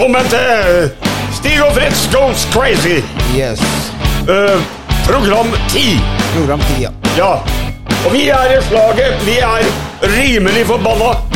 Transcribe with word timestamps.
Velkommen 0.00 0.28
til 0.32 0.90
Stig 1.36 1.58
og 1.60 1.74
Fritz 1.76 2.06
Goes 2.08 2.46
Crazy. 2.52 3.02
Yes. 3.36 3.60
Uh, 4.24 4.56
program 5.04 5.52
10. 5.68 6.00
Program 6.36 6.60
10, 6.60 6.82
ja. 6.82 6.90
Ja. 7.16 7.32
Og 8.06 8.12
vi 8.12 8.28
er 8.28 8.56
i 8.56 8.62
slaget. 8.70 9.20
Vi 9.26 9.36
er 9.44 9.68
rimelig 10.16 10.64
forbanna. 10.72 11.29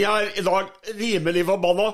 Vi 0.00 0.06
er 0.08 0.30
i 0.40 0.42
dag 0.46 0.68
rimelig 0.96 1.42
forbanna. 1.44 1.90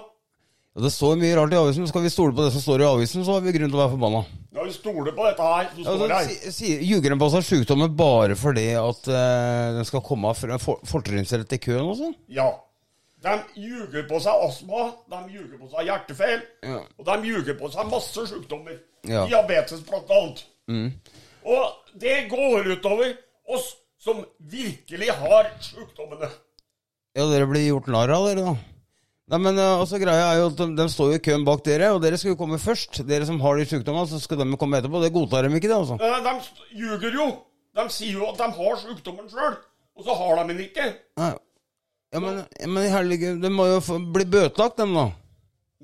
Ja, 0.76 0.82
Det 0.84 0.90
står 0.94 1.16
mye 1.18 1.34
rart 1.38 1.54
i 1.54 1.58
avisen. 1.58 1.86
Skal 1.90 2.04
vi 2.04 2.10
stole 2.12 2.34
på 2.36 2.44
det 2.44 2.52
som 2.54 2.62
står 2.62 2.82
i 2.84 2.86
avisen, 2.86 3.24
så 3.26 3.34
har 3.34 3.40
vi 3.42 3.54
grunn 3.56 3.70
til 3.72 3.78
å 3.78 3.80
være 3.80 3.94
forbanna. 3.96 4.20
Ja, 4.54 4.62
vi 4.68 4.74
stoler 4.76 5.12
på 5.16 5.24
dette 5.26 5.42
her 5.42 5.70
Så 5.74 5.82
står 5.82 6.04
Altså, 6.04 6.14
her. 6.14 6.28
si- 6.28 6.52
si- 6.52 6.86
Ljuger 6.86 7.10
de 7.10 7.18
på 7.18 7.30
seg 7.32 7.42
sykdommer 7.48 7.88
bare 7.96 8.36
fordi 8.38 8.66
at 8.78 9.08
eh, 9.08 9.72
den 9.78 9.84
skal 9.88 10.00
komme 10.06 10.34
for, 10.36 10.54
for, 10.62 10.78
fortrinnsrett 10.86 11.52
i 11.52 11.58
køen 11.58 11.82
og 11.90 11.96
sånn? 11.98 12.14
Ja. 12.28 12.46
De 13.26 13.34
ljuger 13.58 14.06
på 14.08 14.20
seg 14.22 14.46
astma, 14.46 14.92
de 15.10 15.20
ljuger 15.34 15.58
på 15.58 15.70
seg 15.72 15.86
hjertefeil, 15.90 16.40
Ja. 16.62 16.78
og 16.98 17.04
de 17.10 17.16
ljuger 17.32 17.58
på 17.58 17.72
seg 17.72 17.90
masse 17.90 18.26
sykdommer. 18.30 18.78
Ja. 19.02 19.24
Mm. 19.26 19.28
Diabetes 19.32 19.80
blant 19.88 20.10
annet. 20.10 20.44
Og 21.44 21.72
det 21.98 22.28
går 22.30 22.70
utover 22.76 23.16
oss 23.48 23.74
som 23.98 24.24
virkelig 24.40 25.10
har 25.10 25.50
sykdommene. 25.60 26.30
Ja, 27.16 27.24
dere 27.30 27.46
blir 27.48 27.64
gjort 27.64 27.86
narr 27.88 28.12
av, 28.12 28.26
dere, 28.28 28.42
da. 28.44 28.56
Nei, 29.32 29.38
men 29.42 29.56
eh, 29.58 29.72
altså, 29.80 29.98
greia 29.98 30.26
er 30.30 30.36
jo 30.42 30.50
at 30.52 30.58
de, 30.60 30.66
de 30.78 30.84
står 30.92 31.08
jo 31.14 31.18
i 31.18 31.22
køen 31.24 31.46
bak 31.46 31.64
dere, 31.66 31.88
og 31.96 32.02
dere 32.04 32.18
skal 32.20 32.34
jo 32.34 32.38
komme 32.38 32.58
først. 32.62 33.00
Dere 33.08 33.26
som 33.26 33.40
har 33.42 33.56
de 33.58 33.64
sykdommene, 33.66 34.06
så 34.10 34.20
skal 34.22 34.38
de 34.42 34.46
komme 34.60 34.78
etterpå. 34.78 35.00
Det 35.02 35.10
godtar 35.14 35.48
de 35.48 35.56
ikke, 35.56 35.70
det, 35.72 35.78
altså. 35.80 35.96
Eh, 35.98 36.20
De 36.26 36.78
ljuger 36.82 37.16
jo. 37.18 37.26
De 37.76 37.86
sier 37.92 38.14
jo 38.20 38.28
at 38.30 38.38
de 38.40 38.46
har 38.58 38.78
sykdommen 38.84 39.26
sjøl, 39.32 39.56
og 39.96 40.04
så 40.06 40.14
har 40.20 40.38
de 40.38 40.44
den 40.52 40.62
ikke. 40.68 40.86
Nei. 41.20 41.32
Ja, 42.14 42.20
men, 42.22 42.38
ja, 42.60 42.68
men 42.70 42.86
herlige, 42.92 43.32
de 43.42 43.50
må 43.52 43.66
jo 43.68 43.80
få, 43.84 43.98
bli 44.14 44.24
bøtelagt, 44.36 44.78
dem, 44.78 44.94
da. 44.96 45.08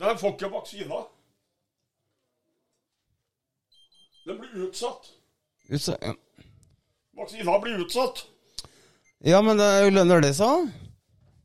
Nei, 0.01 0.13
De 0.13 0.21
får 0.23 0.37
ikke 0.37 0.53
vaksina. 0.53 1.01
De 4.29 4.37
blir 4.39 4.69
utsatt. 4.69 5.11
Utsatt, 5.73 5.99
Ja. 6.07 6.15
Vaksina 7.19 7.59
blir 7.61 7.83
utsatt. 7.83 8.23
ja, 9.27 9.43
men 9.45 9.59
det 9.61 9.67
jo 9.85 9.91
lønner 9.99 10.23
det 10.25 10.33
seg? 10.39 10.71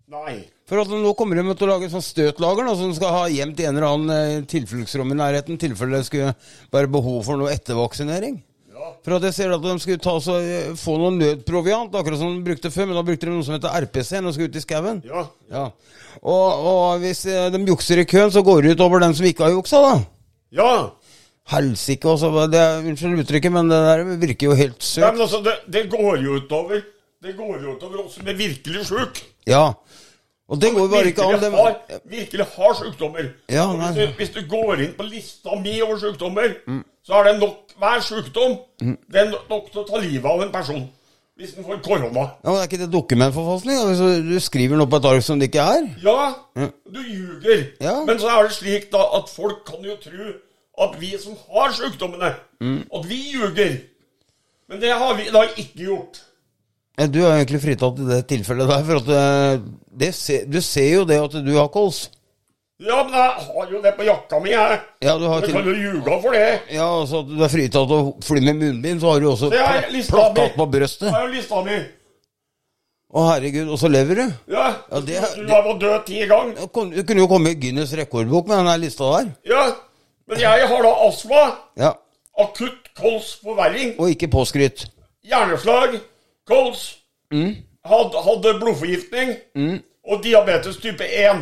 Nei. 0.07 0.37
For 0.67 0.79
at 0.79 0.91
nå 0.91 1.09
kommer 1.19 1.35
de 1.35 1.43
til 1.51 1.67
å 1.67 1.73
lage 1.73 1.89
sånn 1.91 2.03
støtlager 2.03 2.63
da, 2.63 2.75
som 2.79 2.93
skal 2.95 3.11
ha 3.11 3.23
gjemt 3.31 3.59
i 3.59 3.65
en 3.67 3.75
eller 3.75 3.87
annen 3.89 4.11
eh, 4.15 4.45
tilfluktsrom 4.47 5.09
i 5.11 5.17
nærheten, 5.19 5.57
i 5.57 5.59
tilfelle 5.59 5.99
det 5.99 6.07
skulle 6.07 6.29
være 6.71 6.91
behov 6.93 7.25
for 7.27 7.39
noe 7.39 7.51
ettervaksinering. 7.51 8.37
Ja. 8.71 8.93
For 9.03 9.17
at 9.17 9.27
jeg 9.27 9.35
ser 9.35 9.51
at 9.51 9.65
de 9.65 9.75
skulle 9.83 10.03
ta 10.03 10.13
så, 10.23 10.37
eh, 10.39 10.71
få 10.79 10.95
noe 11.01 11.11
nødproviant, 11.17 11.91
akkurat 11.91 12.21
som 12.21 12.37
de 12.37 12.47
brukte 12.47 12.71
før, 12.71 12.87
men 12.87 12.99
da 12.99 13.05
brukte 13.09 13.27
de 13.27 13.35
noe 13.35 13.43
som 13.43 13.57
heter 13.57 13.75
RPC 13.83 14.15
når 14.21 14.29
de 14.31 14.37
skulle 14.37 14.53
ut 14.53 14.59
i 14.61 14.63
skauen. 14.63 15.03
Ja. 15.11 15.27
Ja. 15.51 15.67
Og, 16.23 16.67
og 16.71 17.03
hvis 17.03 17.25
eh, 17.27 17.51
de 17.51 17.65
jukser 17.67 17.99
i 17.99 18.07
køen, 18.07 18.31
så 18.31 18.45
går 18.47 18.63
det 18.63 18.77
ut 18.77 18.87
over 18.87 19.03
dem 19.03 19.15
som 19.17 19.27
ikke 19.27 19.49
har 19.49 19.57
juksa, 19.57 19.83
da. 19.83 19.95
Ja. 20.55 20.73
Helsike, 21.51 22.07
altså. 22.07 22.31
Det 22.51 22.67
unnskyld 22.83 23.25
uttrykket, 23.25 23.59
men 23.59 23.71
det 23.71 23.83
der 23.91 24.07
virker 24.23 24.53
jo 24.53 24.61
helt 24.63 24.79
søkt. 24.79 25.03
søkt. 25.03 25.17
men 25.17 25.27
altså, 25.27 25.43
det, 25.43 25.57
det 25.67 25.89
går 25.91 26.23
jo 26.23 26.39
utover 26.39 26.93
Det 27.23 27.33
går 27.37 27.61
jo 27.63 27.75
utover 27.77 28.03
oss 28.05 28.15
som 28.19 28.27
er 28.29 28.33
virkelig 28.37 28.85
sjuke. 28.87 29.23
Ja. 29.49 29.71
Og 30.47 30.59
det 30.61 30.69
går 30.75 30.87
bare 30.91 31.07
ikke 31.11 31.23
an. 31.25 31.39
Det, 31.41 31.49
har, 31.51 31.79
virkelig 32.07 32.45
har 32.55 32.75
sykdommer. 32.77 33.31
Ja, 33.51 33.65
hvis, 33.71 33.95
du, 33.97 34.13
hvis 34.19 34.29
du 34.35 34.41
går 34.49 34.83
inn 34.85 34.93
på 34.95 35.03
lista 35.09 35.55
mi 35.59 35.73
over 35.81 35.97
sykdommer, 35.99 36.53
så 37.03 37.17
er 37.19 37.23
det 37.31 37.39
nok 37.41 37.73
hver 37.77 37.99
sykdom 38.05 38.55
Det 38.79 39.19
er 39.21 39.33
nok 39.49 39.71
til 39.73 39.81
å 39.81 39.87
ta 39.89 39.99
livet 40.03 40.25
av 40.29 40.45
en 40.45 40.53
person. 40.53 40.85
Hvis 41.37 41.51
den 41.53 41.65
får 41.67 41.81
korona. 41.85 42.23
ja, 42.43 42.49
men 42.49 42.55
er 42.57 42.63
ikke 42.65 42.79
det 42.81 42.87
dokumentforfalskning? 42.93 43.77
Altså, 43.77 44.07
du- 44.25 44.39
skriver 44.41 44.77
noe 44.79 44.87
på 44.89 44.97
et 44.97 45.05
ark 45.05 45.21
som 45.25 45.39
det 45.39 45.51
ikke 45.51 45.65
er? 45.75 45.83
Ja, 46.01 46.33
du 46.89 47.01
ljuger. 47.03 47.67
Ja. 47.81 48.03
Men 48.07 48.17
så 48.19 48.31
er 48.31 48.47
det 48.47 48.55
slik 48.55 48.87
da 48.93 49.03
at 49.19 49.29
folk 49.29 49.65
kan 49.67 49.83
jo 49.85 49.97
tro 50.01 50.31
at 50.87 50.95
vi 51.01 51.11
som 51.21 51.35
har 51.51 51.73
sykdommene, 51.77 52.31
at 52.93 53.05
vi 53.09 53.19
ljuger. 53.35 53.77
Men 54.69 54.81
det 54.81 54.91
har 54.97 55.13
vi 55.19 55.29
da 55.33 55.43
ikke 55.57 55.83
gjort. 55.85 56.23
Du 56.97 57.19
er 57.21 57.35
egentlig 57.37 57.59
fritatt 57.61 57.99
i 58.01 58.05
det 58.09 58.23
tilfellet 58.27 58.69
der, 58.71 58.83
for 58.87 58.97
at 59.03 59.09
eh, 59.13 59.59
det 60.01 60.07
du 60.49 60.57
ser 60.65 60.87
jo 60.95 61.03
det 61.05 61.19
at 61.21 61.35
du 61.45 61.51
har 61.57 61.67
kols. 61.69 62.07
Ja, 62.81 63.03
men 63.03 63.13
jeg 63.13 63.45
har 63.45 63.69
jo 63.73 63.81
det 63.81 63.91
på 63.97 64.05
jakka 64.05 64.39
mi, 64.41 64.49
jeg. 64.53 64.79
Ja, 65.05 65.13
du 65.17 65.25
har 65.29 65.41
Jeg 65.41 65.49
til, 65.49 65.53
kan 65.53 65.65
jo 65.65 65.73
ljuge 65.77 66.17
for 66.21 66.31
det. 66.33 66.61
ja, 66.73 66.87
altså 67.01 67.19
at 67.23 67.29
du 67.29 67.43
er 67.45 67.49
fritatt 67.53 67.93
å 67.93 67.99
fly 68.25 68.41
med 68.45 68.55
munnbind, 68.61 69.01
så 69.01 69.13
har 69.13 69.19
du 69.21 69.27
også 69.31 69.49
Det 69.53 69.61
pla- 69.61 69.91
lista 69.93 70.15
mi. 70.15 70.21
plakat 70.33 70.57
på 70.57 70.67
brøstet. 70.73 71.07
Det 71.09 71.13
er 71.21 71.25
jo 71.27 71.33
lista 71.33 71.61
mi. 71.65 71.77
Å 73.17 73.23
herregud, 73.31 73.69
og 73.71 73.79
så 73.79 73.89
lever 73.89 74.15
du. 74.19 74.25
Ja, 74.53 74.65
Ja, 74.91 74.99
det 74.99 75.21
Du 75.37 75.45
vært 75.47 75.79
død 75.79 76.05
ti 76.05 76.25
ganger. 76.27 76.55
Du 76.97 77.03
kunne 77.03 77.21
jo 77.23 77.27
komme 77.31 77.49
i 77.53 77.55
Guinness 77.55 77.93
rekordbok 77.93 78.47
med 78.49 78.57
den 78.65 78.81
lista 78.81 79.03
der. 79.15 79.31
Ja, 79.47 79.63
men 80.27 80.39
jeg 80.39 80.67
har 80.67 80.81
da 80.83 80.93
astma, 81.07 81.45
Ja, 81.77 81.93
akutt 82.37 82.89
kolsforverring, 82.99 83.95
Og 83.99 84.09
ikke 84.11 84.27
påskryt. 84.29 84.85
hjerneslag, 85.25 85.99
kols, 86.47 86.97
Mm. 87.31 87.55
hadde, 87.85 88.21
hadde 88.23 88.53
blodforgiftning 88.61 89.33
og 90.07 90.21
diabetes 90.23 90.77
type 90.79 91.03
1. 91.03 91.41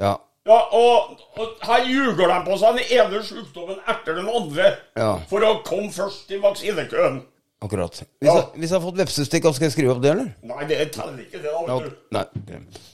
Ja. 0.00 0.14
Ja, 0.46 0.56
og, 0.74 1.18
og 1.36 1.48
her 1.66 1.82
ljuger 1.84 2.30
de 2.30 2.36
på 2.46 2.56
seg 2.58 2.78
den 2.78 2.92
ene 2.96 3.20
sykdommen 3.26 3.76
etter 3.90 4.14
den 4.16 4.28
andre 4.30 4.70
Ja. 4.96 5.10
for 5.28 5.44
å 5.44 5.50
komme 5.66 5.90
først 5.92 6.30
i 6.30 6.38
vaksinekøen. 6.42 7.20
Akkurat. 7.62 7.90
Hvis, 7.92 8.06
Ja. 8.24 8.34
jeg, 8.36 8.44
hvis 8.56 8.70
jeg 8.70 8.80
har 8.80 8.86
fått 8.86 8.96
vepsestikk, 9.02 9.44
skal 9.54 9.66
jeg 9.66 9.72
skrive 9.74 9.92
opp 9.92 10.00
det, 10.02 10.10
eller? 10.14 10.30
Nei, 10.42 10.64
det 10.70 10.92
teller 10.94 11.18
ikke 11.26 11.42
det, 11.42 11.50
da. 11.52 11.74
Vet 11.74 11.90
du. 11.90 11.96
nei. 12.16 12.24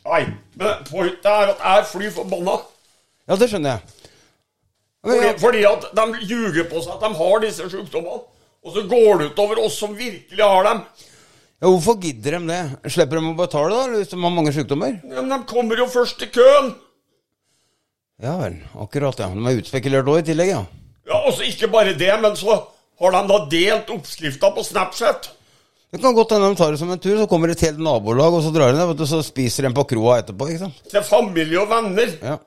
Nei, 0.06 0.22
men 0.56 0.84
pointet 0.90 1.26
er 1.30 1.52
at 1.52 1.58
jeg 1.62 1.78
er 1.78 1.84
fly 1.92 2.10
forbanna. 2.10 2.56
ja, 3.28 3.36
det 3.36 3.48
skjønner 3.52 3.76
jeg. 3.76 3.80
Fordi, 5.06 5.38
fordi 5.38 5.64
at 5.68 5.84
de 5.94 6.06
ljuger 6.26 6.64
på 6.70 6.82
seg 6.82 6.96
at 6.96 7.04
de 7.06 7.14
har 7.20 7.38
disse 7.44 7.68
sykdommene. 7.70 8.24
Og 8.66 8.72
så 8.74 8.82
går 8.90 9.18
det 9.20 9.28
utover 9.30 9.60
oss 9.62 9.76
som 9.78 9.92
virkelig 9.94 10.42
har 10.42 10.64
dem. 10.66 10.80
Ja, 11.56 11.68
hvorfor 11.68 11.96
gidder 12.02 12.38
de 12.38 12.50
det? 12.50 12.90
Slipper 12.92 13.20
de 13.20 13.30
å 13.30 13.36
betale, 13.38 13.72
da, 13.72 13.98
hvis 14.00 14.10
de 14.12 14.18
har 14.20 14.34
mange 14.34 14.52
sykdommer? 14.52 14.98
Ja, 15.04 15.22
Men 15.22 15.32
de 15.32 15.38
kommer 15.48 15.80
jo 15.80 15.86
først 15.90 16.22
i 16.26 16.30
køen. 16.32 16.74
Ja 18.22 18.34
vel. 18.40 18.58
Akkurat, 18.80 19.18
ja. 19.20 19.28
De 19.32 19.44
er 19.44 19.62
utspekulert 19.62 20.08
òg, 20.08 20.20
i 20.22 20.26
tillegg, 20.30 20.52
ja. 20.54 20.62
Ja, 21.06 21.20
altså 21.20 21.46
ikke 21.46 21.68
bare 21.72 21.94
det, 21.96 22.12
men 22.22 22.36
så 22.36 22.58
har 23.00 23.16
de 23.16 23.22
da 23.30 23.40
delt 23.52 23.90
oppskrifta 23.92 24.50
på 24.56 24.64
Snapchat. 24.64 25.30
Det 25.92 26.00
kan 26.02 26.16
godt 26.16 26.32
hende 26.34 26.48
de 26.50 26.58
tar 26.58 26.74
det 26.74 26.80
som 26.80 26.90
en 26.92 27.00
tur, 27.00 27.14
så 27.20 27.28
kommer 27.30 27.52
et 27.52 27.62
helt 27.62 27.78
nabolag, 27.80 28.34
og 28.34 28.42
så 28.44 28.50
drar 28.52 28.72
de 28.72 28.80
ned, 28.80 29.00
og 29.00 29.08
så 29.08 29.20
spiser 29.24 29.68
de 29.68 29.72
på 29.76 29.84
kroa 29.92 30.18
etterpå, 30.20 30.48
ikke 30.50 30.64
sant. 30.64 30.80
Til 30.90 31.04
familie 31.06 31.60
og 31.62 31.70
venner. 31.70 32.16
Ja. 32.24 32.38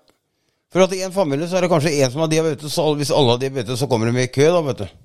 For 0.69 0.85
at 0.85 0.93
i 0.93 1.01
en 1.05 1.13
familie 1.15 1.47
så 1.49 1.57
er 1.57 1.65
det 1.65 1.71
kanskje 1.71 1.95
en 2.03 2.11
som 2.13 2.21
har 2.25 2.29
diabetes, 2.29 2.73
så 2.75 2.85
hvis 2.99 3.13
alle 3.15 3.33
har 3.33 3.39
diabetes, 3.41 3.79
så 3.79 3.87
kommer 3.89 4.11
de 4.11 4.21
i 4.25 4.29
kø, 4.33 4.49
da, 4.53 4.59
vet 4.67 4.83
du. 4.83 4.99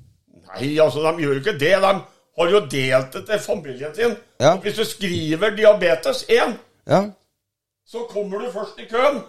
Nei, 0.50 0.74
altså, 0.82 1.04
de 1.06 1.24
gjør 1.24 1.38
jo 1.38 1.44
ikke 1.44 1.56
det. 1.62 1.72
De 1.84 1.92
har 2.38 2.50
jo 2.50 2.60
delt 2.70 3.12
det 3.14 3.22
til 3.28 3.42
familien 3.42 3.94
sin. 3.94 4.16
Ja. 4.40 4.54
Og 4.56 4.64
Hvis 4.64 4.78
du 4.80 4.84
skriver 4.84 5.54
diabetes 5.56 6.24
1, 6.28 6.56
Ja. 6.90 7.02
så 7.86 8.06
kommer 8.10 8.38
du 8.42 8.50
først 8.52 8.78
i 8.80 8.88
køen. 8.90 9.22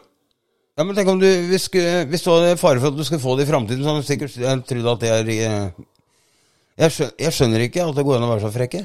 Ja, 0.77 0.83
men 0.83 0.95
tenk 0.95 1.07
om 1.07 1.19
du, 1.19 1.27
hvis, 1.47 1.69
hvis 1.71 2.23
du 2.25 2.31
hadde 2.33 2.57
fare 2.59 2.79
for 2.79 2.87
at 2.91 2.97
du 2.97 3.03
skulle 3.07 3.21
få 3.23 3.37
det 3.37 3.45
i 3.45 3.51
fremtiden, 3.51 3.83
så 3.83 3.93
hadde 3.93 4.01
du 4.03 4.07
sikkert 4.09 4.35
jeg 4.37 4.63
trodd 4.67 4.89
at 4.91 5.01
det 5.05 5.11
er 5.13 5.29
eh, 5.31 5.85
jeg 6.75 6.91
skjønner, 6.91 7.13
jeg 7.23 7.31
skjønner 7.37 7.63
ikke 7.63 7.85
at 7.85 7.95
det 7.95 8.03
går 8.03 8.17
an 8.17 8.25
å 8.27 8.31
være 8.33 8.43
så 8.43 8.51
frekke. 8.51 8.81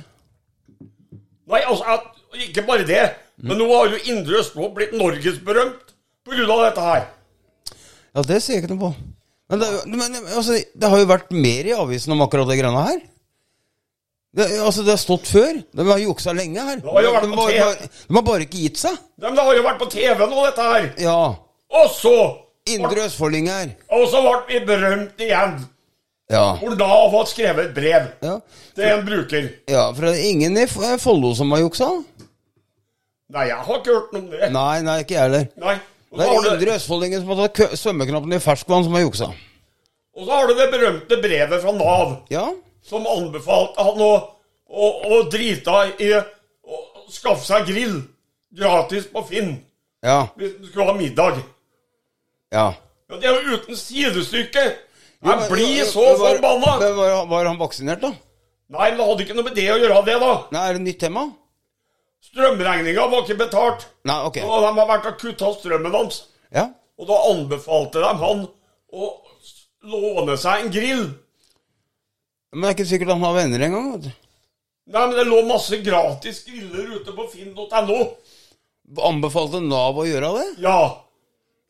Nei, 1.51 1.63
altså, 1.67 1.83
at, 1.97 2.05
ikke 2.47 2.63
bare 2.69 2.87
det. 2.87 3.03
Men 3.43 3.59
nå 3.59 3.67
har 3.73 3.91
jo 3.91 3.99
Indre 4.13 4.39
Østfold 4.39 4.77
blitt 4.77 4.93
norgesberømt 4.95 5.95
pga. 6.29 6.45
dette 6.69 6.85
her. 6.85 7.09
Ja, 8.15 8.23
det 8.23 8.39
sier 8.45 8.59
jeg 8.59 8.63
ikke 8.63 8.77
noe 8.77 8.85
på. 8.85 8.93
Men, 9.51 9.63
det, 9.65 9.71
men 9.91 10.21
altså, 10.37 10.61
det 10.61 10.91
har 10.93 11.03
jo 11.03 11.11
vært 11.11 11.33
mer 11.35 11.67
i 11.67 11.75
avisen 11.75 12.15
om 12.15 12.23
akkurat 12.23 12.47
det 12.47 12.61
greiene 12.61 12.85
her. 12.87 13.01
Det, 14.37 14.47
altså, 14.63 14.85
det 14.87 14.95
har 14.95 15.01
stått 15.03 15.27
før. 15.27 15.57
De 15.75 15.87
har 15.89 15.99
juksa 15.99 16.35
lenge 16.37 16.63
her. 16.63 16.79
har 16.87 17.03
jo 17.07 17.15
vært 17.17 17.27
de, 17.27 17.33
på 17.35 17.47
TV. 17.49 17.59
bare, 17.65 17.89
de 18.07 18.17
har 18.19 18.27
bare 18.29 18.47
ikke 18.47 18.63
gitt 18.63 18.79
seg. 18.79 19.01
De, 19.19 19.27
det 19.27 19.47
har 19.49 19.59
jo 19.59 19.65
vært 19.67 19.81
på 19.81 19.91
TV 19.91 20.23
nå, 20.23 20.45
dette 20.47 20.69
her. 20.71 20.87
Ja. 21.03 21.19
Og 21.81 21.91
så 21.95 22.15
Indre 22.71 23.07
østfoldinger. 23.07 23.71
Og 23.97 24.03
så 24.13 24.21
ble 24.23 24.35
vi 24.47 24.59
berømt 24.69 25.23
igjen. 25.25 25.55
Ja. 26.31 26.45
Hvor 26.61 26.77
da 26.79 26.87
har 26.87 27.09
fått 27.11 27.33
skrevet 27.33 27.71
et 27.71 27.73
brev 27.75 28.05
ja. 28.23 28.37
til 28.77 28.87
en 28.87 29.07
bruker. 29.07 29.49
Ja, 29.71 29.89
for 29.97 30.07
det 30.07 30.13
er 30.13 30.29
ingen 30.29 30.59
i 30.61 30.67
Follo 31.01 31.33
som 31.35 31.51
har 31.57 31.65
juksa. 31.65 31.89
Nei, 33.31 33.47
jeg 33.49 33.65
har 33.67 33.81
ikke 33.81 33.97
hørt 33.97 34.13
noe 34.15 34.23
om 34.23 34.29
det. 34.35 34.51
Nei, 34.55 34.77
nei, 34.87 34.97
ikke 35.03 35.17
jeg 35.17 35.25
heller. 35.25 35.49
Nei. 35.63 35.77
Det 36.11 36.27
er 36.27 36.49
indre 36.53 36.75
østfoldingen 36.75 37.23
som 37.23 37.33
har 37.33 37.51
tatt 37.55 37.79
svømmeknappen 37.79 38.35
i 38.35 38.41
ferskvann, 38.43 38.87
som 38.87 38.97
har 38.99 39.05
juksa. 39.05 39.31
og 39.31 40.25
så 40.27 40.31
har 40.35 40.49
du 40.51 40.57
det 40.59 40.67
berømte 40.73 41.19
brevet 41.23 41.63
fra 41.63 41.75
Nav 41.75 42.17
Ja. 42.31 42.49
Som 42.83 43.07
anbefalte 43.07 43.83
han 43.85 44.01
å, 44.05 44.13
å, 44.71 44.91
å 45.11 45.23
drite 45.31 45.79
i 46.03 46.13
å 46.17 46.79
skaffe 47.11 47.45
seg 47.47 47.67
grill 47.69 47.99
gratis 48.55 49.07
på 49.11 49.23
Finn 49.29 49.57
Ja. 50.03 50.29
hvis 50.39 50.57
du 50.61 50.69
skulle 50.71 50.87
ha 50.91 50.95
middag. 50.97 51.43
Ja. 52.53 52.71
Ja, 53.11 53.17
Det 53.19 53.27
er 53.29 53.37
jo 53.43 53.57
uten 53.59 53.77
sidestykke. 53.77 54.63
Jeg 55.21 55.49
blir 55.51 55.85
så 55.85 56.05
forbanna! 56.17 56.79
Var, 56.97 57.27
var 57.29 57.45
han 57.51 57.59
vaksinert, 57.61 58.01
da? 58.01 58.13
Nei, 58.71 58.89
men 58.91 58.99
det 59.01 59.07
hadde 59.09 59.25
ikke 59.27 59.37
noe 59.37 59.45
med 59.51 59.57
det 59.59 59.67
å 59.75 59.79
gjøre, 59.83 60.01
det, 60.07 60.17
da. 60.23 60.33
Nei, 60.55 60.63
Er 60.71 60.79
det 60.79 60.83
nytt 60.87 61.01
tema? 61.03 61.27
Strømregninga 62.31 63.07
var 63.11 63.25
ikke 63.25 63.39
betalt. 63.41 63.87
Nei, 64.09 64.19
ok. 64.29 64.39
Og 64.47 64.63
de 64.65 64.71
har 64.79 64.89
vært 64.89 65.09
og 65.11 65.19
kutta 65.21 65.51
strømmen 65.57 65.95
hans. 65.97 66.23
Ja. 66.55 66.69
Og 67.01 67.09
da 67.09 67.17
anbefalte 67.31 68.03
de 68.03 68.11
han 68.23 68.45
å 68.93 69.09
låne 69.91 70.37
seg 70.41 70.65
en 70.67 70.73
grill. 70.75 71.05
Men 72.53 72.65
det 72.65 72.71
er 72.71 72.77
ikke 72.79 72.91
sikkert 72.91 73.13
han 73.15 73.25
har 73.25 73.37
venner 73.37 73.63
engang. 73.67 73.93
vet 73.95 74.09
du. 74.09 74.11
Nei, 74.91 75.05
men 75.07 75.15
det 75.15 75.27
lå 75.29 75.45
masse 75.47 75.79
gratis 75.85 76.43
griller 76.49 76.97
ute 76.99 77.15
på 77.15 77.27
finn.no. 77.31 78.01
Anbefalte 79.07 79.61
Nav 79.63 80.01
å 80.03 80.07
gjøre 80.09 80.33
det? 80.35 80.47
Ja. 80.65 80.81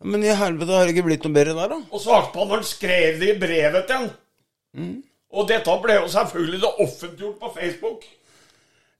Men 0.01 0.25
i 0.25 0.33
helvete, 0.33 0.73
har 0.73 0.89
det 0.89 0.95
ikke 0.95 1.05
blitt 1.11 1.27
noe 1.27 1.37
bedre 1.37 1.53
der, 1.59 1.75
da? 1.75 1.79
Og 1.93 2.01
svartpanneren 2.01 2.65
skrev 2.65 3.21
det 3.21 3.35
i 3.35 3.39
brevet 3.43 3.85
til 3.91 3.99
han. 3.99 4.09
Mm. 4.73 4.95
Og 5.37 5.51
dette 5.51 5.75
ble 5.83 5.99
jo 5.99 6.09
selvfølgelig 6.11 6.63
det 6.63 6.71
offentliggjort 6.87 7.43
på 7.43 7.53
Facebook. 7.59 8.07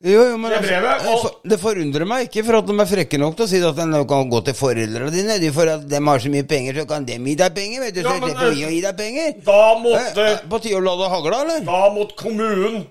Jo, 0.01 0.23
jo, 0.31 0.37
men 0.41 0.49
Det 0.55 0.61
brevet, 0.65 1.03
altså, 1.13 1.31
det, 1.45 1.57
forundrer 1.61 2.07
meg 2.09 2.23
ikke 2.25 2.41
for 2.47 2.57
at 2.57 2.69
de 2.71 2.77
er 2.81 2.87
frekke 2.89 3.19
nok 3.21 3.35
til 3.37 3.45
å 3.45 3.49
si 3.51 3.59
at 3.61 3.77
de 3.77 3.99
kan 4.09 4.31
gå 4.33 4.39
til 4.47 4.55
foreldrene 4.57 5.11
dine. 5.13 5.35
De 5.43 5.51
For 5.53 5.69
at 5.69 5.83
de 5.91 5.99
har 6.07 6.23
så 6.25 6.31
mye 6.33 6.47
penger, 6.49 6.79
så 6.81 6.87
kan 6.89 7.05
de 7.05 7.19
gi 7.19 7.35
deg 7.37 7.53
penger. 7.59 7.83
vet 7.85 7.99
du, 7.99 8.01
Ja, 8.01 8.15
så 8.15 8.15
men, 8.23 8.31
det 8.31 8.39
får 8.39 8.55
å 8.55 8.71
gi 8.73 8.81
deg 8.87 8.97
penger. 8.97 9.35
Da 9.45 9.59
Eh, 9.75 9.83
måtte, 9.83 10.25
På 10.49 10.61
tide 10.65 10.81
å 10.81 10.81
la 10.87 10.97
det 11.03 11.11
hagle, 11.13 11.43
eller? 11.45 11.61
da 11.69 11.83
måtte 11.93 12.17
kommunen 12.17 12.87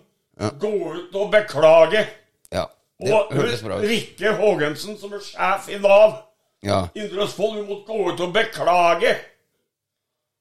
gå 0.61 0.71
ut 0.99 1.15
og 1.23 1.31
beklage. 1.33 2.05
Ja. 2.53 2.67
Det 3.01 3.11
Og 3.13 3.33
hørtes 3.33 3.65
bra 3.65 3.79
ut. 3.81 3.89
Rikke 3.89 4.35
Haagensen, 4.37 4.97
som 4.99 5.13
er 5.13 5.19
sjef 5.25 5.69
i 5.73 5.79
Nav 5.81 6.17
Ja. 6.61 6.89
Indre 6.93 7.23
Østfold, 7.25 7.57
hun 7.57 7.67
måtte 7.73 7.87
gå 7.89 8.13
ut 8.13 8.19
og 8.21 8.33
beklage. 8.33 9.17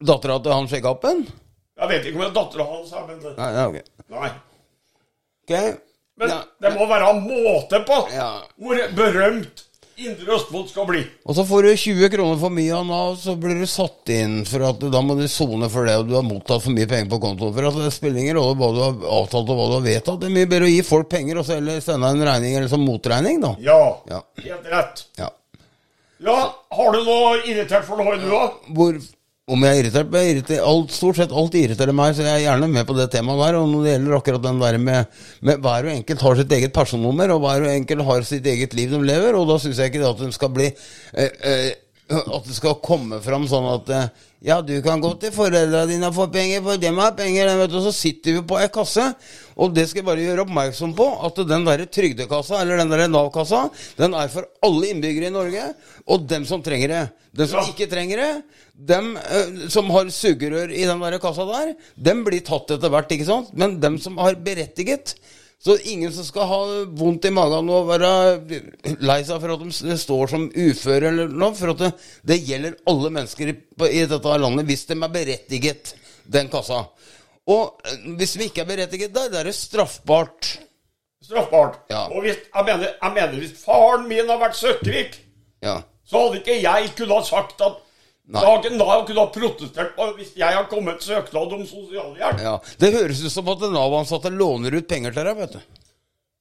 Dattera 0.05 0.37
til 0.43 0.53
han 0.53 0.69
sjekkappen? 0.69 1.27
Jeg 1.81 1.89
vet 1.89 2.05
ikke 2.05 2.17
om 2.19 2.25
det 2.27 2.29
er 2.29 2.41
dattera 2.43 2.65
hans 2.69 2.93
men 3.09 3.37
Nei, 3.39 3.53
ja, 3.55 3.69
ok. 3.69 3.83
Nei. 4.11 4.31
Ok. 5.49 5.79
Men 6.19 6.29
Ja. 6.35 6.43
det 6.61 6.75
må 6.75 6.87
være 6.89 7.15
måte 7.23 7.85
på 7.87 7.99
Ja. 8.13 8.43
hvor 8.61 8.77
berømt 8.95 9.65
Indre 9.99 10.31
Østfold 10.37 10.69
skal 10.71 10.87
bli. 10.87 11.01
Og 11.27 11.35
så 11.35 11.43
får 11.45 11.63
du 11.63 11.69
20 11.77 12.09
kroner 12.13 12.39
for 12.39 12.51
mye 12.55 12.71
av 12.73 12.85
Nav, 12.87 13.17
så 13.19 13.35
blir 13.37 13.59
du 13.59 13.67
satt 13.67 14.09
inn 14.15 14.45
for 14.47 14.63
at 14.63 14.79
da 14.79 15.01
må 15.03 15.17
du 15.19 15.27
sone 15.27 15.69
for 15.69 15.85
det, 15.87 15.97
og 15.99 16.07
du 16.07 16.15
har 16.15 16.23
mottatt 16.23 16.63
for 16.63 16.71
mye 16.71 16.87
penger 16.87 17.09
på 17.11 17.19
kontoen. 17.21 17.53
For 17.53 17.67
at 17.67 17.75
det 17.75 17.93
spiller 17.93 18.21
ingen 18.21 18.37
rolle 18.39 18.55
hva 18.55 18.69
du 18.77 18.79
har 18.79 18.93
avtalt 19.25 19.51
og 19.51 19.59
hva 19.59 19.67
du 19.67 19.75
har 19.81 19.87
vedtatt. 19.89 20.21
Det 20.21 20.27
er 20.31 20.37
mye 20.37 20.47
bedre 20.47 20.69
å 20.69 20.71
gi 20.71 20.83
folk 20.87 21.09
penger 21.11 21.39
og 21.39 21.45
så 21.47 21.55
heller 21.59 21.81
sende 21.83 22.07
en 22.15 22.23
regning 22.23 22.55
eller 22.55 22.69
som 22.71 22.87
motregning, 22.87 23.41
da. 23.43 23.57
Ja, 23.59 23.97
Ja. 24.09 24.23
helt 24.45 24.71
rett. 24.71 25.05
ja. 25.19 25.31
Ja, 26.21 26.55
har 26.73 26.93
du 26.93 27.05
noe 27.05 27.43
irritert 27.47 27.85
for 27.85 27.97
noe, 27.97 28.17
du 28.19 28.31
da? 28.31 28.53
Hvor 28.75 29.03
om 29.49 29.65
jeg 29.65 29.75
er 29.75 29.81
irritert? 29.83 30.13
Jeg 30.13 30.27
er 30.29 30.35
irritert 30.35 30.65
alt, 30.69 30.93
stort 30.93 31.19
sett 31.19 31.33
alt 31.33 31.57
irriterer 31.57 31.97
meg, 31.97 32.15
så 32.17 32.27
jeg 32.27 32.35
er 32.35 32.45
gjerne 32.45 32.69
med 32.73 32.87
på 32.89 32.97
det 32.99 33.09
temaet 33.15 33.41
der. 33.41 33.59
Og 33.59 33.69
når 33.71 33.85
det 33.85 33.93
gjelder 33.95 34.17
akkurat 34.19 34.45
den 34.45 34.63
der 34.63 34.79
med, 34.85 35.19
med 35.49 35.61
hver 35.65 35.89
og 35.89 35.93
enkelt 35.95 36.25
har 36.27 36.41
sitt 36.41 36.55
eget 36.59 36.75
personnummer, 36.77 37.33
og 37.35 37.43
hver 37.45 37.67
og 37.67 37.73
enkelt 37.73 38.07
har 38.11 38.27
sitt 38.29 38.49
eget 38.53 38.77
liv 38.77 38.93
de 38.93 39.03
lever, 39.09 39.39
og 39.39 39.49
da 39.49 39.59
syns 39.63 39.81
jeg 39.81 39.93
ikke 39.93 40.03
det 40.05 40.11
at 40.11 40.25
de 40.25 40.31
skal 40.37 40.53
bli 40.55 40.69
eh, 40.69 41.31
eh, 41.53 41.71
At 42.09 42.47
det 42.49 42.55
skal 42.57 42.79
komme 42.85 43.19
fram 43.25 43.45
sånn 43.49 43.67
at 43.73 43.91
eh, 43.93 44.28
ja, 44.45 44.61
du 44.63 44.77
kan 44.85 45.01
gå 45.03 45.11
til 45.19 45.33
foreldrene 45.35 45.89
dine 45.91 46.07
og 46.11 46.15
få 46.15 46.29
penger, 46.31 46.63
for 46.63 46.79
dem 46.79 46.99
har 47.03 47.15
penger, 47.19 47.51
vet 47.59 47.73
du, 47.73 47.79
og 47.81 47.87
så 47.89 47.93
sitter 47.97 48.37
vi 48.37 48.43
på 48.47 48.59
ei 48.61 48.69
kasse. 48.71 49.09
Og 49.59 49.73
det 49.75 49.89
skal 49.91 50.05
jeg 50.05 50.07
bare 50.07 50.23
gjøre 50.23 50.45
oppmerksom 50.45 50.93
på, 50.95 51.07
at 51.27 51.41
den 51.49 51.65
der 51.67 51.83
trygdekassa, 51.91 52.61
eller 52.63 52.79
den 52.79 52.93
der 52.93 53.09
Nav-kassa, 53.11 53.65
den 53.99 54.15
er 54.15 54.31
for 54.31 54.47
alle 54.63 54.93
innbyggere 54.93 55.33
i 55.33 55.35
Norge, 55.35 55.65
og 56.07 56.29
dem 56.31 56.47
som 56.47 56.63
trenger 56.63 56.95
det. 56.95 57.03
Dem 57.39 57.51
som 57.51 57.61
Ja. 57.61 57.67
ikke 57.73 57.91
trenger 57.91 58.23
det, 58.23 58.31
dem 58.79 59.17
eh, 59.19 59.69
som 59.69 59.91
har 59.91 60.07
sugerør 60.15 60.71
i 60.71 60.87
den 60.87 61.03
der 61.03 61.19
kassa 61.19 61.45
der, 61.45 61.75
dem 61.99 62.23
blir 62.25 62.41
tatt 62.47 62.71
etter 62.71 62.89
hvert, 62.95 63.11
ikke 63.11 63.27
sant? 63.27 63.51
Men 63.59 63.81
dem 63.83 63.99
som 63.99 64.17
har 64.23 64.39
berettiget 64.39 65.17
så 65.59 65.75
ingen 65.91 66.13
som 66.15 66.23
skal 66.25 66.47
ha 66.47 66.59
vondt 66.95 67.25
i 67.27 67.33
magen 67.35 67.67
og 67.75 67.89
være 67.89 68.11
lei 69.03 69.17
seg 69.27 69.41
for 69.43 69.55
at 69.57 69.65
de 69.65 69.97
står 69.99 70.31
som 70.31 70.45
uføre 70.55 71.11
eller 71.11 71.33
noe, 71.33 71.51
for 71.59 71.73
at 71.73 71.81
det, 71.83 71.89
det 72.31 72.37
gjelder 72.47 72.77
alle 72.87 73.11
mennesker 73.17 73.51
i, 73.51 73.57
i 73.91 74.05
dette 74.07 74.37
landet 74.39 74.69
hvis 74.71 74.87
de 74.87 74.95
er 74.95 75.11
berettiget 75.17 75.93
den 76.31 76.51
kassa. 76.53 76.85
Og 77.49 77.83
eh, 77.89 78.07
hvis 78.21 78.37
de 78.39 78.47
ikke 78.47 78.63
er 78.63 78.71
berettiget 78.71 79.15
der, 79.17 79.31
da 79.33 79.41
er 79.43 79.51
det 79.51 79.57
straffbart. 79.59 80.53
Straffbart. 81.25 81.81
Ja. 81.91 82.05
Og 82.13 82.23
hvis, 82.23 82.39
jeg, 82.55 82.65
mener, 82.69 82.95
jeg 82.95 83.15
mener 83.19 83.39
hvis 83.43 83.57
faren 83.65 84.07
min 84.11 84.31
har 84.31 84.41
vært 84.45 84.59
søkkrik, 84.61 85.19
Ja. 85.65 85.81
så 86.07 86.21
hadde 86.23 86.39
ikke 86.39 86.61
jeg 86.63 86.93
kunne 86.97 87.17
ha 87.19 87.25
sagt 87.27 87.61
at 87.67 87.81
Nei. 88.29 88.43
Nav 88.77 89.07
kunne 89.09 89.23
ha 89.23 89.31
protestert 89.33 89.95
på 89.97 90.07
hvis 90.19 90.35
jeg 90.37 90.53
har 90.53 90.67
kommet 90.69 91.01
søknad 91.01 91.53
om 91.57 91.63
sosialhjelp. 91.65 92.43
ja. 92.45 92.59
Det 92.81 92.91
høres 92.93 93.23
ut 93.25 93.33
som 93.33 93.49
at 93.49 93.63
Nav-ansatte 93.73 94.33
låner 94.35 94.77
ut 94.77 94.89
penger 94.89 95.17
til 95.17 95.25
deg, 95.31 95.39
vet 95.39 95.57
du. 95.57 95.63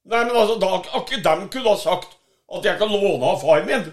Nei, 0.08 0.20
men 0.24 0.36
altså, 0.36 0.58
da 0.60 0.74
har 0.74 1.00
ikke 1.00 1.22
dem 1.24 1.46
kunne 1.52 1.72
ha 1.72 1.80
sagt 1.80 2.12
at 2.48 2.68
jeg 2.68 2.78
kan 2.80 2.92
låne 2.92 3.32
av 3.32 3.40
far 3.40 3.64
min. 3.64 3.88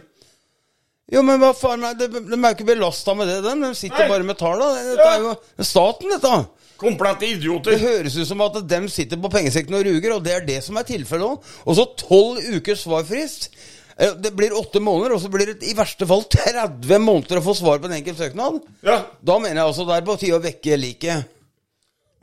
Jo, 1.14 1.22
men 1.22 1.38
hva 1.38 1.52
faen, 1.54 1.84
de, 2.00 2.08
de 2.10 2.34
er 2.34 2.48
jo 2.50 2.54
ikke 2.56 2.68
belasta 2.68 3.14
med 3.16 3.30
det, 3.30 3.38
dem. 3.46 3.62
De 3.62 3.72
sitter 3.78 4.04
Nei. 4.04 4.12
bare 4.12 4.28
med 4.28 4.40
talla. 4.40 4.70
Dette 4.90 5.10
er 5.12 5.22
jo 5.22 5.34
staten, 5.70 6.12
dette. 6.16 6.32
Komplette 6.82 7.28
idioter. 7.30 7.76
Det 7.76 7.84
høres 7.84 8.18
ut 8.18 8.28
som 8.28 8.42
at 8.44 8.58
dem 8.68 8.88
sitter 8.92 9.20
på 9.22 9.32
pengesekken 9.32 9.78
og 9.78 9.86
ruger, 9.88 10.16
og 10.18 10.26
det 10.26 10.34
er 10.36 10.48
det 10.48 10.58
som 10.66 10.76
er 10.82 10.88
tilfellet 10.88 11.30
òg. 11.30 11.54
Og 11.64 11.78
så 11.78 11.86
tolv 12.02 12.42
ukers 12.58 12.84
svarfrist. 12.84 13.52
Eh, 13.98 14.12
Det 14.20 14.32
blir 14.36 14.54
åtte 14.58 14.80
måneder, 14.84 15.16
og 15.16 15.22
så 15.24 15.30
blir 15.32 15.54
det 15.54 15.64
i 15.70 15.76
verste 15.78 16.08
fall 16.10 16.24
30 16.28 17.00
måneder 17.00 17.40
å 17.40 17.46
få 17.46 17.56
svar 17.56 17.80
på 17.80 17.88
en 17.90 17.98
enkelt 18.00 18.20
søknad. 18.20 18.60
Ja. 18.84 19.02
Da 19.24 19.38
mener 19.40 19.62
jeg 19.62 19.70
altså 19.70 19.86
det 19.88 19.96
er 20.00 20.06
på 20.08 20.18
tide 20.20 20.40
å 20.40 20.44
vekke 20.44 20.78
liket. 20.82 21.32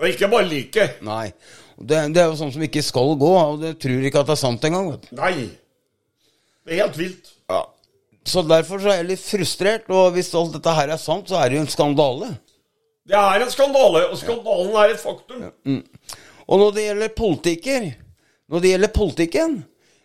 Og 0.02 0.08
ikke 0.10 0.28
bare 0.32 0.48
like. 0.50 0.88
Nei. 1.06 1.32
Det, 1.78 1.98
det 2.14 2.20
er 2.22 2.28
jo 2.30 2.36
sånn 2.38 2.52
som 2.54 2.62
ikke 2.66 2.82
skal 2.84 3.14
gå, 3.18 3.30
og 3.38 3.60
det 3.62 3.76
tror 3.82 4.04
ikke 4.04 4.20
at 4.22 4.28
det 4.28 4.34
er 4.36 4.42
sant 4.42 4.64
engang. 4.68 4.90
vet 4.92 5.08
du. 5.08 5.16
Nei. 5.18 5.34
Det 6.62 6.74
er 6.76 6.82
helt 6.84 6.98
vilt. 6.98 7.32
Ja. 7.50 7.62
Så 8.28 8.42
derfor 8.46 8.78
så 8.82 8.92
er 8.92 9.00
jeg 9.00 9.08
litt 9.14 9.24
frustrert, 9.24 9.88
og 9.90 10.12
hvis 10.14 10.30
alt 10.38 10.52
dette 10.54 10.74
her 10.76 10.92
er 10.94 11.00
sant, 11.02 11.30
så 11.30 11.40
er 11.40 11.48
det 11.50 11.58
jo 11.58 11.64
en 11.64 11.72
skandale. 11.72 12.28
Det 13.08 13.18
er 13.18 13.42
en 13.42 13.50
skandale, 13.50 14.04
og 14.12 14.18
skandalen 14.20 14.76
er 14.78 14.92
et 14.94 15.00
faktum. 15.02 15.48
Og 16.46 16.60
når 16.60 16.74
det 16.76 16.84
gjelder 16.86 17.14
politikker, 17.18 17.88
når 18.52 18.62
det 18.62 18.70
gjelder 18.74 18.92
politikken, 18.94 19.56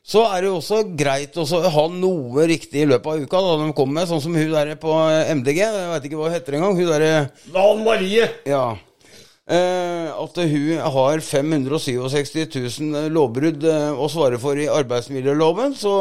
så 0.07 0.23
er 0.29 0.39
det 0.39 0.47
jo 0.47 0.57
også 0.61 0.81
greit 0.95 1.35
å 1.35 1.43
ha 1.43 1.85
noe 1.91 2.45
riktig 2.47 2.85
i 2.85 2.87
løpet 2.87 3.09
av 3.11 3.23
uka. 3.25 3.39
Da 3.43 3.55
de 3.59 3.71
kommer 3.75 3.99
med, 3.99 4.07
sånn 4.07 4.21
som 4.23 4.35
hun 4.39 4.53
der 4.53 4.77
på 4.79 4.93
MDG, 5.41 5.59
jeg 5.65 5.89
veit 5.91 6.05
ikke 6.07 6.19
hva 6.19 6.29
hun 6.29 6.37
heter 6.37 6.55
engang. 6.55 6.77
Hun 6.77 6.91
derre 6.93 7.09
Lan 7.51 7.81
Marie. 7.83 8.29
Ja. 8.47 8.77
Eh, 9.47 10.07
at 10.11 10.39
hun 10.39 10.79
har 10.95 11.21
567 11.23 12.55
000 12.55 13.11
lovbrudd 13.15 13.67
eh, 13.67 13.99
å 13.99 14.07
svare 14.11 14.39
for 14.39 14.59
i 14.59 14.69
arbeidsmiljøloven, 14.71 15.75
så 15.79 15.93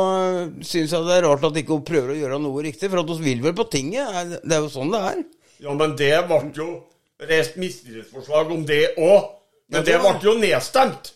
syns 0.62 0.94
jeg 0.94 1.06
det 1.06 1.18
er 1.18 1.26
rart 1.26 1.46
at 1.46 1.58
ikke 1.58 1.74
hun 1.74 1.84
prøver 1.86 2.14
å 2.14 2.20
gjøre 2.20 2.40
noe 2.42 2.64
riktig. 2.66 2.92
For 2.92 3.02
at 3.02 3.10
hun 3.10 3.22
vil 3.26 3.42
vel 3.42 3.58
på 3.58 3.66
tinget. 3.74 4.38
Det 4.46 4.54
er 4.54 4.62
jo 4.62 4.70
sånn 4.70 4.94
det 4.94 5.02
er. 5.10 5.20
Ja, 5.66 5.74
men 5.74 5.98
det 5.98 6.12
ble 6.30 6.40
jo 6.54 6.70
reist 7.26 7.58
mistillitsforslag 7.58 8.54
om 8.54 8.62
det 8.70 8.84
òg. 8.94 9.32
Men 9.74 9.82
det 9.86 9.98
ble 9.98 10.16
jo 10.22 10.38
nedstemt. 10.38 11.15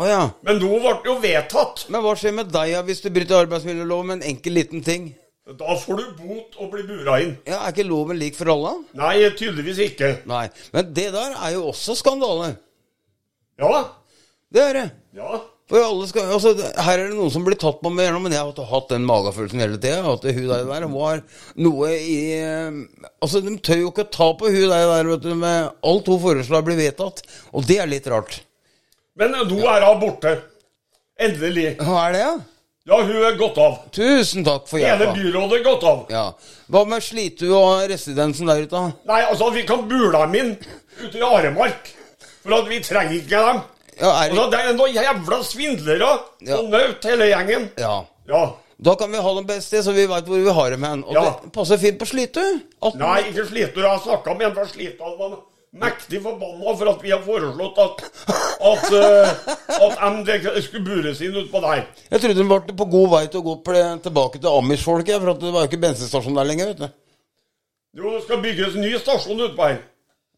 Å 0.00 0.06
ja. 0.08 0.20
Men 0.46 0.56
nå 0.62 0.70
ble 0.80 0.92
det 1.02 1.10
jo 1.10 1.18
vedtatt. 1.20 1.84
Men 1.92 2.04
hva 2.04 2.14
skjer 2.16 2.32
med 2.38 2.52
deg 2.52 2.78
hvis 2.88 3.02
du 3.04 3.10
bryter 3.12 3.42
arbeidsmiljøloven 3.42 4.08
med 4.08 4.20
en 4.20 4.30
enkel 4.32 4.56
liten 4.56 4.84
ting? 4.86 5.10
Da 5.58 5.74
får 5.76 5.98
du 5.98 6.04
bot 6.22 6.60
og 6.62 6.70
blir 6.72 6.86
bura 6.86 7.18
inn. 7.20 7.32
Ja, 7.44 7.64
Er 7.66 7.74
ikke 7.74 7.84
loven 7.88 8.16
lik 8.20 8.36
for 8.38 8.48
alle? 8.54 8.76
Nei, 8.96 9.16
tydeligvis 9.36 9.80
ikke. 9.90 10.12
Nei. 10.30 10.46
Men 10.72 10.92
det 10.96 11.08
der 11.12 11.34
er 11.34 11.56
jo 11.56 11.66
også 11.72 11.96
skandale. 11.98 12.54
Ja. 13.60 13.80
Det 14.52 14.62
er 14.62 14.78
det. 14.78 14.84
Ja. 15.18 15.40
For 15.72 15.80
alle 15.82 16.06
skal, 16.08 16.30
altså, 16.34 16.52
her 16.84 17.00
er 17.00 17.10
det 17.10 17.16
noen 17.16 17.32
som 17.32 17.44
blir 17.46 17.56
tatt 17.60 17.78
på 17.80 17.90
med 17.92 18.10
men 18.20 18.34
jeg 18.34 18.42
har 18.44 18.70
hatt 18.72 18.90
den 18.92 19.06
magefølelsen 19.08 19.62
hele 19.62 19.80
tida. 19.82 20.00
At 20.08 20.24
hun 20.24 20.48
der, 20.48 20.88
var 20.92 21.22
noe 21.56 21.90
i 21.96 22.16
eh, 22.38 22.80
Altså, 23.18 23.42
de 23.44 23.56
tør 23.58 23.82
jo 23.82 23.92
ikke 23.92 24.08
ta 24.12 24.30
på 24.38 24.50
hun 24.52 24.72
der 24.72 25.10
vet 25.10 25.26
du, 25.26 25.34
med 25.36 25.70
alt 25.82 26.10
hun 26.12 26.22
foreslår 26.22 26.64
blir 26.66 26.80
vedtatt. 26.80 27.24
Og 27.52 27.66
det 27.68 27.80
er 27.82 27.90
litt 27.90 28.08
rart. 28.12 28.40
Men 29.16 29.34
nå 29.36 29.58
er 29.68 29.84
hun 29.86 30.00
borte. 30.00 30.36
Endelig. 31.20 31.76
Hva 31.82 32.06
er 32.08 32.12
det, 32.16 32.20
ja? 32.24 32.32
Ja, 32.90 32.96
hun 33.06 33.18
er 33.22 33.36
gått 33.38 33.58
av. 33.62 33.74
Tusen 33.94 34.42
takk 34.46 34.64
for 34.66 34.80
Hele 34.82 35.04
hjelpa. 35.06 35.12
byrådet 35.14 35.58
er 35.60 35.64
gått 35.66 35.84
av. 35.86 36.00
Ja. 36.10 36.24
Hva 36.72 36.80
med 36.90 37.04
Slitu 37.04 37.44
og 37.54 37.84
residensen 37.92 38.48
der 38.50 38.64
ute? 38.64 38.72
da? 38.74 38.88
Nei, 39.06 39.20
altså, 39.28 39.50
vi 39.54 39.62
kan 39.68 39.84
bule 39.88 40.10
dem 40.16 40.34
inn 40.40 40.50
ute 41.04 41.20
i 41.20 41.22
Aremark. 41.22 41.92
For 42.42 42.56
at 42.56 42.66
vi 42.72 42.80
trenger 42.82 43.14
ikke 43.20 43.38
dem. 43.46 43.60
Ja, 44.00 44.08
er 44.08 44.32
Altså, 44.32 44.48
det, 44.50 44.50
det 44.50 44.64
er 44.72 44.74
noen 44.80 44.96
jævla 44.96 45.38
svindlere 45.46 46.10
Ja. 46.42 46.56
og 46.58 46.70
naut, 46.72 47.04
hele 47.04 47.28
gjengen. 47.30 47.70
ja. 47.78 48.00
Ja. 48.28 48.42
Da 48.82 48.96
kan 48.98 49.12
vi 49.12 49.18
ha 49.22 49.34
dem 49.36 49.46
beste, 49.46 49.68
sted, 49.68 49.84
så 49.86 49.92
vi 49.94 50.06
veit 50.10 50.26
hvor 50.26 50.42
vi 50.42 50.50
har 50.50 50.70
dem 50.70 50.82
hen. 50.82 51.04
Og 51.04 51.14
Ja. 51.14 51.22
det 51.42 51.52
passer 51.54 51.78
fint 51.78 52.00
på 52.00 52.06
Slitu. 52.08 52.40
18 52.82 52.98
Nei, 52.98 53.20
ikke 53.30 53.44
Slitu. 53.46 53.78
Jeg 53.78 53.90
har 53.90 53.98
snakka 54.02 54.34
med 54.34 54.46
en 54.48 54.54
fra 54.56 54.64
Slitu. 54.66 55.04
Mektig 55.72 56.18
forbanna 56.20 56.74
for 56.76 56.88
at 56.90 57.00
vi 57.00 57.10
har 57.14 57.22
foreslått 57.24 57.78
at, 57.80 58.02
at, 58.70 58.90
eh, 58.92 59.30
at 59.86 60.02
MDG 60.12 60.50
skulle 60.66 60.84
bures 60.84 61.22
inn 61.24 61.38
utpå 61.40 61.62
der. 61.64 61.86
Jeg 62.10 62.20
trodde 62.20 62.36
de 62.42 62.48
var 62.50 62.66
på 62.66 62.88
god 62.92 63.08
vei 63.14 63.22
til 63.32 63.40
å 63.40 63.46
gå 63.46 63.54
tilbake 64.04 64.40
til 64.42 64.50
Amish-folket, 64.52 65.16
for 65.16 65.32
at 65.32 65.40
det 65.40 65.54
var 65.54 65.64
jo 65.64 65.70
ikke 65.70 65.80
bensinstasjon 65.86 66.36
der 66.36 66.50
lenger, 66.50 66.74
vet 66.74 66.82
du. 66.82 66.98
Jo, 67.96 68.12
det 68.12 68.20
skal 68.26 68.44
bygges 68.44 68.76
en 68.76 68.84
ny 68.84 68.92
stasjon 69.00 69.40
utpå 69.48 69.70
her. 69.70 69.80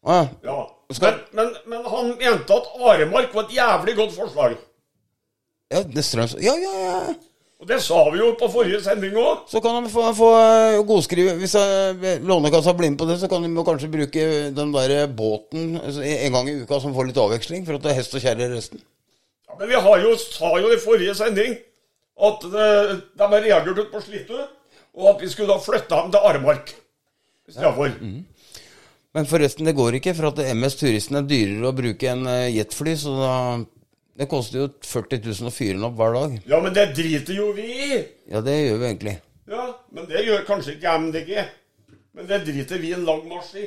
Ja. 0.07 0.21
Ja. 0.45 0.57
Men, 1.01 1.19
men, 1.35 1.53
men 1.67 1.85
han 1.91 2.15
mente 2.15 2.55
at 2.55 2.71
Aremark 2.79 3.35
var 3.35 3.47
et 3.47 3.55
jævlig 3.57 3.95
godt 3.99 4.15
forslag. 4.15 4.57
Ja, 5.73 5.83
det 5.83 6.03
strøms... 6.05 6.37
Ja, 6.39 6.55
ja, 6.61 6.73
ja. 6.85 7.15
Og 7.65 7.69
det 7.71 7.79
sa 7.81 7.97
vi 8.13 8.19
jo 8.19 8.27
på 8.37 8.45
forrige 8.53 8.77
sending 8.85 9.15
òg. 9.17 9.47
Så 9.49 9.57
kan 9.57 9.79
de 9.81 9.89
få, 9.89 10.03
få 10.13 10.27
eh, 10.37 10.83
godskrive 10.85 11.31
Hvis 11.39 11.55
eh, 11.57 12.19
Lånekassa 12.21 12.75
blir 12.77 12.91
med 12.93 12.99
på 12.99 13.07
det, 13.09 13.15
så 13.17 13.29
kan 13.31 13.41
de 13.41 13.49
jo 13.49 13.63
kanskje 13.65 13.89
bruke 13.89 14.25
den 14.53 14.73
der 14.75 15.07
båten 15.09 15.79
altså, 15.79 16.03
en 16.05 16.35
gang 16.35 16.51
i 16.51 16.59
uka 16.61 16.77
som 16.83 16.93
får 16.93 17.09
litt 17.09 17.17
avveksling, 17.23 17.65
for 17.65 17.79
at 17.79 17.87
det 17.87 17.89
er 17.89 17.97
hest 17.97 18.13
og 18.13 18.21
kjerre 18.21 18.51
resten. 18.53 18.83
Ja, 19.49 19.57
men 19.57 19.71
vi 19.71 19.81
har 19.87 20.03
jo, 20.03 20.13
sa 20.21 20.51
jo 20.61 20.69
i 20.69 20.77
forrige 20.83 21.15
sending 21.17 21.57
at 22.29 22.45
det, 22.53 22.69
de 23.17 23.31
har 23.33 23.45
reagert 23.47 23.81
ut 23.81 23.89
på 23.95 24.03
Slitu, 24.05 24.37
og 24.37 25.09
at 25.15 25.25
vi 25.25 25.33
skulle 25.33 25.49
da 25.49 25.65
flytte 25.65 25.89
dem 25.89 26.13
til 26.13 26.29
Aremark 26.29 26.69
istedenfor. 27.49 27.97
Men 29.17 29.31
forresten, 29.31 29.65
det 29.65 29.73
går 29.73 29.97
ikke, 29.97 30.13
for 30.13 30.29
at 30.29 30.43
MS 30.53 30.77
Turisten 30.83 31.17
er 31.17 31.25
dyrere 31.25 31.73
å 31.73 31.77
bruke 31.81 32.13
enn 32.13 32.29
eh, 32.29 32.51
jetfly, 32.59 32.93
så 32.99 33.17
da 33.17 33.35
Det 34.15 34.29
koster 34.31 34.61
jo 34.61 34.67
40 34.79 35.19
000 35.27 35.49
å 35.49 35.51
fyre 35.51 35.75
den 35.75 35.85
opp 35.89 35.97
hver 35.99 36.13
dag. 36.15 36.35
Ja, 36.47 36.59
men 36.63 36.75
det 36.75 36.85
driter 36.95 37.35
jo 37.35 37.49
vi 37.55 37.65
i. 37.67 37.97
Ja, 38.31 38.39
det 38.45 38.53
gjør 38.61 38.77
vi 38.79 38.87
egentlig. 38.87 39.15
Ja, 39.51 39.65
men 39.91 40.07
det 40.07 40.21
gjør 40.23 40.45
kanskje 40.47 40.77
ikke 40.77 40.93
MDG. 41.03 41.31
Men 42.15 42.29
det 42.29 42.45
driter 42.47 42.79
vi 42.79 42.93
en 42.95 43.03
lang 43.07 43.25
marsj 43.27 43.57
i. 43.59 43.65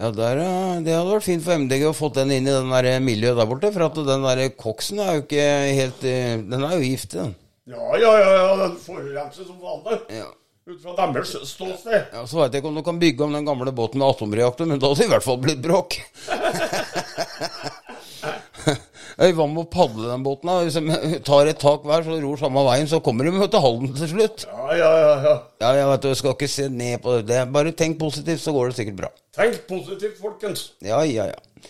Ja, 0.00 0.10
der, 0.16 0.42
Det 0.84 0.92
hadde 0.92 1.12
vært 1.12 1.26
fint 1.26 1.44
for 1.44 1.60
MDG 1.60 1.86
å 1.88 1.96
få 1.96 2.10
den 2.16 2.34
inn 2.36 2.48
i 2.48 2.52
den 2.52 2.68
der 2.72 3.00
miljøet 3.04 3.40
der 3.40 3.48
borte. 3.48 3.72
For 3.72 3.86
at 3.88 3.96
den 4.10 4.28
der 4.28 4.42
koksen 4.60 5.00
er 5.00 5.16
jo 5.16 5.24
ikke 5.24 5.46
helt 5.80 6.04
eh, 6.08 6.36
Den 6.40 6.64
er 6.64 6.76
jo 6.76 6.84
giftig, 6.84 7.24
den. 7.24 7.34
Ja, 7.70 7.88
ja, 8.00 8.12
ja, 8.20 8.30
ja 8.36 8.54
den 8.66 8.76
forurenser 8.80 9.48
som 9.48 9.58
vanlig. 9.60 9.98
Ja. 10.20 10.28
Ut 10.70 10.82
fra 10.84 10.94
deres 11.00 11.32
ståsted. 11.48 12.12
Ja, 12.12 12.26
Så 12.28 12.38
veit 12.38 12.52
jeg 12.52 12.60
ikke 12.60 12.70
om 12.70 12.76
du 12.76 12.84
kan 12.84 13.00
bygge 13.00 13.24
om 13.24 13.32
den 13.34 13.48
gamle 13.48 13.72
båten 13.72 13.98
med 14.00 14.12
atomreaktor, 14.12 14.68
men 14.68 14.80
da 14.80 14.92
hadde 14.92 15.00
det 15.00 15.08
i 15.08 15.12
hvert 15.14 15.26
fall 15.26 15.40
blitt 15.40 15.64
bråk. 15.64 15.96
Øy, 19.20 19.34
Hva 19.36 19.44
med 19.44 19.60
å 19.60 19.68
padle 19.68 20.06
den 20.08 20.22
båten? 20.24 20.48
da? 20.48 20.62
Hvis 20.64 20.78
de 20.78 21.18
tar 21.26 21.48
et 21.50 21.58
tak 21.60 21.82
hver, 21.84 22.06
så 22.06 22.16
ror 22.22 22.38
samme 22.40 22.62
veien, 22.64 22.88
så 22.88 23.02
kommer 23.04 23.28
de 23.28 23.34
til 23.52 23.60
Halden 23.60 23.92
til 23.98 24.08
slutt. 24.14 24.46
Ja, 24.48 24.68
ja, 24.78 24.92
ja, 24.96 25.10
ja. 25.26 25.34
Ja, 25.60 25.72
jeg 25.76 25.90
vet 25.90 26.06
du, 26.06 26.14
skal 26.16 26.32
ikke 26.36 26.48
se 26.48 26.68
ned 26.72 27.02
på 27.04 27.18
det. 27.28 27.42
Bare 27.52 27.74
tenk 27.76 27.98
positivt, 28.00 28.40
så 28.40 28.54
går 28.56 28.70
det 28.70 28.78
sikkert 28.78 28.96
bra. 29.02 29.10
Tenk 29.36 29.60
positivt, 29.68 30.16
folkens. 30.22 30.70
Ja, 30.80 31.02
ja, 31.04 31.28
ja. 31.34 31.68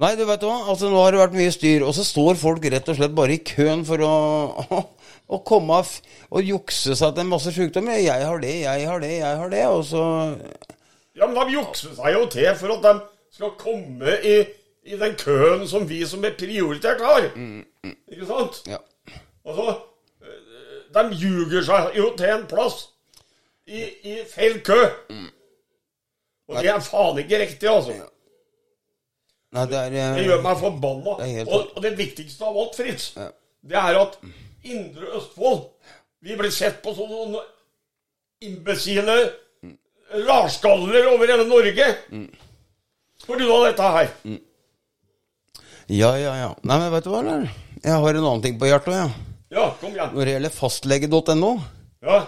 Nei, 0.00 0.14
du 0.16 0.24
vet 0.24 0.42
hva, 0.42 0.56
altså 0.72 0.88
nå 0.90 0.98
har 0.98 1.12
det 1.12 1.20
vært 1.20 1.34
mye 1.36 1.52
styr, 1.52 1.82
og 1.84 1.92
så 1.94 2.02
står 2.08 2.38
folk 2.40 2.64
rett 2.72 2.86
og 2.88 2.96
slett 2.96 3.14
bare 3.14 3.34
i 3.36 3.42
køen 3.44 3.82
for 3.86 4.00
å, 4.02 4.12
å 5.36 5.40
komme 5.46 5.82
av 5.82 5.90
og 6.30 6.46
jukse 6.46 6.96
seg 6.96 7.12
til 7.14 7.22
en 7.22 7.30
masse 7.34 7.52
sykdommer. 7.54 8.00
Jeg 8.00 8.24
har 8.26 8.40
det, 8.42 8.54
jeg 8.64 8.86
har 8.88 9.02
det, 9.04 9.12
jeg 9.20 9.40
har 9.44 9.52
det, 9.52 9.66
og 9.68 9.84
så 9.86 10.04
Ja, 11.14 11.26
men 11.28 11.36
de 11.36 11.54
jukser 11.58 11.92
seg 11.98 12.16
jo 12.16 12.24
til 12.32 12.48
for 12.56 12.74
at 12.78 12.86
de 12.86 12.94
skal 13.36 13.52
komme 13.60 14.16
i, 14.24 14.40
i 14.84 14.96
den 14.96 15.16
køen 15.20 15.66
som 15.68 15.88
vi 15.88 16.00
som 16.08 16.24
er 16.24 16.36
prioritert 16.38 17.02
har. 17.04 17.26
Ikke 18.10 18.26
sant? 18.28 18.62
Ja. 18.70 18.78
Altså, 19.46 19.74
eh, 20.22 20.78
de 20.94 21.04
ljuger 21.20 21.62
seg 21.66 21.96
jo 21.98 22.08
til 22.16 22.32
en 22.32 22.46
plass 22.50 22.80
i, 23.66 23.84
i 24.04 24.16
feil 24.28 24.60
kø. 24.66 24.78
Og 26.50 26.56
det 26.58 26.70
er 26.72 26.80
faen 26.82 27.20
ikke 27.22 27.38
riktig, 27.44 27.68
altså. 27.70 27.94
Nei, 29.50 29.66
det 29.66 29.78
er 29.78 29.94
eh, 29.98 30.16
Det 30.18 30.26
gjør 30.28 30.42
meg 30.46 30.58
forbanna. 30.60 31.16
Det 31.20 31.30
helt 31.30 31.48
Og, 31.54 31.70
og 31.76 31.82
det 31.82 31.94
viktigste 31.98 32.46
av 32.46 32.58
alt, 32.64 32.76
Fritz, 32.78 33.10
det 33.60 33.78
er 33.78 33.98
at 34.00 34.18
Indre 34.64 35.16
Østfold 35.16 35.64
Vi 36.20 36.36
blir 36.36 36.52
sett 36.52 36.82
på 36.84 36.92
som 36.94 37.08
noen 37.10 37.38
imbesile 38.44 39.16
larskaller 40.26 41.06
over 41.12 41.30
hele 41.30 41.46
Norge. 41.48 41.86
På 43.26 43.36
grunn 43.36 43.52
av 43.54 43.66
dette 43.68 43.90
her. 43.96 44.08
Ja, 45.90 46.12
ja, 46.20 46.32
ja. 46.38 46.50
Nei, 46.62 46.76
men 46.78 46.92
vet 46.94 47.06
du 47.06 47.10
hva, 47.10 47.20
eller? 47.24 47.48
Jeg 47.82 47.96
har 48.04 48.14
en 48.16 48.22
annen 48.26 48.42
ting 48.44 48.58
på 48.60 48.68
hjertet, 48.68 48.94
ja. 48.94 49.08
Ja, 49.50 49.64
kom 49.80 49.90
igjen. 49.90 50.12
Når 50.14 50.28
det 50.28 50.34
gjelder 50.36 50.52
fastlege.no, 50.54 51.54
Ja, 52.06 52.18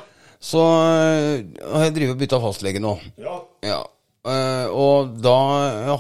så 0.42 0.59
øh, 0.59 1.45
har 1.71 1.85
jeg 1.87 1.92
drevet 1.95 2.16
og 2.16 2.23
bytta 2.25 2.40
fastlege 2.42 2.81
nå. 2.83 2.97
ja. 3.23 3.37
Ja. 3.62 3.76
øh, 4.26 4.73
og 4.75 5.12
da 5.23 5.35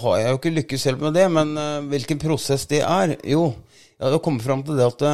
har 0.02 0.16
jeg 0.18 0.32
jo 0.32 0.40
ikke 0.40 0.52
lykkes 0.56 0.86
helt 0.90 1.04
med 1.04 1.14
det, 1.14 1.28
men 1.30 1.52
øh, 1.56 1.84
hvilken 1.92 2.18
prosess 2.18 2.66
det 2.66 2.80
er 2.82 3.14
Jo, 3.22 3.52
jeg 4.00 4.10
har 4.10 4.18
kommet 4.24 4.42
fram 4.42 4.64
til 4.66 4.80
det 4.80 4.88
at 4.88 4.98
det, 4.98 5.12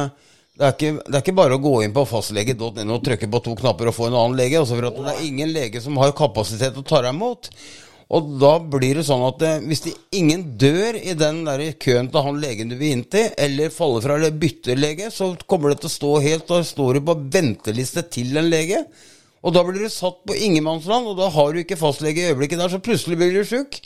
det, 0.57 0.65
er 0.65 0.73
ikke, 0.73 0.91
det 1.05 1.13
er 1.19 1.21
ikke 1.21 1.37
bare 1.37 1.59
å 1.59 1.61
gå 1.61 1.75
inn 1.85 1.93
på 1.93 2.07
fastlege.no 2.09 2.95
og 2.97 3.05
trykke 3.05 3.29
på 3.29 3.43
to 3.45 3.53
knapper 3.61 3.91
og 3.91 3.95
få 3.99 4.09
en 4.09 4.17
annen 4.17 4.39
lege. 4.41 4.57
Altså 4.57 4.79
for 4.79 4.89
at 4.89 4.97
det 4.97 5.13
er 5.13 5.27
ingen 5.29 5.53
lege 5.53 5.83
som 5.85 6.01
har 6.01 6.15
kapasitet 6.17 6.73
til 6.73 6.81
å 6.81 6.89
ta 6.89 7.03
deg 7.05 7.13
imot. 7.13 7.51
Og 8.09 8.29
da 8.41 8.55
blir 8.57 8.97
det 8.97 9.05
sånn 9.05 9.21
at 9.27 9.43
eh, 9.45 9.59
hvis 9.69 9.83
det 9.85 9.93
ingen 10.17 10.47
dør 10.57 10.97
i 10.97 11.13
den 11.17 11.43
der 11.45 11.61
køen 11.77 12.09
til 12.09 12.25
han 12.25 12.39
legen 12.41 12.71
du 12.71 12.75
vil 12.79 12.95
inn 12.95 13.05
til, 13.05 13.29
eller 13.37 13.73
faller 13.73 14.05
fra 14.05 14.17
eller 14.17 14.39
bytter 14.41 14.79
lege, 14.79 15.11
så 15.13 15.35
kommer 15.45 15.73
det 15.73 15.83
til 15.83 15.91
å 15.91 15.93
stå 15.93 16.13
helt 16.25 16.49
Da 16.49 16.63
står 16.65 16.97
du 16.97 17.05
på 17.05 17.17
venteliste 17.37 18.07
til 18.09 18.39
en 18.41 18.49
lege. 18.49 18.81
Og 19.45 19.53
da 19.55 19.61
blir 19.63 19.85
du 19.85 19.93
satt 19.93 20.23
på 20.27 20.35
ingenmannsland, 20.35 21.11
og 21.11 21.19
da 21.21 21.29
har 21.31 21.53
du 21.53 21.61
ikke 21.61 21.77
fastlege 21.79 22.25
i 22.25 22.31
øyeblikket 22.31 22.59
der, 22.59 22.73
så 22.73 22.81
plutselig 22.83 23.19
blir 23.19 23.37
du 23.37 23.45
sjuk. 23.47 23.77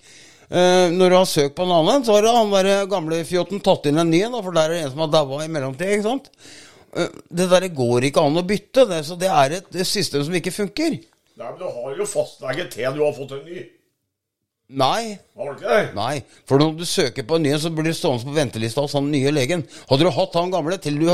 Eh, 0.48 0.88
når 0.96 1.12
du 1.12 1.18
har 1.20 1.30
søkt 1.30 1.60
på 1.60 1.68
en 1.68 1.76
annen, 1.76 2.08
så 2.08 2.16
har 2.16 2.32
han 2.32 2.56
der 2.56 2.88
gamle 2.90 3.22
fjotten 3.28 3.62
tatt 3.64 3.92
inn 3.92 4.00
en 4.02 4.12
ny 4.12 4.24
en, 4.24 4.40
for 4.40 4.56
der 4.56 4.72
er 4.72 4.78
det 4.78 4.88
en 4.88 4.96
som 4.96 5.04
har 5.04 5.14
daua 5.20 5.44
i 5.44 5.52
mellomtida, 5.52 6.00
ikke? 6.00 6.40
Eh, 6.96 7.22
det 7.28 7.52
der 7.52 7.70
går 7.76 8.08
ikke 8.08 8.24
an 8.24 8.40
å 8.40 8.48
bytte, 8.48 8.88
det, 8.88 9.04
så 9.04 9.20
det 9.20 9.36
er 9.36 9.60
et 9.60 9.80
system 9.84 10.24
som 10.24 10.40
ikke 10.40 10.56
funker. 10.56 11.00
Nei, 11.34 11.48
men 11.48 11.60
du 11.60 11.68
har 11.68 11.96
jo 12.00 12.08
fastlege 12.08 12.72
til 12.72 12.96
du 12.96 13.04
har 13.04 13.16
fått 13.20 13.36
en 13.36 13.48
ny. 13.52 13.68
Nei. 14.72 15.20
Nei, 15.98 16.20
for 16.46 16.62
når 16.62 16.76
du 16.78 16.84
søker 16.86 17.26
på 17.26 17.36
en 17.36 17.44
ny, 17.44 17.52
så 17.58 17.72
blir 17.74 17.90
du 17.90 17.96
stående 17.98 18.28
på 18.28 18.36
ventelista 18.36 18.84
hos 18.84 18.94
han 18.94 19.08
nye 19.10 19.32
legen. 19.34 19.64
Hadde 19.90 20.06
du 20.06 20.12
hatt 20.14 20.36
han 20.38 20.52
gamle 20.54 20.78
til 20.82 21.00
du 21.02 21.08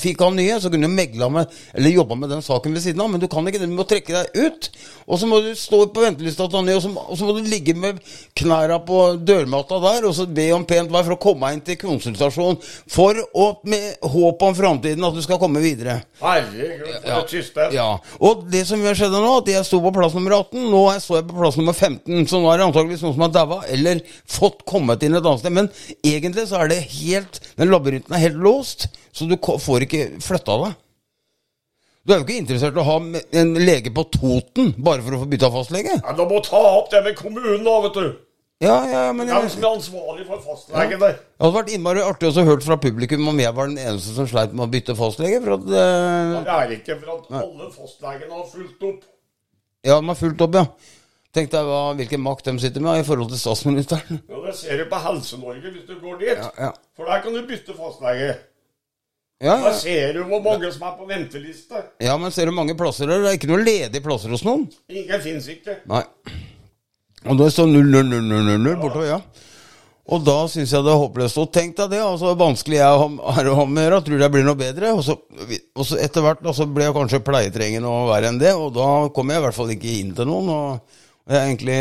fikk 0.00 0.20
han 0.20 0.36
nye, 0.36 0.58
så 0.60 0.68
kunne 0.68 0.86
du 0.86 0.92
megla 0.92 1.30
med, 1.32 1.52
eller 1.72 1.94
jobba 1.96 2.18
med 2.20 2.30
den 2.30 2.44
saken 2.44 2.76
ved 2.76 2.84
siden 2.84 3.00
av, 3.00 3.08
men 3.10 3.22
du 3.22 3.26
kan 3.32 3.48
ikke 3.48 3.62
det. 3.62 3.70
Du 3.72 3.76
må 3.76 3.86
trekke 3.88 4.12
deg 4.14 4.36
ut. 4.36 4.68
Og 5.08 5.20
så 5.20 5.28
må 5.28 5.40
du 5.42 5.50
stå 5.58 5.80
på 5.92 6.04
ventelista 6.04 6.46
til 6.46 6.60
han 6.60 6.68
nye, 6.68 6.76
og 6.76 6.84
så, 6.84 6.92
og 6.92 7.18
så 7.18 7.26
må 7.26 7.34
du 7.38 7.48
ligge 7.48 7.74
med 7.76 7.98
knæra 8.36 8.78
på 8.84 9.00
dørmatta 9.24 9.80
der, 9.84 10.06
og 10.10 10.14
så 10.16 10.28
be 10.28 10.46
om 10.54 10.68
pent 10.68 10.92
vær 10.92 11.08
for 11.08 11.16
å 11.16 11.22
komme 11.24 11.50
inn 11.56 11.64
til 11.64 11.80
konsultasjon, 11.80 12.60
for 12.62 13.18
å, 13.32 13.48
med 13.68 14.06
håp 14.14 14.46
om 14.48 14.56
framtiden, 14.60 15.08
at 15.08 15.16
du 15.16 15.24
skal 15.24 15.40
komme 15.42 15.64
videre. 15.64 15.98
Herregud, 16.20 16.84
for 17.00 17.24
et 17.24 17.36
system. 17.38 17.74
Ja, 17.74 17.88
og 18.20 18.46
det 18.52 18.66
som 18.68 18.84
skjedde 18.84 19.24
nå, 19.24 19.34
at 19.40 19.50
jeg 19.56 19.66
sto 19.66 19.80
på 19.82 19.92
plass 19.96 20.14
nummer 20.16 20.38
18, 20.38 20.68
nå 20.68 20.84
står 21.00 21.22
jeg 21.22 21.28
på 21.32 21.40
plass 21.40 21.60
nummer 21.60 21.76
15, 21.76 22.28
så 22.30 22.44
nå 22.44 22.52
er 22.52 22.60
det 22.60 22.68
antageligvis 22.94 23.02
noen 23.02 23.14
som 23.14 23.24
har 23.24 23.34
daua, 23.34 23.64
eller 23.68 24.00
fått 24.26 24.64
kommet 24.66 25.02
inn 25.02 25.14
et 25.14 25.24
annet 25.24 25.42
sted. 25.42 25.52
Men 25.54 25.68
egentlig 26.02 26.48
så 26.48 26.62
er 26.62 26.68
det 26.72 26.80
helt 27.00 27.40
Den 27.56 27.70
labyrinten 27.70 28.14
er 28.14 28.24
helt 28.28 28.40
låst, 28.40 28.88
så 29.12 29.26
du 29.28 29.36
får 29.38 29.86
ikke 29.86 30.20
flytta 30.22 30.58
deg. 30.64 30.80
Du 32.04 32.12
er 32.12 32.20
jo 32.20 32.26
ikke 32.26 32.36
interessert 32.42 32.76
i 32.76 32.82
å 32.82 32.84
ha 32.84 32.98
en 33.40 33.54
lege 33.56 33.90
på 33.94 34.04
Toten 34.12 34.74
bare 34.76 35.00
for 35.00 35.16
å 35.16 35.22
få 35.22 35.28
bytta 35.30 35.48
fastlege? 35.50 35.94
Ja, 36.02 36.12
du 36.12 36.26
må 36.28 36.42
ta 36.44 36.60
opp 36.60 36.90
det 36.92 37.00
med 37.06 37.16
kommunen, 37.16 37.64
da, 37.64 37.78
vet 37.86 37.96
du. 37.96 38.10
Ja, 38.62 38.74
ja, 38.86 39.00
men 39.12 39.26
Hvem 39.26 39.46
jeg, 39.46 39.52
som 39.54 39.64
er 39.64 39.70
ansvarlig 39.72 40.26
for 40.28 40.42
fastlegen 40.44 41.00
der. 41.00 41.16
det 41.16 41.42
hadde 41.42 41.56
vært 41.56 41.72
innmari 41.74 42.04
artig 42.04 42.28
å 42.30 42.44
hørt 42.46 42.62
fra 42.64 42.76
publikum 42.80 43.26
om 43.32 43.40
jeg 43.40 43.56
var 43.56 43.72
den 43.72 43.80
eneste 43.82 44.14
som 44.14 44.28
sleit 44.30 44.52
med 44.54 44.66
å 44.66 44.70
bytte 44.70 44.94
fastlege. 44.96 45.40
For 45.44 45.56
at 45.56 45.64
eh, 45.64 46.36
Det 46.36 46.54
er 46.58 46.76
ikke 46.76 46.98
for 47.00 47.16
at 47.16 47.32
alle 47.40 47.70
fastlegene 47.72 48.36
har 48.36 48.46
fulgt 48.52 48.86
opp. 48.90 49.00
Ja, 49.84 49.98
de 49.98 50.12
har 50.12 50.20
fulgt 50.20 50.44
opp, 50.44 50.60
ja. 50.60 50.68
Tenk 51.34 51.50
deg 51.50 51.66
hva, 51.66 51.78
hvilken 51.98 52.22
makt 52.22 52.46
de 52.46 52.52
sitter 52.62 52.82
med 52.84 53.00
i 53.00 53.06
forhold 53.06 53.32
til 53.32 53.40
statsministeren. 53.42 54.20
Ja, 54.30 54.40
Det 54.46 54.52
ser 54.60 54.78
du 54.78 54.84
på 54.90 55.00
Helse-Norge 55.02 55.72
hvis 55.74 55.86
du 55.88 55.94
går 55.98 56.18
dit. 56.20 56.38
Ja, 56.38 56.50
ja. 56.68 56.72
For 56.94 57.10
der 57.10 57.22
kan 57.24 57.34
du 57.34 57.40
bytte 57.48 57.74
fastlege. 57.74 58.34
Ja, 59.42 59.56
Da 59.64 59.72
ser 59.76 60.12
du 60.14 60.20
hvor 60.30 60.40
mange 60.44 60.70
som 60.72 60.84
er 60.86 60.92
på 60.96 61.08
venteliste. 61.10 61.80
ja, 62.00 62.14
men 62.16 62.30
ser 62.30 62.46
du 62.46 62.52
mange 62.54 62.76
plasser 62.78 63.10
der? 63.10 63.24
Det 63.24 63.32
er 63.32 63.38
ikke 63.40 63.50
noen 63.50 63.64
ledige 63.66 64.04
plasser 64.04 64.30
hos 64.30 64.44
noen. 64.46 64.68
Ingen 64.88 65.20
fins 65.24 65.48
ikke. 65.50 65.80
Nei. 65.90 66.04
Og 67.26 67.38
det 67.40 67.50
står 67.52 67.66
0, 67.72 67.82
0, 67.90 68.04
0, 68.14 68.22
0, 68.30 68.46
0, 68.52 68.62
0 68.68 68.78
bortover, 68.84 69.06
ja. 69.10 69.18
Og 70.14 70.20
da 70.20 70.36
syns 70.52 70.70
jeg 70.70 70.84
det 70.84 70.92
er 70.92 71.00
håpløst. 71.00 71.38
Og 71.40 71.50
tenk 71.52 71.74
deg 71.78 71.94
det, 71.96 72.00
altså 72.04 72.28
hvor 72.30 72.36
vanskelig 72.44 72.76
jeg 72.76 73.04
har 73.34 73.46
å 73.48 73.54
ha 73.56 73.64
med 73.64 73.80
å 73.80 73.84
gjøre. 73.88 74.00
Tror 74.04 74.18
det 74.20 74.30
blir 74.34 74.44
noe 74.44 74.58
bedre. 74.60 74.90
Og 74.92 75.00
så, 75.06 75.16
og 75.74 75.86
så 75.88 75.96
etter 76.04 76.20
hvert 76.26 76.42
da, 76.44 76.52
så 76.52 76.66
ble 76.68 76.84
jeg 76.84 76.94
kanskje 76.94 77.22
pleietrengende 77.24 77.88
og 77.88 78.10
verre 78.12 78.28
enn 78.28 78.40
det. 78.42 78.52
Og 78.52 78.68
da 78.76 78.88
kom 79.16 79.32
jeg 79.32 79.40
i 79.40 79.44
hvert 79.46 79.56
fall 79.56 79.72
ikke 79.72 79.94
inn 80.02 80.12
til 80.18 80.28
noen. 80.28 80.50
Og 80.52 81.00
jeg 81.28 81.36
er 81.36 81.44
egentlig 81.46 81.76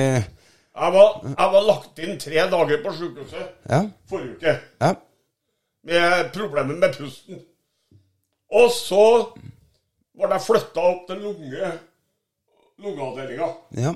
Jeg 0.76 0.94
var, 0.94 1.10
jeg 1.38 1.50
var 1.54 1.66
lagt 1.68 2.00
inn 2.00 2.20
tre 2.20 2.46
dager 2.50 2.84
på 2.84 2.94
sykehuset 2.98 3.50
Ja. 3.70 3.82
forrige 4.10 4.36
uke 4.38 4.54
Ja. 4.82 4.94
med 5.84 6.32
problemer 6.34 6.76
med 6.80 6.94
pusten. 6.98 7.42
Og 8.54 8.72
så 8.72 9.04
var 10.16 10.30
det 10.34 10.42
flytta 10.46 10.80
opp 10.80 11.08
til 11.08 11.18
lunge, 11.22 11.72
lungeavdelinga. 12.80 13.48
ja. 13.78 13.94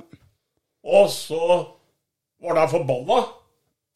Og 0.83 1.09
så 1.11 1.39
var 2.41 2.59
jeg 2.61 2.69
forbanna. 2.69 3.21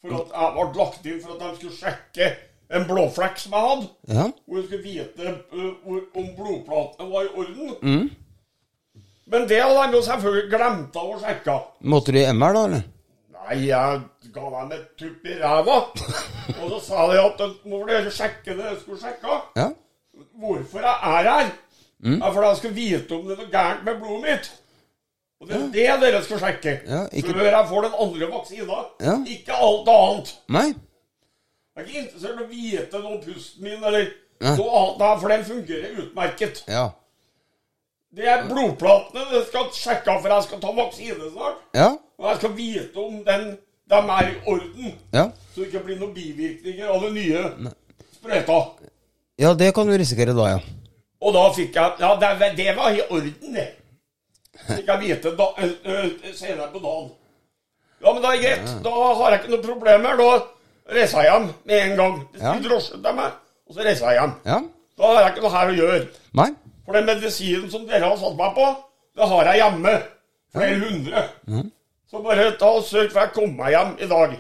For 0.02 0.16
at 0.18 0.32
jeg 0.34 0.54
ble 0.56 0.80
lagt 0.82 1.06
inn 1.06 1.20
for 1.22 1.34
at 1.36 1.42
de 1.44 1.56
skulle 1.60 1.78
sjekke 1.78 2.28
en 2.74 2.86
blåflekk 2.90 3.38
som 3.38 3.54
jeg 3.54 3.68
hadde. 3.68 3.88
Ja. 4.10 4.26
Hvor 4.48 4.58
de 4.58 4.64
skulle 4.66 4.84
vite 4.84 5.36
uh, 5.54 6.00
om 6.18 6.32
blodplatene 6.40 7.10
var 7.12 7.28
i 7.28 7.34
orden. 7.38 8.10
Men 9.28 9.48
det 9.48 9.62
hadde 9.62 9.84
de 9.92 9.96
jo 9.98 10.02
selvfølgelig 10.06 10.50
glemt 10.52 10.96
av 10.98 11.12
å 11.14 11.20
sjekke. 11.22 11.58
Måtte 11.94 12.12
de 12.16 12.24
MR, 12.34 12.54
da, 12.58 12.64
eller? 12.66 12.84
Nei, 13.42 13.58
jeg 13.68 14.02
ga 14.34 14.50
dem 14.56 14.72
et 14.76 14.88
tupp 15.00 15.26
i 15.26 15.36
ræva. 15.40 15.78
Og 16.62 16.66
så 16.74 16.80
sa 16.88 17.06
de 17.12 17.20
at 17.22 17.40
nå 17.42 17.52
må 17.72 17.84
dere 17.88 18.12
sjekke 18.14 18.56
det 18.56 18.58
dere 18.64 18.80
skulle 18.80 19.02
sjekke. 19.02 19.38
Ja. 19.58 19.70
Hvorfor 20.42 20.84
jeg 20.86 20.98
er 21.12 21.30
her? 21.32 21.52
Ja, 22.02 22.32
for 22.34 22.44
jeg 22.48 22.58
skal 22.58 22.74
vite 22.76 23.16
om 23.18 23.28
det 23.28 23.36
er 23.38 23.42
noe 23.44 23.52
gærent 23.54 23.84
med 23.86 24.00
blodet 24.02 24.22
mitt. 24.26 24.52
Og 25.42 25.50
det 25.50 25.58
er 25.58 25.98
det 25.98 26.00
dere 26.06 26.22
skal 26.26 26.40
sjekke. 26.42 26.74
Ja, 26.90 27.04
ikke- 27.12 27.34
Før 27.34 27.50
jeg 27.50 27.68
får 27.70 27.82
den 27.88 27.96
andre 28.06 28.28
vaksina. 28.32 28.80
Ja. 29.02 29.16
Ikke 29.26 29.54
alt 29.58 29.90
annet. 29.90 30.34
Nei? 30.50 30.68
Jeg 31.76 31.78
er 31.78 31.88
ikke 31.88 32.02
interessert 32.04 32.40
i 32.40 32.44
å 32.44 32.50
vite 32.50 33.00
noe 33.00 33.14
om 33.16 33.22
pusten 33.22 33.64
min 33.64 33.84
eller 33.84 34.08
Ja. 34.42 34.56
noe 34.56 34.72
annet, 34.82 35.22
for 35.22 35.28
den 35.30 35.44
fungerer 35.46 35.98
utmerket. 36.04 36.64
Ja. 36.68 36.90
Det 38.16 38.28
er 38.28 38.42
blodplatene 38.50 39.24
det 39.32 39.46
skal 39.48 39.70
sjekke, 39.72 40.18
for 40.22 40.28
jeg 40.34 40.44
skal 40.44 40.60
ta 40.64 40.72
vaksine 40.76 41.30
snart. 41.32 41.62
Ja. 41.78 41.90
Og 42.20 42.26
jeg 42.30 42.38
skal 42.42 42.56
vite 42.58 42.98
om 43.00 43.22
den, 43.26 43.46
de 43.92 44.00
er 44.16 44.28
i 44.28 44.36
orden, 44.48 44.98
Ja. 45.14 45.24
så 45.54 45.62
det 45.62 45.68
ikke 45.72 45.84
blir 45.86 46.00
noen 46.00 46.14
bivirkninger 46.16 46.88
av 46.92 47.02
det 47.06 47.12
nye 47.14 47.44
sprøyta. 48.18 48.58
Ja, 49.40 49.54
det 49.54 49.72
kan 49.76 49.88
du 49.88 49.96
risikere 49.98 50.36
da, 50.38 50.50
ja. 50.56 50.60
Og 51.22 51.34
da 51.34 51.46
fikk 51.54 51.76
jeg 51.76 51.92
Ja, 52.02 52.16
det, 52.20 52.52
det 52.58 52.76
var 52.78 52.92
i 52.92 53.02
orden, 53.10 53.54
det. 53.56 53.68
Fikk 54.68 54.88
jeg 54.92 55.00
vite 55.02 55.32
da, 55.38 55.48
ø, 55.58 55.70
ø, 55.86 56.34
senere 56.36 56.68
på 56.74 56.80
dagen. 56.84 57.12
Ja, 58.04 58.14
men 58.14 58.22
da 58.24 58.32
er 58.34 58.42
greit. 58.42 58.72
Da 58.84 58.92
har 58.92 59.32
jeg 59.32 59.40
ikke 59.40 59.52
noe 59.56 59.64
problemer. 59.66 60.18
Da 60.18 60.96
reiser 60.96 61.22
jeg 61.24 61.32
hjem 61.32 61.48
med 61.66 61.80
en 61.86 61.96
gang. 61.98 62.16
Det 62.34 62.42
Ja. 62.42 62.54
skulle 62.54 62.70
drosje 62.70 62.92
til 63.04 63.14
meg, 63.16 63.32
og 63.70 63.76
så 63.76 63.84
reiser 63.86 64.10
jeg 64.12 64.20
hjem. 64.20 64.34
Ja. 64.46 64.60
Da 64.98 65.04
har 65.14 65.22
jeg 65.22 65.32
ikke 65.36 65.42
noe 65.46 65.52
her 65.56 65.68
å 65.72 65.76
gjøre. 65.80 66.08
Nei? 66.34 66.50
For 66.92 67.00
den 67.00 67.06
medisinen 67.08 67.70
som 67.72 67.86
dere 67.88 68.04
har 68.04 68.18
satt 68.20 68.34
meg 68.36 68.52
på, 68.52 68.66
det 69.16 69.28
har 69.32 69.48
jeg 69.48 69.60
hjemme. 69.62 69.92
Flere 70.52 70.80
hundre. 70.82 71.22
Så 72.12 72.20
bare 72.20 72.50
ta 72.60 72.68
og 72.76 72.84
sørg 72.84 73.14
for 73.14 73.22
at 73.22 73.30
jeg 73.30 73.36
kommer 73.38 73.62
meg 73.64 73.72
hjem 73.72 73.94
i 73.96 74.10
dag. 74.12 74.34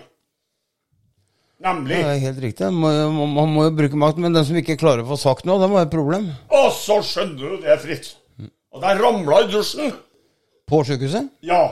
Nemlig. 1.63 2.01
Det 2.01 2.09
er 2.11 2.19
helt 2.25 2.41
riktig. 2.43 2.71
Man 2.75 3.13
må, 3.15 3.29
man 3.31 3.53
må 3.55 3.63
jo 3.69 3.71
bruke 3.77 4.01
makten. 4.03 4.25
men 4.25 4.35
den 4.35 4.43
som 4.43 4.59
ikke 4.59 4.75
klarer 4.81 5.05
å 5.05 5.07
få 5.13 5.19
sagt 5.21 5.47
noe, 5.47 5.61
det 5.61 5.71
må 5.71 5.79
være 5.79 5.87
et 5.87 5.95
problem. 5.95 6.27
Og 6.59 6.67
så 6.75 6.99
skjønner 7.07 7.55
du 7.55 7.63
det, 7.63 7.79
Fritz. 7.85 8.11
Og 8.75 8.83
der 8.83 8.99
ramla 8.99 9.45
i 9.45 9.49
dusjen. 9.53 9.95
På 10.67 10.83
sykehuset? 10.83 11.31
Ja. 11.47 11.63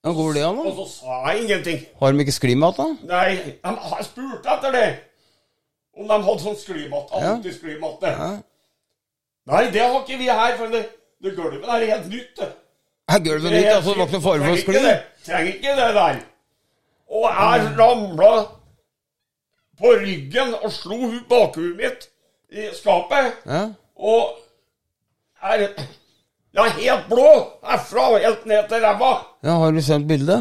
Ja, 0.00 0.16
går 0.16 0.32
det 0.38 0.48
an, 0.48 0.64
Og 0.64 0.72
så 0.80 0.88
sa 0.94 1.20
jeg 1.28 1.44
ingenting. 1.44 1.84
Har 2.00 2.16
de 2.16 2.24
ikke 2.24 2.38
sklimat, 2.40 2.80
da? 2.80 2.88
Nei, 3.12 3.28
de 3.60 3.76
jeg 3.92 4.08
spurte 4.08 4.56
etter 4.56 4.72
det. 4.80 4.88
Om 5.98 6.08
de 6.08 6.22
hadde 6.24 6.42
sånn 6.46 6.56
sklimat. 6.56 7.12
Antisklimatte. 7.20 8.16
Ja. 8.16 8.30
Nei, 9.48 9.62
det 9.72 9.80
har 9.82 9.94
ikke 10.02 10.18
vi 10.20 10.28
her, 10.28 10.56
for 10.58 10.66
det, 10.72 10.82
det 11.24 11.34
gulvet 11.36 11.68
er 11.68 11.86
helt 11.94 12.08
nytt. 12.12 12.32
det. 12.40 12.48
Er 13.08 13.18
gulvet 13.24 13.52
nytt? 13.52 13.66
Altså, 13.72 13.90
det 13.90 13.98
var 13.98 14.06
ikke 14.06 14.18
noe 14.18 14.26
fare 14.26 14.38
for 14.44 14.72
Trenger 15.28 15.52
ikke 15.54 15.76
det. 15.78 15.94
Der. 15.98 16.18
Og 17.08 17.24
jeg 17.32 17.68
ramla 17.78 18.32
på 19.78 19.92
ryggen 20.02 20.54
og 20.62 20.72
slo 20.72 20.96
hu- 21.06 21.24
bakhuet 21.30 21.76
mitt 21.78 22.08
i 22.52 22.68
skapet. 22.76 23.32
Ja. 23.46 23.62
Og 23.96 24.36
er 25.42 25.68
er 26.58 26.70
helt 26.80 27.08
blå 27.08 27.28
herfra 27.64 28.08
og 28.12 28.18
helt 28.20 28.46
ned 28.46 28.68
til 28.68 28.82
ræva. 28.84 29.12
ja, 29.44 29.50
har 29.62 29.70
du 29.70 29.80
sendt 29.82 30.08
bilde? 30.08 30.38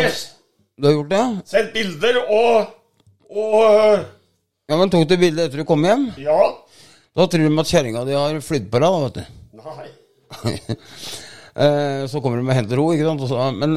Yes. 0.00 0.36
Du 0.82 0.86
har 0.86 0.92
gjort 0.94 1.10
det? 1.10 1.18
ja? 1.18 1.36
Sendt 1.46 1.72
bilder 1.72 2.20
og 2.28 2.66
Og 3.30 4.04
Ja, 4.68 4.76
men 4.76 4.90
tok 4.90 5.08
du 5.08 5.16
bilde 5.16 5.44
etter 5.44 5.58
du 5.58 5.64
kom 5.64 5.84
hjem? 5.84 6.08
Ja. 6.18 6.40
Da 7.16 7.26
tror 7.26 7.48
de 7.48 7.58
at 7.60 7.66
kjerringa 7.72 8.04
di 8.06 8.14
har 8.14 8.40
flydd 8.44 8.68
på 8.70 8.80
deg, 8.80 8.90
da, 8.90 8.98
vet 9.06 9.14
du. 9.14 9.24
Nei. 9.64 9.88
Eh, 11.60 12.04
så 12.06 12.20
kommer 12.22 12.38
de 12.38 12.44
og 12.46 12.54
henter 12.54 12.78
henne, 12.78 12.94
ikke 12.94 13.06
sant. 13.08 13.22
Så, 13.28 13.38
men 13.58 13.72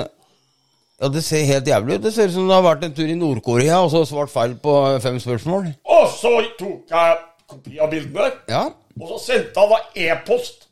ja, 1.02 1.08
det 1.12 1.24
ser 1.26 1.41
helt 1.50 1.65
jævlig 1.67 1.96
ut. 1.98 2.04
Det 2.06 2.12
ser 2.13 2.30
ut 2.30 2.36
som 2.36 2.46
det 2.48 2.54
har 2.54 2.63
vært 2.67 2.84
en 2.86 2.93
tur 2.96 3.10
i 3.10 3.15
Nord-Korea 3.17 3.80
og 3.82 3.89
så 3.91 4.04
svart 4.08 4.30
feil 4.32 4.54
på 4.62 4.76
fem 5.04 5.17
spørsmål. 5.19 5.72
Og 5.89 6.06
så 6.13 6.32
tok 6.60 6.93
jeg 6.93 7.17
kopi 7.50 7.80
av 7.82 7.89
bildene, 7.91 8.30
Ja. 8.54 8.62
og 9.02 9.10
så 9.10 9.17
sendte 9.26 9.65
jeg 9.65 9.74
da 9.74 9.80
e-post 10.06 10.67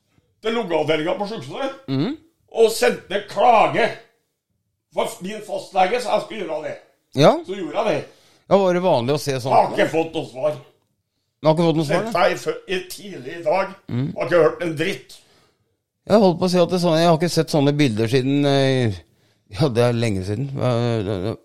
til 0.45 0.55
lungeavdelinga 0.59 1.17
på 1.19 1.27
sykehuset. 1.33 2.15
Og 2.53 2.71
sendte 2.77 3.23
klage 3.33 3.89
for 4.93 5.09
min 5.25 5.41
fastlege, 5.49 6.03
så 6.05 6.13
jeg 6.15 6.25
skulle 6.27 6.45
gjøre 6.45 6.63
det. 6.69 6.77
Ja, 7.17 7.33
Så 7.49 7.57
gjorde 7.57 7.81
jeg 7.81 7.85
det. 7.97 8.05
ja 8.53 8.61
var 8.61 8.73
det 8.77 8.85
vanlig 8.85 9.17
å 9.17 9.19
se 9.25 9.33
Jeg 9.33 9.41
har 9.41 9.49
sånn? 9.49 9.73
ikke 9.73 9.89
fått 9.97 10.13
noe 10.15 10.29
svar. 10.29 10.55
Du 11.41 11.47
har 11.49 11.55
ikke 11.55 11.65
fått 11.71 11.77
noe 11.79 11.85
svar? 11.89 12.03
Da? 12.13 12.25
jeg 12.29 12.37
før- 12.37 12.57
i 12.69 12.79
tidlig 12.89 13.37
i 13.39 13.43
dag. 13.43 13.67
Har 13.89 14.27
ikke 14.27 14.41
hørt 14.43 14.61
en 14.61 14.75
dritt. 14.77 15.15
Jeg 16.09 16.19
holdt 16.21 16.39
på 16.39 16.45
å 16.45 16.49
si 16.51 16.57
at 16.61 16.69
det 16.69 16.75
er 16.77 16.83
sånn, 16.83 16.97
jeg 16.99 17.07
har 17.09 17.17
ikke 17.17 17.29
sett 17.33 17.49
sånne 17.53 17.73
bilder 17.77 18.07
siden 18.11 18.45
eh, 18.45 18.93
Ja, 19.51 19.67
det 19.67 19.83
er 19.83 19.93
lenge 19.93 20.21
siden. 20.23 20.45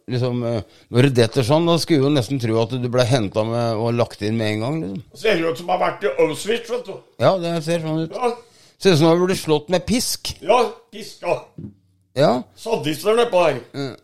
Liksom, 0.09 0.43
eh, 0.47 0.61
Når 0.95 1.03
det 1.09 1.15
detter 1.17 1.43
sånn, 1.43 1.67
da 1.67 1.75
skulle 1.83 2.05
jo 2.05 2.11
nesten 2.15 2.39
tro 2.41 2.61
at 2.63 2.71
du 2.71 2.89
ble 2.93 3.05
henta 3.09 3.43
og 3.75 3.89
lagt 3.99 4.23
inn 4.23 4.37
med 4.39 4.53
en 4.55 4.61
gang. 4.61 4.77
liksom. 4.83 5.03
Ser 5.15 5.43
ut 5.43 5.59
som 5.59 5.67
jeg 5.67 5.79
har 5.79 5.83
vært 5.91 6.05
i 6.05 6.13
Auschwitz, 6.23 6.71
vet 6.71 6.85
du. 6.87 6.93
Ja, 7.19 7.33
det 7.43 7.55
ser 7.65 7.81
sånn 7.81 8.05
ut. 8.05 8.13
Ja, 8.15 8.31
Ser 8.79 8.93
ut 8.93 8.99
som 9.01 9.09
du 9.11 9.25
burde 9.27 9.37
slått 9.41 9.69
med 9.73 9.87
pisk. 9.87 10.35
ja 10.43 10.61
piska. 10.93 11.41
Ja, 12.15 12.43
Sadister 12.55 13.17
nedpå 13.17 13.43
her. 13.47 13.97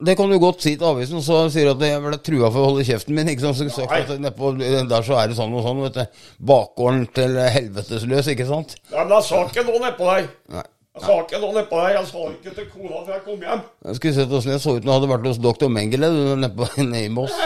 Det 0.00 0.14
kan 0.16 0.30
du 0.32 0.38
godt 0.40 0.62
si 0.64 0.72
til 0.80 0.86
avisen, 0.88 1.18
og 1.20 1.24
så 1.26 1.42
sier 1.52 1.68
du 1.68 1.74
at 1.74 1.82
jeg 1.84 2.00
ble 2.00 2.18
trua 2.24 2.48
for 2.48 2.62
å 2.62 2.68
holde 2.70 2.86
kjeften 2.88 3.12
min. 3.16 3.28
ikke 3.28 3.44
sant? 3.44 3.58
Så 3.60 3.68
sagt 3.84 4.12
at 4.14 4.22
nedpå 4.22 4.54
der 4.58 5.04
så 5.04 5.18
er 5.20 5.28
det 5.28 5.36
sånn 5.36 5.52
og 5.52 5.66
sånn, 5.66 5.82
vet 5.84 5.98
du. 5.98 6.20
Bakgården 6.50 7.02
til 7.18 7.36
helvetesløs, 7.56 8.30
ikke 8.32 8.46
sant? 8.48 8.78
Ja, 8.88 9.02
men 9.04 9.12
jeg 9.18 9.26
sa 9.28 9.42
ikke 9.44 9.66
noe 9.68 9.82
nedpå 9.84 10.08
deg. 10.08 10.30
Nei. 10.56 10.64
Jeg 10.96 11.04
sa 11.04 11.16
ikke 11.22 11.38
noe 11.42 11.54
nedpå 11.54 11.82
deg. 11.84 11.92
Jeg 11.98 12.08
sa 12.08 12.24
ikke 12.32 12.54
til 12.56 12.70
kona 12.72 13.02
før 13.04 13.12
jeg 13.14 13.24
kom 13.28 13.44
hjem. 13.46 13.60
Jeg 13.86 13.98
skulle 14.00 14.16
sett 14.16 14.32
åssen 14.40 14.54
jeg 14.54 14.62
så 14.64 14.74
ut 14.74 14.80
når 14.86 14.90
jeg 14.90 14.98
hadde 14.98 15.10
vært 15.12 15.28
hos 15.30 15.42
doktor 15.44 15.70
Mengele 15.76 16.10
du, 16.16 16.22
nede 16.40 17.04
i 17.04 17.12
Moss. 17.12 17.36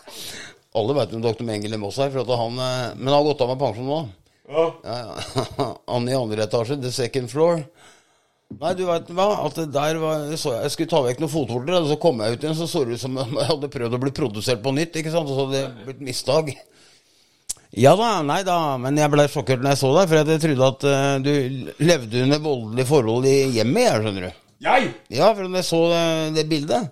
Alle 0.80 0.94
veit 0.98 1.14
om 1.16 1.22
doktor 1.24 1.46
Mengele 1.46 1.78
i 1.78 1.82
Moss 1.82 1.98
her, 2.02 2.10
for 2.14 2.22
at 2.26 2.42
han, 2.42 2.58
eh, 2.66 2.82
men 2.98 3.08
han 3.10 3.16
har 3.16 3.28
gått 3.30 3.46
av 3.46 3.54
med 3.54 3.62
pensjon 3.62 3.88
nå. 3.90 4.00
Ja. 4.50 4.66
Ja, 4.84 4.98
ja. 5.06 5.66
Han 5.94 6.08
i 6.10 6.14
andre 6.18 6.44
etasje, 6.46 6.76
the 6.82 6.90
second 6.90 7.30
floor. 7.30 7.62
Nei, 8.50 8.72
du 8.74 8.82
veit 8.88 9.10
hva, 9.14 9.28
at 9.46 9.60
det 9.60 9.68
der 9.72 10.00
var 10.02 10.24
så 10.34 10.56
jeg, 10.56 10.64
jeg 10.66 10.72
skulle 10.74 10.90
ta 10.90 11.00
vekk 11.04 11.20
noen 11.22 11.32
fotvorter, 11.32 11.76
og 11.78 11.86
så 11.92 11.96
kom 12.02 12.18
jeg 12.20 12.34
ut 12.34 12.42
igjen, 12.44 12.56
så 12.58 12.66
så 12.68 12.82
det 12.84 12.98
ut 12.98 13.02
som 13.04 13.20
om 13.22 13.38
jeg 13.38 13.46
hadde 13.46 13.70
prøvd 13.72 13.96
å 13.96 14.00
bli 14.02 14.12
produsert 14.16 14.64
på 14.64 14.72
nytt, 14.74 14.98
ikke 14.98 15.12
sant, 15.14 15.30
og 15.30 15.36
så 15.36 15.46
hadde 15.46 15.60
det 15.60 15.86
blitt 15.86 16.02
mistak. 16.08 16.50
Ja 17.78 17.92
da, 17.94 18.16
nei 18.26 18.40
da, 18.42 18.56
men 18.82 18.98
jeg 18.98 19.12
ble 19.12 19.28
sjokkert 19.30 19.62
når 19.62 19.76
jeg 19.76 19.80
så 19.84 19.90
deg, 19.94 20.10
for 20.10 20.18
jeg 20.18 20.42
trodde 20.42 20.70
at 20.74 20.86
uh, 20.90 21.16
du 21.22 21.84
levde 21.86 22.24
under 22.26 22.42
voldelige 22.42 22.88
forhold 22.90 23.28
i 23.30 23.36
hjemmet, 23.54 23.84
jeg, 23.86 24.02
skjønner 24.02 24.26
du. 24.26 24.40
Jeg? 24.66 24.90
Ja, 25.14 25.30
for 25.30 25.46
når 25.46 25.62
jeg 25.62 25.68
så 25.70 25.80
det, 25.92 26.02
det 26.40 26.46
bildet. 26.50 26.90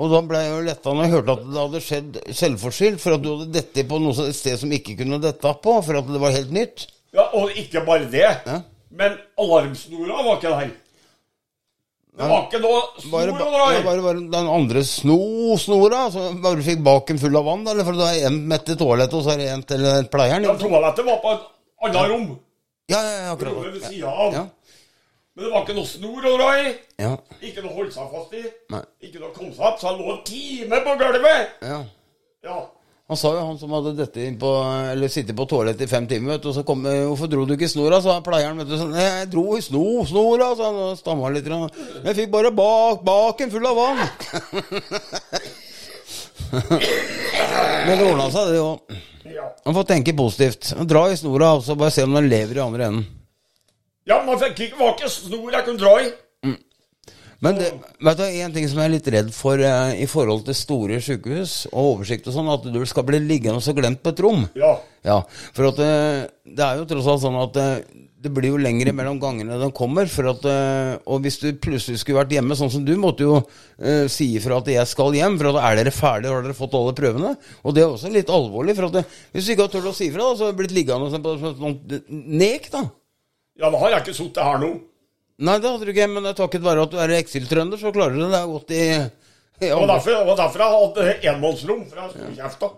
Og 0.00 0.08
da 0.10 0.22
ble 0.24 0.40
jeg 0.40 0.54
jo 0.54 0.64
letta 0.64 0.94
når 0.94 1.04
jeg 1.04 1.12
hørte 1.18 1.34
at 1.34 1.44
det 1.44 1.60
hadde 1.60 1.84
skjedd 1.84 2.18
selvforskyldt 2.40 3.02
for 3.02 3.18
at 3.18 3.22
du 3.22 3.30
hadde 3.34 3.52
dette 3.58 3.84
på 3.90 4.00
noe, 4.00 4.26
et 4.30 4.38
sted 4.38 4.56
som 4.58 4.72
ikke 4.72 4.96
kunne 5.02 5.20
dette 5.20 5.54
på, 5.66 5.76
for 5.84 6.00
at 6.00 6.08
det 6.08 6.22
var 6.22 6.34
helt 6.34 6.54
nytt. 6.56 6.86
Ja, 7.12 7.26
og 7.36 7.52
ikke 7.58 7.82
bare 7.84 8.08
det. 8.08 8.24
Ja. 8.24 8.60
Men 8.90 9.18
alarmsnora 9.38 10.22
var 10.26 10.36
ikke 10.40 10.50
der. 10.54 10.70
Det 12.20 12.26
var 12.28 12.40
ikke 12.48 12.58
noe 12.60 12.80
snor 13.00 13.12
Bare, 13.12 13.32
å 13.32 13.50
dra 13.54 13.66
i. 13.78 13.82
bare, 13.86 14.02
bare 14.04 14.22
den 14.32 14.48
andre 14.50 14.82
sno, 14.84 15.16
snora, 15.62 16.00
så 16.12 16.24
bare 16.42 16.64
fikk 16.66 16.82
baken 16.84 17.20
full 17.22 17.38
av 17.38 17.46
vann, 17.46 17.62
eller 17.70 17.86
for 17.86 17.96
du 17.96 18.02
har 18.02 18.18
én 18.28 18.40
med 18.50 18.64
til 18.66 18.76
toalettet, 18.80 19.14
og 19.14 19.22
så 19.24 19.36
er 19.36 19.38
det 19.40 19.50
én 19.54 19.62
til 19.70 19.86
pleieren. 20.12 20.44
Ja. 20.44 20.56
Toalettet 20.58 21.06
var 21.06 21.20
på 21.22 21.36
et 21.36 21.46
annet 21.86 22.10
rom. 22.10 22.26
Ja, 22.90 22.98
ja, 22.98 23.12
ja, 23.28 23.36
Rommet 23.38 23.46
akkurat. 23.46 23.72
ved 23.76 23.86
sida 23.86 24.10
av. 24.10 24.34
Ja, 24.34 24.42
Men 25.36 25.44
det 25.46 25.52
var 25.54 25.62
ikke 25.62 25.76
noe 25.78 25.86
snor 25.86 26.26
å 26.26 26.34
dra 26.36 26.50
i. 26.58 26.74
ja, 26.98 27.12
Ikke 27.46 27.62
noe 27.62 27.70
å 27.70 27.76
holde 27.78 27.94
seg 27.94 28.10
fast 28.16 28.34
i. 28.34 28.42
Nei. 28.74 28.82
Ikke 29.06 29.22
noe 29.22 29.30
opp. 29.30 29.78
Så 29.80 29.86
han 29.86 30.00
lå 30.02 30.10
en 30.16 30.22
time 30.26 30.82
på 30.84 30.96
gulvet. 31.04 31.56
ja. 31.62 31.80
Ja. 32.44 32.58
Han 33.10 33.18
sa 33.18 33.32
jo 33.34 33.40
han 33.42 33.56
som 33.58 33.72
hadde 33.74 33.96
dette 33.98 34.22
inn 34.22 34.36
på, 34.38 34.48
eller 34.92 35.10
sittet 35.10 35.34
på 35.34 35.42
toalettet 35.50 35.82
i 35.82 35.90
fem 35.90 36.04
timer, 36.06 36.36
vet 36.36 36.44
du, 36.44 36.52
og 36.52 36.54
så 36.54 36.62
kom 36.62 36.84
eh, 36.86 37.00
'Hvorfor 37.08 37.26
dro 37.32 37.42
du 37.42 37.56
ikke 37.56 37.66
snora?' 37.66 37.98
sa 38.04 38.20
pleieren. 38.22 38.60
vet 38.62 38.68
du, 38.70 38.76
sånn, 38.78 38.94
'Jeg 38.94 39.30
dro 39.32 39.56
i 39.56 39.60
sno, 39.66 39.82
snora', 40.06 40.54
sa 40.54 40.68
han 40.68 40.78
og 40.78 40.98
stamma 40.98 41.26
litt. 41.34 41.44
grann. 41.44 41.66
'Jeg 42.04 42.14
fikk 42.20 42.30
bare 42.30 42.52
bak, 42.54 43.02
baken 43.02 43.50
full 43.50 43.66
av 43.66 43.74
vann'. 43.76 44.06
Men 47.86 47.98
det 47.98 48.06
ordna 48.06 48.30
seg, 48.30 48.54
det 48.54 48.62
òg. 48.62 48.78
Man 49.66 49.74
får 49.74 49.84
tenke 49.90 50.14
positivt. 50.14 50.70
Dra 50.86 51.10
i 51.10 51.16
snora, 51.18 51.56
og 51.58 51.64
så 51.66 51.74
bare 51.74 51.90
se 51.90 52.06
om 52.06 52.14
den 52.14 52.30
lever 52.30 52.62
i 52.62 52.62
andre 52.62 52.84
enden. 52.92 53.06
Ja, 54.06 54.22
man 54.22 54.38
fikk 54.38 54.68
ikke, 54.68 54.78
var 54.78 54.94
ikke 54.94 55.10
snor 55.10 55.50
jeg 55.50 55.66
kunne 55.66 55.82
dra 55.82 55.98
i. 55.98 56.10
Men 57.40 57.56
det, 57.56 57.70
vet 58.04 58.18
du, 58.20 58.24
en 58.26 58.52
ting 58.52 58.66
som 58.68 58.82
jeg 58.82 58.90
er 58.90 58.92
litt 58.92 59.06
redd 59.14 59.30
for 59.32 59.60
eh, 59.64 59.94
i 60.04 60.08
forhold 60.10 60.44
til 60.44 60.56
store 60.58 61.00
sykehus 61.04 61.54
og 61.70 61.94
oversikt 61.94 62.28
og 62.28 62.36
sånn, 62.36 62.50
at 62.52 62.68
du 62.68 62.80
skal 62.88 63.06
bli 63.08 63.22
liggende 63.24 63.62
og 63.62 63.64
så 63.64 63.72
glemt 63.76 64.02
på 64.04 64.12
et 64.12 64.20
rom. 64.26 64.44
Ja. 64.60 64.74
Ja, 65.06 65.22
for 65.56 65.70
at 65.70 65.80
det, 65.80 65.92
det 66.44 66.66
er 66.66 66.82
jo 66.82 66.88
tross 66.90 67.08
alt 67.08 67.24
sånn 67.24 67.38
at 67.40 67.56
eh, 67.56 68.00
det 68.20 68.28
blir 68.36 68.52
jo 68.52 68.60
lengre 68.60 68.92
mellom 68.92 69.16
gangene 69.20 69.56
den 69.60 69.72
kommer. 69.72 70.08
For 70.12 70.28
at, 70.34 70.44
eh, 70.44 70.98
og 71.08 71.24
hvis 71.24 71.40
du 71.40 71.48
plutselig 71.56 72.02
skulle 72.02 72.20
vært 72.20 72.34
hjemme, 72.36 72.56
sånn 72.58 72.72
som 72.72 72.84
du, 72.84 72.92
måtte 73.00 73.24
jo 73.24 73.38
eh, 73.40 74.04
si 74.12 74.34
ifra 74.36 74.60
at 74.60 74.68
jeg 74.68 74.90
skal 74.90 75.16
hjem. 75.16 75.38
For 75.40 75.54
at 75.54 75.62
er 75.64 75.80
dere 75.80 75.94
ferdige, 75.94 76.34
har 76.34 76.44
dere 76.44 76.58
fått 76.58 76.76
alle 76.76 76.92
prøvene? 76.98 77.32
Og 77.64 77.76
det 77.76 77.86
er 77.86 77.88
også 77.88 78.12
litt 78.12 78.32
alvorlig. 78.32 78.76
For 78.76 78.90
at 78.90 78.98
det, 79.00 79.06
hvis 79.32 79.48
du 79.48 79.54
ikke 79.54 79.68
har 79.70 79.72
turt 79.72 79.88
å 79.88 79.96
si 79.96 80.10
ifra, 80.10 80.28
så 80.36 80.48
har 80.48 80.52
du 80.52 80.60
blitt 80.60 80.76
liggende 80.76 81.08
som 81.08 81.24
et 81.24 82.12
nek, 82.12 82.68
da. 82.74 82.84
Ja, 83.60 83.68
da 83.72 83.80
har 83.80 83.96
jeg 83.96 84.04
ikke 84.04 84.18
sittet 84.20 84.44
her 84.44 84.60
nå. 84.60 84.74
Nei, 85.40 85.56
det 85.56 85.70
hadde 85.72 85.86
du 85.88 85.92
ikke, 85.94 86.08
men 86.12 86.26
det 86.28 86.36
takket 86.36 86.64
være 86.64 86.84
at 86.84 86.92
du 86.92 86.98
er 87.00 87.16
eksiltrønder, 87.16 87.80
så 87.80 87.92
klarer 87.94 88.16
du 88.16 88.22
det. 88.24 88.30
Det 88.32 88.40
er 88.40 88.50
godt 88.54 88.74
i 88.76 88.84
i 89.60 89.68
Og 89.76 89.84
derfor, 89.88 90.22
og 90.24 90.38
derfor 90.38 90.62
hatt 90.72 91.24
enmannsrom, 91.28 91.82
fra 91.90 92.06
storkjefta. 92.08 92.68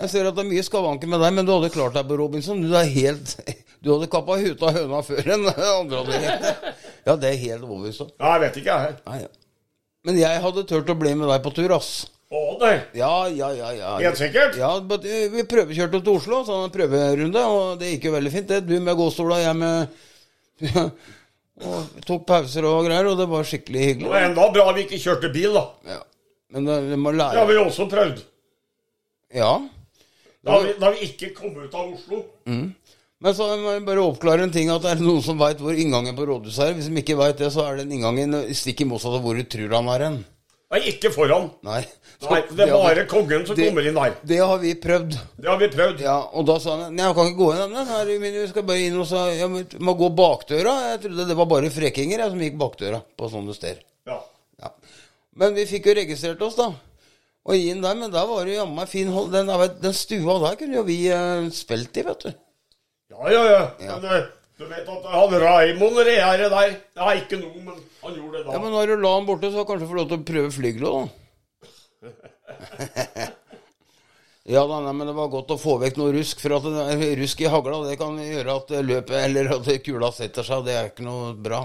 Jeg 0.00 0.08
ser 0.14 0.28
at 0.30 0.36
det 0.36 0.44
er 0.44 0.48
mye 0.48 0.64
skavanker 0.64 1.10
med 1.12 1.20
deg, 1.20 1.34
men 1.36 1.44
du 1.44 1.52
hadde 1.52 1.72
klart 1.74 1.96
deg 1.98 2.08
på 2.08 2.16
Robinson. 2.20 2.62
Du 2.64 2.72
er 2.72 2.88
helt 2.88 3.34
Du 3.84 3.90
hadde 3.92 4.08
kappa 4.08 4.38
huet 4.40 4.62
av 4.64 4.72
høna 4.78 5.02
før 5.04 5.26
enn 5.34 5.44
andre 5.44 5.98
hadde 6.00 6.20
gjort. 6.22 6.70
Ja, 7.04 7.16
det 7.20 7.34
er 7.34 7.42
helt 7.42 7.66
overbevist. 7.66 8.14
Ja, 8.16 8.30
jeg 8.32 8.42
vet 8.46 8.56
ikke, 8.62 8.76
jeg. 8.80 8.96
Nei, 9.04 9.18
ja. 9.26 9.28
Men 10.08 10.20
jeg 10.20 10.40
hadde 10.46 10.64
turt 10.70 10.92
å 10.92 10.96
bli 10.96 11.12
med 11.20 11.28
deg 11.28 11.44
på 11.44 11.52
tur, 11.52 11.74
ass. 11.76 11.90
Å, 12.32 12.40
nei. 12.62 12.72
Ja, 12.96 13.12
ja, 13.28 13.50
ja. 13.52 13.74
ja. 13.76 13.90
Helt 14.00 14.20
sikkert? 14.20 14.56
Ja, 14.56 14.70
eh, 14.80 15.26
Vi 15.34 15.44
prøvekjørte 15.48 16.00
til 16.00 16.16
Oslo, 16.16 16.40
sånn 16.48 16.64
en 16.64 16.72
prøverunde, 16.72 17.44
og 17.44 17.76
det 17.82 17.92
gikk 17.92 18.08
jo 18.08 18.14
veldig 18.16 18.32
fint. 18.32 18.48
det. 18.48 18.62
Du 18.64 18.72
med 18.80 18.96
gåstol 18.96 19.36
og 19.36 19.44
jeg 19.44 19.60
med 19.60 19.92
Og 21.62 22.00
tok 22.02 22.24
pauser 22.26 22.66
og 22.66 22.88
greier, 22.88 23.06
og 23.06 23.18
det 23.20 23.28
var 23.30 23.46
skikkelig 23.46 23.84
hyggelig. 23.88 24.08
Det 24.08 24.10
var 24.10 24.26
enda 24.26 24.48
bra 24.56 24.72
vi 24.74 24.86
ikke 24.88 24.98
kjørte 25.04 25.30
bil, 25.34 25.54
da. 25.54 25.64
Ja. 25.86 26.00
Men 26.54 26.66
det, 26.66 26.80
vi 26.88 26.98
må 26.98 27.12
Det 27.14 27.20
har 27.22 27.34
lære 27.36 27.46
vi 27.50 27.58
også 27.62 27.86
prøvd. 27.90 28.24
Ja. 29.34 29.52
Da 30.44 30.58
vi, 30.62 30.74
da 30.80 30.90
vi 30.94 31.06
ikke 31.08 31.30
kom 31.36 31.54
ut 31.56 31.74
av 31.74 31.94
Oslo. 31.94 32.24
Men 33.24 33.32
så 33.32 33.46
må 33.56 33.72
jeg 33.72 33.86
bare 33.86 34.02
oppklare 34.04 34.44
en 34.44 34.52
ting, 34.52 34.68
at 34.68 34.82
det 34.84 34.96
er 34.96 35.02
noen 35.02 35.22
som 35.24 35.38
veit 35.40 35.62
hvor 35.62 35.78
inngangen 35.78 36.16
på 36.18 36.26
rådhuset 36.28 36.66
er. 36.66 36.74
Hvis 36.76 36.90
de 36.90 37.00
ikke 37.00 37.16
veit 37.16 37.38
det, 37.40 37.48
så 37.54 37.64
er 37.64 37.80
den 37.80 37.94
inngangen 37.94 38.36
stikk 38.52 38.82
i 38.84 38.88
motsatt 38.90 39.16
av 39.16 39.24
hvor 39.24 39.38
du 39.38 39.46
tror 39.48 39.78
han 39.78 39.88
er 39.94 40.04
hen. 40.08 40.18
Nei, 40.74 40.80
ikke 40.90 41.10
foran. 41.14 41.44
Nei. 41.62 41.80
Så 42.18 42.30
Nei, 42.32 42.40
det 42.50 42.64
er 42.66 42.72
bare 42.74 43.02
vi- 43.04 43.08
kongen 43.10 43.44
som 43.46 43.54
det- 43.56 43.68
kommer 43.68 43.86
inn 43.86 43.94
der. 43.94 44.14
Det 44.26 44.38
har 44.40 44.58
vi 44.58 44.72
prøvd. 44.74 45.12
Det 45.38 45.46
har 45.48 45.58
vi 45.60 45.68
prøvd. 45.70 46.00
Ja, 46.02 46.16
og 46.32 46.46
da 46.48 46.56
sa 46.58 46.76
han 46.80 46.96
Nei, 46.96 47.04
jeg 47.06 47.14
kan 47.14 47.26
ikke 47.30 47.38
gå 47.38 47.48
inn. 47.54 47.72
nei, 47.74 48.18
men 48.18 48.32
vi 48.40 48.46
skal 48.50 48.62
bare 48.62 48.78
inn 48.88 48.98
og 48.98 49.06
sa 49.06 49.26
jeg 49.30 49.48
må, 49.50 49.62
må 49.78 49.94
gå 49.98 50.08
bakdøra. 50.18 50.74
Jeg 50.90 51.00
trodde 51.04 51.28
det 51.28 51.36
var 51.36 51.46
bare 51.46 51.70
frekinger 51.70 52.18
jeg, 52.24 52.30
som 52.30 52.40
gikk 52.42 52.58
bakdøra 52.58 53.02
på 53.16 53.30
sånne 53.30 53.54
steder. 53.54 53.82
Ja. 54.06 54.18
Ja. 54.60 54.70
Men 55.36 55.54
vi 55.54 55.64
fikk 55.66 55.86
jo 55.86 55.94
registrert 55.94 56.42
oss, 56.42 56.56
da. 56.56 56.72
Og 57.46 57.54
inn 57.54 57.82
der, 57.82 57.94
men 57.94 58.10
der 58.10 58.26
var 58.26 58.44
det 58.44 58.56
jammen 58.56 58.74
meg 58.74 58.88
fin 58.88 59.08
hold. 59.12 59.30
Den, 59.30 59.46
den 59.80 59.92
stua 59.92 60.38
der 60.48 60.56
kunne 60.56 60.74
jo 60.80 60.82
vi 60.82 60.98
eh, 61.12 61.50
spilt 61.50 61.96
i, 62.00 62.02
vet 62.02 62.20
du. 62.26 62.32
Ja, 63.12 63.28
ja, 63.30 63.44
ja. 63.44 63.70
Ja. 63.84 63.98
Men 64.00 64.10
eh, 64.10 64.26
du 64.58 64.64
vet 64.70 64.88
at 64.88 65.06
han 65.10 65.32
Raimond 65.42 65.96
Regjære 65.98 66.48
der 66.52 66.74
Det 66.94 67.02
er 67.02 67.20
ikke 67.22 67.38
noe, 67.40 67.62
men 67.66 67.78
han 68.02 68.14
gjorde 68.14 68.36
det 68.38 68.44
da. 68.46 68.52
Ja, 68.54 68.58
Men 68.62 68.72
når 68.76 68.86
du 68.92 68.96
la 69.02 69.14
han 69.16 69.26
borte, 69.26 69.50
så 69.50 69.64
kanskje 69.66 69.88
få 69.90 69.98
lov 69.98 70.08
til 70.12 70.20
å 70.20 70.26
prøve 70.28 70.50
flygelet, 70.54 70.90
da. 70.94 71.04
ja 74.54 74.62
da, 74.68 74.80
nei, 74.84 74.92
men 74.92 75.08
det 75.08 75.14
var 75.16 75.30
godt 75.32 75.54
å 75.54 75.58
få 75.60 75.78
vekk 75.82 75.96
noe 76.00 76.12
rusk. 76.14 76.42
For 76.44 76.54
at 76.58 76.66
det 76.68 76.84
er 76.94 77.16
rusk 77.22 77.40
i 77.42 77.50
hagla, 77.50 77.80
det 77.88 77.96
kan 78.00 78.18
gjøre 78.20 78.58
at 78.60 78.74
løpet 78.90 79.16
eller 79.22 79.54
at 79.56 79.70
kula 79.86 80.10
setter 80.14 80.46
seg. 80.46 80.66
Det 80.68 80.76
er 80.78 80.90
ikke 80.92 81.06
noe 81.06 81.32
bra. 81.34 81.64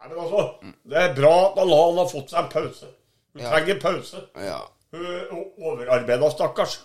Nei, 0.00 0.08
men 0.12 0.18
altså, 0.24 0.42
Det 0.90 0.98
er 1.00 1.16
bra 1.16 1.32
at 1.48 1.58
Alan 1.64 1.98
har 2.04 2.08
fått 2.12 2.30
seg 2.32 2.44
en 2.44 2.52
pause. 2.52 2.86
Hun 3.34 3.42
Ja. 3.42 3.50
trenger 3.54 3.80
pause. 3.80 4.22
Ja. 4.36 4.60
Hun 4.90 5.04
er 5.06 5.26
overarbeida, 5.34 6.30
stakkars. 6.34 6.78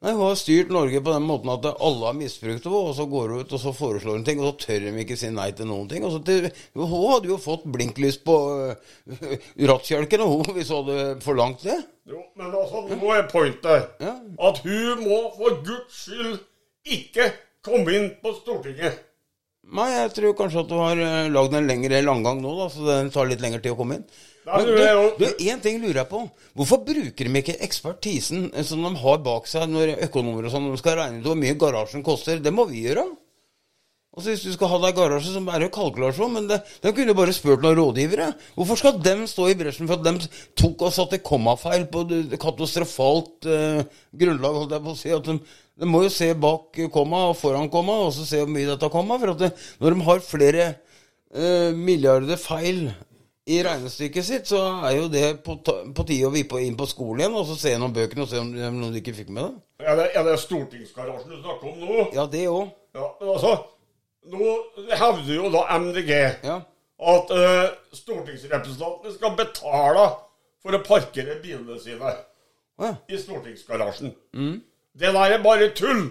Nei, 0.00 0.14
Hun 0.16 0.22
har 0.24 0.36
styrt 0.40 0.70
Norge 0.72 1.00
på 1.04 1.12
den 1.12 1.26
måten 1.28 1.50
at 1.52 1.66
alle 1.76 2.06
har 2.08 2.14
misbrukt 2.16 2.64
henne, 2.64 2.78
og 2.88 2.94
så 2.96 3.04
går 3.10 3.34
hun 3.34 3.42
ut 3.44 3.50
og 3.52 3.60
så 3.60 3.72
foreslår 3.76 4.16
hun 4.16 4.24
ting, 4.24 4.38
og 4.40 4.54
så 4.54 4.62
tør 4.62 4.86
de 4.86 4.92
ikke 5.02 5.18
si 5.20 5.28
nei 5.34 5.50
til 5.52 5.68
noen 5.68 5.90
ting. 5.90 6.06
Og 6.08 6.14
så 6.14 6.20
til, 6.24 6.46
hun 6.78 6.94
hadde 6.94 7.28
jo 7.28 7.36
fått 7.40 7.66
blinklys 7.68 8.16
på 8.24 8.36
uh, 8.48 9.34
rattkjelken, 9.72 10.24
og 10.24 10.32
hun, 10.38 10.54
hvis 10.56 10.72
hun 10.72 10.88
hadde 10.88 11.20
forlangt 11.26 11.66
det. 11.68 11.76
Jo, 12.08 12.22
men 12.40 12.48
altså, 12.48 12.86
nå 12.96 13.12
er 13.18 13.28
pointet 13.28 14.00
Ja. 14.00 14.14
at 14.48 14.62
hun 14.64 15.04
må 15.04 15.20
for 15.36 15.60
guds 15.68 16.00
skyld 16.06 16.40
ikke 16.96 17.28
komme 17.66 17.92
inn 17.98 18.10
på 18.24 18.32
Stortinget. 18.40 19.02
Nei, 19.70 19.90
jeg 19.92 20.14
tror 20.16 20.32
kanskje 20.38 20.64
at 20.64 20.72
du 20.72 20.78
har 20.80 20.96
uh, 21.04 21.28
lagd 21.30 21.60
en 21.60 21.68
lengre 21.68 22.00
langgang 22.08 22.40
nå, 22.40 22.56
da, 22.56 22.72
så 22.72 22.88
den 22.88 23.12
tar 23.12 23.28
litt 23.28 23.44
lengre 23.44 23.60
tid 23.60 23.76
å 23.76 23.78
komme 23.84 24.00
inn. 24.00 24.08
En 24.50 25.62
ting 25.62 25.80
lurer 25.80 26.02
jeg 26.02 26.10
på. 26.10 26.24
Hvorfor 26.58 26.82
bruker 26.86 27.28
de 27.28 27.42
ikke 27.42 27.58
ekspertisen 27.64 28.50
eh, 28.50 28.66
som 28.66 28.82
de 28.84 28.92
har 29.02 29.24
bak 29.24 29.48
seg 29.50 29.70
når 29.70 29.96
økonomer 30.08 30.48
og 30.48 30.54
sånn, 30.54 30.70
de 30.72 30.80
skal 30.80 30.98
regne 31.00 31.22
ut 31.22 31.28
hvor 31.30 31.38
mye 31.38 31.58
garasjen 31.60 32.06
koster? 32.06 32.42
Det 32.42 32.52
må 32.54 32.66
vi 32.70 32.86
gjøre. 32.88 33.06
Og 34.10 34.24
Hvis 34.26 34.42
du 34.42 34.50
skal 34.50 34.72
ha 34.72 34.78
deg 34.82 34.96
garasje, 34.98 35.30
så 35.36 35.40
er 35.40 35.62
det 35.62 35.68
jo 35.68 35.74
kalkulasjon, 35.76 36.32
men 36.34 36.48
det, 36.50 36.56
de 36.82 36.90
kunne 36.90 37.12
jo 37.12 37.18
bare 37.20 37.34
spurt 37.34 37.62
noen 37.62 37.76
rådgivere. 37.78 38.32
Hvorfor 38.56 38.80
skal 38.80 38.96
dem 39.04 39.22
stå 39.30 39.46
i 39.52 39.54
bresjen 39.58 39.86
for 39.86 40.00
at 40.00 40.06
de 40.08 40.30
tok 40.58 40.82
og 40.88 40.94
satte 40.96 41.20
kommafeil 41.22 41.86
på 41.92 42.02
katastrofalt 42.42 43.46
eh, 43.46 43.84
grunnlag? 44.18 44.58
holdt 44.58 44.74
jeg 44.74 44.84
på 44.88 44.96
å 44.96 44.98
si, 44.98 45.12
at 45.14 45.30
de, 45.30 45.36
de 45.78 45.88
må 45.88 46.02
jo 46.02 46.10
se 46.10 46.32
bak 46.34 46.80
komma 46.90 47.28
og 47.30 47.38
foran 47.38 47.70
komma, 47.70 48.00
og 48.08 48.10
så 48.16 48.26
se 48.26 48.42
hvor 48.42 48.50
mye 48.50 48.72
dette 48.72 48.90
komma. 48.90 49.20
For 49.22 49.36
at 49.36 49.44
det, 49.44 49.52
når 49.78 49.94
de 49.94 50.08
har 50.10 50.26
flere 50.26 50.66
eh, 50.66 51.70
milliarder 51.78 52.42
feil 52.42 52.88
i 53.50 53.58
regnestykket 53.66 54.26
sitt, 54.26 54.48
så 54.50 54.60
er 54.86 54.94
jo 54.96 55.08
det 55.10 55.24
på, 55.46 55.56
på 55.64 56.04
tide 56.06 56.28
å 56.28 56.32
vippe 56.34 56.60
inn 56.62 56.76
på 56.78 56.86
skolen 56.88 57.24
igjen 57.24 57.36
og 57.40 57.46
så 57.48 57.56
se 57.58 57.72
gjennom 57.74 57.92
bøkene 57.94 58.24
og 58.24 58.30
se 58.30 58.38
om 58.40 58.50
om 58.68 58.78
noen 58.78 58.96
ikke 59.00 59.14
fikk 59.16 59.32
med 59.34 59.42
det. 59.48 59.86
Ja, 59.86 59.96
det, 59.98 60.06
er 60.14 60.26
det 60.28 60.36
stortingsgarasjen 60.42 61.32
du 61.32 61.38
snakker 61.40 61.70
om 61.72 61.84
nå? 61.84 62.06
Ja, 62.14 62.26
det 62.30 62.44
òg. 62.50 62.72
Ja, 62.96 63.06
men 63.20 63.32
altså, 63.34 63.52
nå 64.30 64.50
hevder 65.02 65.34
jo 65.34 65.52
da 65.54 65.64
MDG 65.78 66.10
Ja. 66.46 66.56
at 67.14 67.30
uh, 67.34 67.68
stortingsrepresentantene 67.96 69.14
skal 69.14 69.36
betale 69.38 70.08
for 70.60 70.76
å 70.76 70.82
parkere 70.84 71.38
bilene 71.42 71.78
sine 71.80 72.10
ja. 72.80 72.94
i 73.08 73.20
stortingsgarasjen. 73.20 74.12
Mm. 74.36 74.58
Det 75.00 75.14
der 75.16 75.36
er 75.38 75.42
bare 75.42 75.70
tull! 75.76 76.10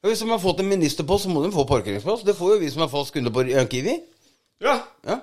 Ja, 0.00 0.08
Hvis 0.08 0.22
de 0.22 0.30
har 0.30 0.40
fått 0.40 0.62
en 0.62 0.70
ministerpost, 0.70 1.26
så 1.26 1.32
må 1.32 1.42
de 1.44 1.52
få 1.52 1.66
parkeringsplass. 1.68 2.22
Det 2.24 2.36
får 2.38 2.54
jo 2.54 2.60
vi 2.62 2.70
som 2.72 2.86
er 2.86 2.92
fast 2.92 3.12
kunde 3.12 3.32
på 3.34 3.44
Kiwi. 3.44 3.98
Ja, 4.64 4.78
Ja. 5.04 5.18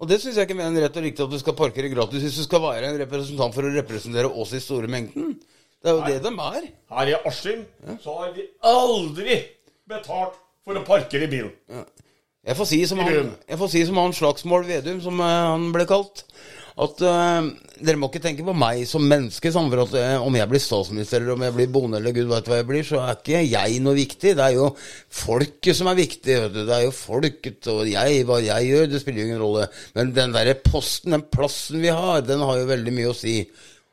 Og 0.00 0.08
det 0.08 0.16
syns 0.22 0.38
jeg 0.40 0.48
ikke 0.48 0.56
er 0.64 0.76
rett 0.86 0.96
og 0.96 1.04
riktig 1.04 1.24
at 1.26 1.32
du 1.32 1.38
skal 1.40 1.56
parkere 1.58 1.90
gratis 1.92 2.22
hvis 2.24 2.38
du 2.40 2.44
skal 2.46 2.62
være 2.64 2.88
en 2.88 3.00
representant 3.02 3.56
for 3.56 3.68
å 3.68 3.72
representere 3.74 4.30
oss 4.32 4.54
i 4.56 4.60
store 4.64 4.88
mengden. 4.88 5.34
Det 5.80 5.90
er 5.90 5.96
jo 5.96 6.06
det 6.08 6.20
de 6.24 6.30
er. 6.44 6.68
her 6.96 7.10
i 7.10 7.16
Askim 7.28 7.64
så 8.00 8.14
har 8.18 8.32
vi 8.36 8.46
aldri 8.68 9.36
betalt 9.88 10.38
for 10.64 10.76
å 10.76 10.84
parkere 10.86 11.28
bilen. 11.28 11.52
Jeg 12.40 12.56
får 12.56 12.68
si 12.70 12.80
som 12.88 13.00
han, 13.04 13.34
jeg 13.48 13.60
får 13.60 13.70
si 13.72 13.84
som 13.88 14.00
han 14.00 14.16
Slagsmål 14.16 14.64
Vedum, 14.68 15.00
som 15.04 15.20
eh, 15.20 15.36
han 15.52 15.66
ble 15.74 15.84
kalt, 15.88 16.24
at 16.84 17.02
uh, 17.02 17.48
dere 17.80 17.98
må 17.98 18.10
ikke 18.10 18.22
tenke 18.22 18.44
på 18.46 18.54
meg 18.56 18.84
som 18.88 19.06
menneske. 19.06 19.52
Sånn, 19.52 19.70
for 19.72 19.84
at 19.84 19.96
uh, 19.96 20.26
Om 20.26 20.38
jeg 20.38 20.50
blir 20.52 20.62
statsminister 20.62 21.20
eller 21.20 21.34
om 21.34 21.46
jeg 21.46 21.56
blir 21.56 21.72
bonde 21.74 21.98
eller 21.98 22.14
gud 22.16 22.30
veit 22.30 22.50
hva 22.50 22.60
jeg 22.60 22.68
blir, 22.70 22.86
så 22.86 23.02
er 23.02 23.18
ikke 23.18 23.42
jeg 23.42 23.80
noe 23.84 23.96
viktig. 23.98 24.34
Det 24.38 24.46
er 24.46 24.56
jo 24.58 24.70
folket 25.22 25.80
som 25.80 25.90
er 25.90 25.98
viktig. 25.98 26.38
Det 26.54 26.66
er 26.68 26.86
jo 26.86 26.94
folket 26.94 27.70
og 27.72 27.82
jeg, 27.90 28.22
hva 28.28 28.38
jeg 28.44 28.70
gjør, 28.70 28.86
det 28.92 29.02
spiller 29.02 29.24
jo 29.24 29.30
ingen 29.30 29.42
rolle. 29.42 29.66
Men 29.96 30.14
den 30.16 30.36
derre 30.36 30.56
posten, 30.62 31.16
den 31.16 31.26
plassen 31.32 31.82
vi 31.82 31.92
har, 31.92 32.22
den 32.26 32.44
har 32.46 32.62
jo 32.62 32.70
veldig 32.70 32.96
mye 32.96 33.12
å 33.12 33.18
si. 33.18 33.40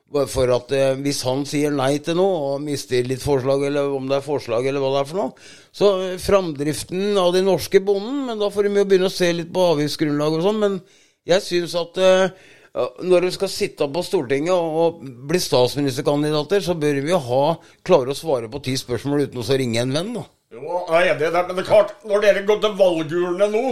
For 0.08 0.48
at 0.56 0.72
eh, 0.72 0.94
Hvis 1.04 1.20
han 1.28 1.44
sier 1.48 1.74
nei 1.76 1.98
til 2.04 2.16
noe, 2.20 2.54
og 2.54 2.62
mister 2.63 3.04
litt 3.04 3.24
forslag, 3.24 3.66
eller 3.68 3.92
om 3.92 4.08
det 4.08 4.20
er 4.20 4.26
forslag, 4.26 4.68
eller 4.70 4.84
hva 4.84 4.94
det 4.94 5.02
er 5.02 5.10
for 5.10 5.20
noe, 5.20 5.50
så 5.76 5.90
framdriften 6.24 7.20
av 7.20 7.34
den 7.36 7.46
norske 7.46 7.82
bonden 7.84 8.24
Men 8.30 8.40
da 8.40 8.48
får 8.50 8.66
de 8.66 8.80
jo 8.80 8.86
begynne 8.88 9.12
å 9.12 9.13
se 9.13 9.30
litt 9.36 9.52
på 9.54 9.66
avgiftsgrunnlag 9.74 10.38
og 10.38 10.46
sånn. 10.46 10.62
Men 10.63 10.80
jeg 11.28 11.44
syns 11.44 11.76
at 11.78 12.00
eh, 12.00 12.30
når 12.78 13.26
de 13.26 13.32
skal 13.34 13.50
sitte 13.52 13.88
på 13.94 14.04
Stortinget 14.06 14.54
og, 14.54 15.02
bli 15.30 15.40
statsministerkandidater, 15.42 16.62
så 16.66 16.76
bør 16.78 17.00
vi 17.04 17.13
jo 17.13 17.20
ha 17.30 17.44
klare 17.88 18.13
å 18.13 18.18
svare 18.18 18.50
på 18.52 18.62
ti 18.66 18.76
spørsmål 18.80 19.26
uten 19.28 19.42
å 19.42 19.58
ringe 19.62 19.82
en 19.82 19.96
venn, 19.96 20.12
da. 20.18 20.26
Jo, 20.54 20.63
jeg 20.63 20.96
er 20.98 21.10
enig 21.13 21.28
i 21.28 21.32
det, 21.34 21.44
men 21.48 21.58
det 21.58 21.63
er 21.66 21.70
klart, 21.70 21.96
når 22.08 22.24
dere 22.24 22.44
går 22.48 22.62
til 22.63 22.76
valgurnene 22.80 23.48
nå, 23.52 23.63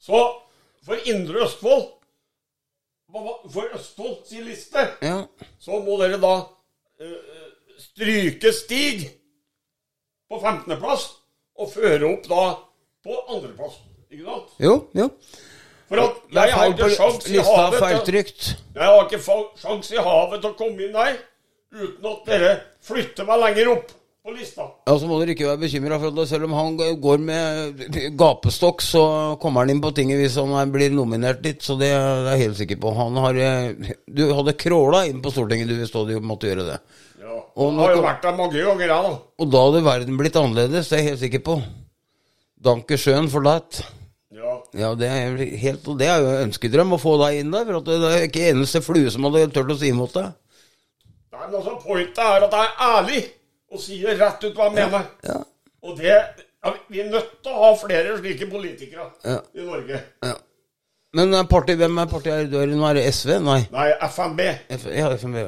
så 0.00 0.20
for 0.86 1.08
Indre 1.12 1.44
Østfold 1.46 1.88
For 3.10 3.72
Østfold 3.74 4.20
sin 4.28 4.44
liste, 4.46 4.84
Ja. 5.02 5.24
så 5.58 5.80
må 5.82 5.96
dere 5.98 6.20
da 6.22 6.34
eh, 7.02 7.48
stryke 7.80 8.52
Stig 8.54 9.08
på 10.30 10.38
15.-plass 10.38 11.08
og 11.58 11.72
føre 11.72 12.06
opp 12.06 12.28
da 12.30 12.44
på 13.02 13.16
andreplass. 13.34 13.80
Ikke 14.10 14.26
sant? 14.28 14.54
Jo, 14.62 14.76
jo. 14.94 15.08
For 15.90 15.98
at 15.98 16.18
jeg 16.36 16.54
har 16.54 16.68
ikke 16.70 16.90
sjans 16.94 17.24
i 17.26 17.40
havet. 17.42 18.10
Jeg 18.14 18.84
har 18.86 19.00
ikke 19.08 19.22
sjans 19.58 19.88
i 19.90 19.98
havet 19.98 20.44
til 20.44 20.52
å 20.52 20.58
komme 20.58 20.86
inn 20.86 20.94
her 20.94 21.16
uten 21.70 22.06
at 22.10 22.28
dere 22.28 22.52
flytter 22.82 23.26
meg 23.26 23.42
lenger 23.42 23.72
opp 23.72 23.90
på 24.22 24.34
lista. 24.36 24.68
Ja, 24.86 24.94
Så 24.98 25.08
må 25.10 25.18
dere 25.20 25.34
ikke 25.34 25.48
være 25.48 25.62
bekymra 25.64 25.98
for 25.98 26.14
at 26.14 26.30
selv 26.30 26.46
om 26.46 26.54
han 26.54 26.78
går 26.78 27.22
med 27.24 27.82
gapestokk, 28.20 28.82
så 28.86 29.02
kommer 29.42 29.64
han 29.64 29.74
inn 29.74 29.82
på 29.82 29.92
tinget 29.96 30.20
hvis 30.20 30.38
han 30.38 30.72
blir 30.74 30.94
nominert 30.94 31.42
dit. 31.42 31.58
Så 31.62 31.78
det 31.80 31.90
er 31.96 32.30
jeg 32.32 32.44
helt 32.46 32.62
sikker 32.62 32.80
på. 32.82 32.94
Han 32.94 33.18
har 33.24 33.42
eh, 33.42 33.94
Du 34.06 34.28
hadde 34.30 34.58
kråla 34.60 35.04
inn 35.10 35.22
på 35.24 35.34
Stortinget 35.34 35.70
du 35.70 35.78
hvis 35.80 35.94
du 35.94 36.18
måtte 36.22 36.50
gjøre 36.50 36.68
det. 36.70 36.80
Ja. 37.20 37.38
Og 37.58 37.74
nå 37.74 37.86
har 37.86 37.96
jo 37.96 38.06
vært 38.06 38.26
der 38.26 38.36
mange 38.38 38.58
ganger, 38.62 38.86
jeg, 38.86 39.06
da. 39.10 39.14
Og 39.42 39.54
da 39.54 39.64
hadde 39.66 39.86
verden 39.90 40.20
blitt 40.20 40.38
annerledes, 40.38 40.90
det 40.90 40.98
er 40.98 41.02
jeg 41.02 41.12
helt 41.14 41.24
sikker 41.26 41.48
på. 41.50 41.62
Danke 42.60 42.98
schön 43.00 43.30
for 43.32 43.42
that. 43.46 43.82
Ja. 44.40 44.52
Ja, 44.80 44.90
det 44.96 45.08
er, 45.12 45.36
helt, 45.60 45.88
det 46.00 46.06
er 46.08 46.22
jo 46.24 46.30
ønskedrøm 46.46 46.94
å 46.96 47.00
få 47.02 47.16
deg 47.24 47.40
inn 47.42 47.50
der. 47.52 47.66
For 47.68 47.84
det 47.86 47.98
er 48.10 48.26
ikke 48.28 48.46
eneste 48.54 48.80
flue 48.84 49.10
som 49.12 49.26
hadde 49.28 49.46
turt 49.54 49.72
å 49.74 49.78
si 49.78 49.90
imot 49.92 50.14
deg. 50.16 50.30
Nei, 51.30 51.42
men 51.46 51.56
altså, 51.60 51.76
Pointet 51.84 52.18
er 52.24 52.46
at 52.48 52.56
jeg 52.56 52.68
er 52.70 52.84
ærlig 52.90 53.20
og 53.70 53.82
sier 53.84 54.16
rett 54.18 54.44
ut 54.48 54.54
hva 54.56 54.68
jeg 54.70 54.76
mener. 54.80 55.04
Ja, 55.28 55.40
Og 55.86 55.96
det 56.00 56.10
ja, 56.14 56.72
Vi 56.90 57.00
er 57.00 57.10
nødt 57.12 57.28
til 57.44 57.52
å 57.52 57.60
ha 57.66 57.74
flere 57.80 58.16
slike 58.18 58.48
politikere 58.50 59.06
Ja. 59.24 59.38
i 59.54 59.66
Norge. 59.66 60.00
ja. 60.24 60.34
Men 61.12 61.32
party, 61.50 61.74
hvem 61.74 61.96
er 61.98 62.06
partiet 62.06 62.50
du 62.52 62.58
er 62.60 62.68
i 62.70 62.76
nå? 62.78 62.84
Er 62.86 62.94
det 63.00 63.06
SV? 63.14 63.40
Nei. 63.42 63.60
Nei, 63.72 63.88
FNB. 64.06 64.40
F 64.76 64.84
ja, 64.94 65.08
FNB. 65.16 65.40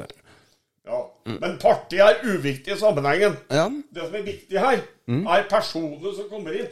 Ja. 0.89 0.97
Men 1.39 1.53
partiet 1.61 2.01
er 2.03 2.17
uviktig 2.33 2.73
i 2.73 2.79
sammenhengen. 2.81 3.37
Ja, 3.49 3.69
Det 3.93 4.03
som 4.09 4.15
er 4.19 4.25
viktig 4.25 4.59
her, 4.59 4.81
er 5.07 5.45
personene 5.47 6.11
som 6.17 6.27
kommer 6.31 6.51
inn. 6.57 6.67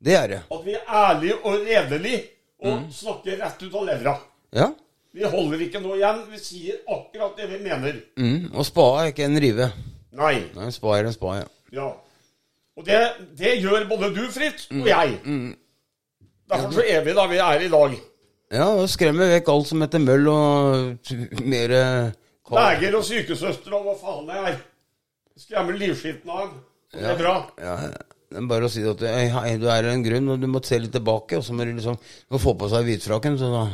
Det 0.00 0.16
er 0.16 0.28
det. 0.32 0.40
At 0.50 0.62
vi 0.64 0.74
er 0.76 0.92
ærlige 1.00 1.38
og 1.44 1.66
redelige 1.66 2.20
og 2.64 2.86
snakker 2.92 3.40
rett 3.40 3.62
ut 3.64 3.74
av 3.74 3.86
levra. 3.88 4.14
Ja. 4.56 4.68
Vi 5.12 5.26
holder 5.26 5.64
ikke 5.64 5.80
noe 5.82 5.96
igjen. 5.98 6.20
Vi 6.30 6.38
sier 6.42 6.78
akkurat 6.88 7.38
det 7.38 7.48
vi 7.50 7.58
mener. 7.64 7.98
Mm. 8.20 8.50
Og 8.54 8.66
spa 8.68 8.86
er 9.00 9.10
ikke 9.12 9.26
en 9.26 9.40
rive. 9.42 9.70
Nei. 10.16 10.36
Nei, 10.54 10.68
spa 10.74 10.94
er 10.98 11.08
en 11.08 11.16
spa, 11.16 11.34
ja. 11.40 11.48
Ja. 11.74 11.88
Og 12.78 12.86
det, 12.86 13.00
det 13.38 13.56
gjør 13.60 13.84
både 13.90 14.12
du, 14.14 14.22
Fritz, 14.32 14.68
og 14.72 14.86
jeg. 14.88 15.18
Derfor 16.50 16.72
så 16.78 16.84
er 16.86 17.04
vi 17.06 17.14
da 17.18 17.26
vi 17.30 17.40
er 17.42 17.66
i 17.66 17.72
dag. 17.72 17.98
Ja, 18.50 18.66
og 18.74 18.88
skremmer 18.90 19.30
vekk 19.30 19.50
alt 19.52 19.68
som 19.68 19.84
heter 19.84 20.02
møll 20.02 20.26
og 20.32 21.12
mer 21.46 21.74
Leger 22.50 22.96
og 22.98 23.04
sykesøstre 23.06 23.76
og 23.76 23.84
hva 23.86 23.92
faen 24.00 24.24
det 24.26 24.38
er. 24.48 24.56
Skremmer 25.38 25.76
livskiten 25.78 26.32
av 26.32 26.48
dem. 26.48 26.56
Og 26.90 26.98
det 27.04 27.12
er 27.12 27.20
bra. 27.20 27.34
Ja, 27.62 27.76
ja. 27.92 28.09
Bare 28.50 28.66
å 28.66 28.70
si 28.70 28.82
at 28.86 29.02
hei, 29.02 29.54
du 29.58 29.66
er 29.70 29.88
en 29.90 30.04
grunn, 30.04 30.28
og 30.32 30.42
du 30.42 30.46
må 30.50 30.62
se 30.64 30.78
litt 30.78 30.94
tilbake. 30.94 31.40
Og 31.40 31.46
så 31.46 31.54
må 31.56 31.66
du 31.66 31.72
liksom 31.74 31.98
må 32.30 32.42
få 32.42 32.54
på 32.58 32.68
seg 32.70 32.86
hvitfrakken. 32.86 33.38
Så 33.40 33.50
da, 33.52 33.64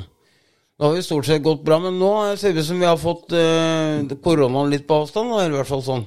da 0.76 0.88
har 0.88 0.96
vi 0.96 1.04
stort 1.04 1.28
sett 1.28 1.44
gått 1.44 1.64
bra. 1.66 1.80
Men 1.82 1.98
nå 2.00 2.12
ser 2.40 2.56
det 2.56 2.64
ut 2.64 2.70
som 2.70 2.80
vi 2.80 2.88
har 2.88 3.00
fått 3.00 3.34
eh, 3.36 4.16
koronaen 4.24 4.72
litt 4.72 4.86
på 4.88 5.02
avstand. 5.02 5.34
Da, 5.34 5.44
I 5.44 5.56
hvert 5.58 5.72
fall 5.72 5.84
sånn 5.84 6.06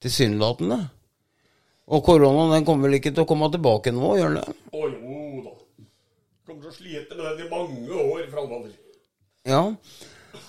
tilsynelatende. 0.00 0.80
Og 1.90 2.04
koronaen 2.06 2.54
den 2.54 2.68
kommer 2.68 2.88
vel 2.88 3.00
ikke 3.00 3.12
til 3.12 3.24
å 3.24 3.28
komme 3.28 3.50
tilbake 3.52 3.92
nå, 3.94 4.14
gjør 4.16 4.36
den 4.36 4.44
det? 4.44 4.54
Å 4.70 4.86
jo 4.86 5.42
da. 5.42 5.56
Kommer 6.46 6.62
til 6.62 6.70
å 6.70 6.76
slite 6.76 7.18
med 7.18 7.26
den 7.26 7.44
i 7.44 7.50
mange 7.50 8.04
år 8.04 8.24
framover. 8.30 8.70
Ja. 9.48 9.64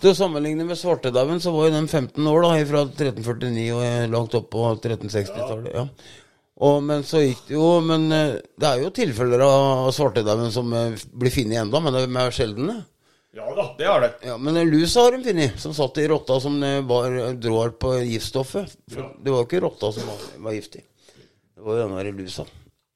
Til 0.01 0.11
å 0.11 0.17
sammenligne 0.17 0.65
med 0.65 0.77
svartedauden, 0.77 1.41
så 1.41 1.53
var 1.53 1.67
jo 1.67 1.75
den 1.75 1.87
15 1.89 2.27
år, 2.29 2.45
da, 2.45 2.53
fra 2.69 2.83
1349 2.85 3.65
og 3.73 4.13
langt 4.13 4.37
opp 4.37 4.51
på 4.53 4.65
1360-tallet. 4.75 5.73
Ja. 5.73 5.87
Og, 6.61 6.77
men 6.85 7.03
så 7.07 7.23
gikk 7.23 7.47
det 7.47 7.55
jo 7.55 7.67
Men 7.81 8.03
eh, 8.13 8.35
det 8.59 8.69
er 8.69 8.83
jo 8.83 8.93
tilfeller 8.93 9.41
av 9.45 9.89
svartedauden 9.95 10.51
som 10.53 10.69
eh, 10.77 10.93
blir 11.09 11.33
funnet 11.33 11.63
ennå, 11.63 11.81
men 11.81 11.97
de 11.97 12.05
er 12.05 12.35
sjeldne. 12.35 12.77
Ja 13.31 13.47
da, 13.55 13.65
det 13.79 13.87
er 13.87 14.01
det. 14.03 14.11
Ja, 14.27 14.35
men 14.37 14.59
en 14.59 14.69
lus 14.69 14.93
har 14.99 15.15
de 15.15 15.23
funnet, 15.23 15.55
som 15.61 15.73
satt 15.73 15.97
i 16.03 16.07
rotta 16.11 16.37
som 16.43 16.57
eh, 16.67 16.81
var 16.85 17.15
drar 17.39 17.73
på 17.81 17.95
giftstoffet. 18.03 18.75
Ja. 18.91 19.07
Det 19.17 19.33
var 19.33 19.43
jo 19.43 19.47
ikke 19.47 19.63
rotta 19.63 19.93
som 19.95 20.09
var, 20.11 20.25
var 20.47 20.57
giftig. 20.57 20.83
Det 21.15 21.65
var 21.65 21.79
jo 21.79 21.87
den 21.87 21.97
der 21.97 22.11
lusa. 22.19 22.45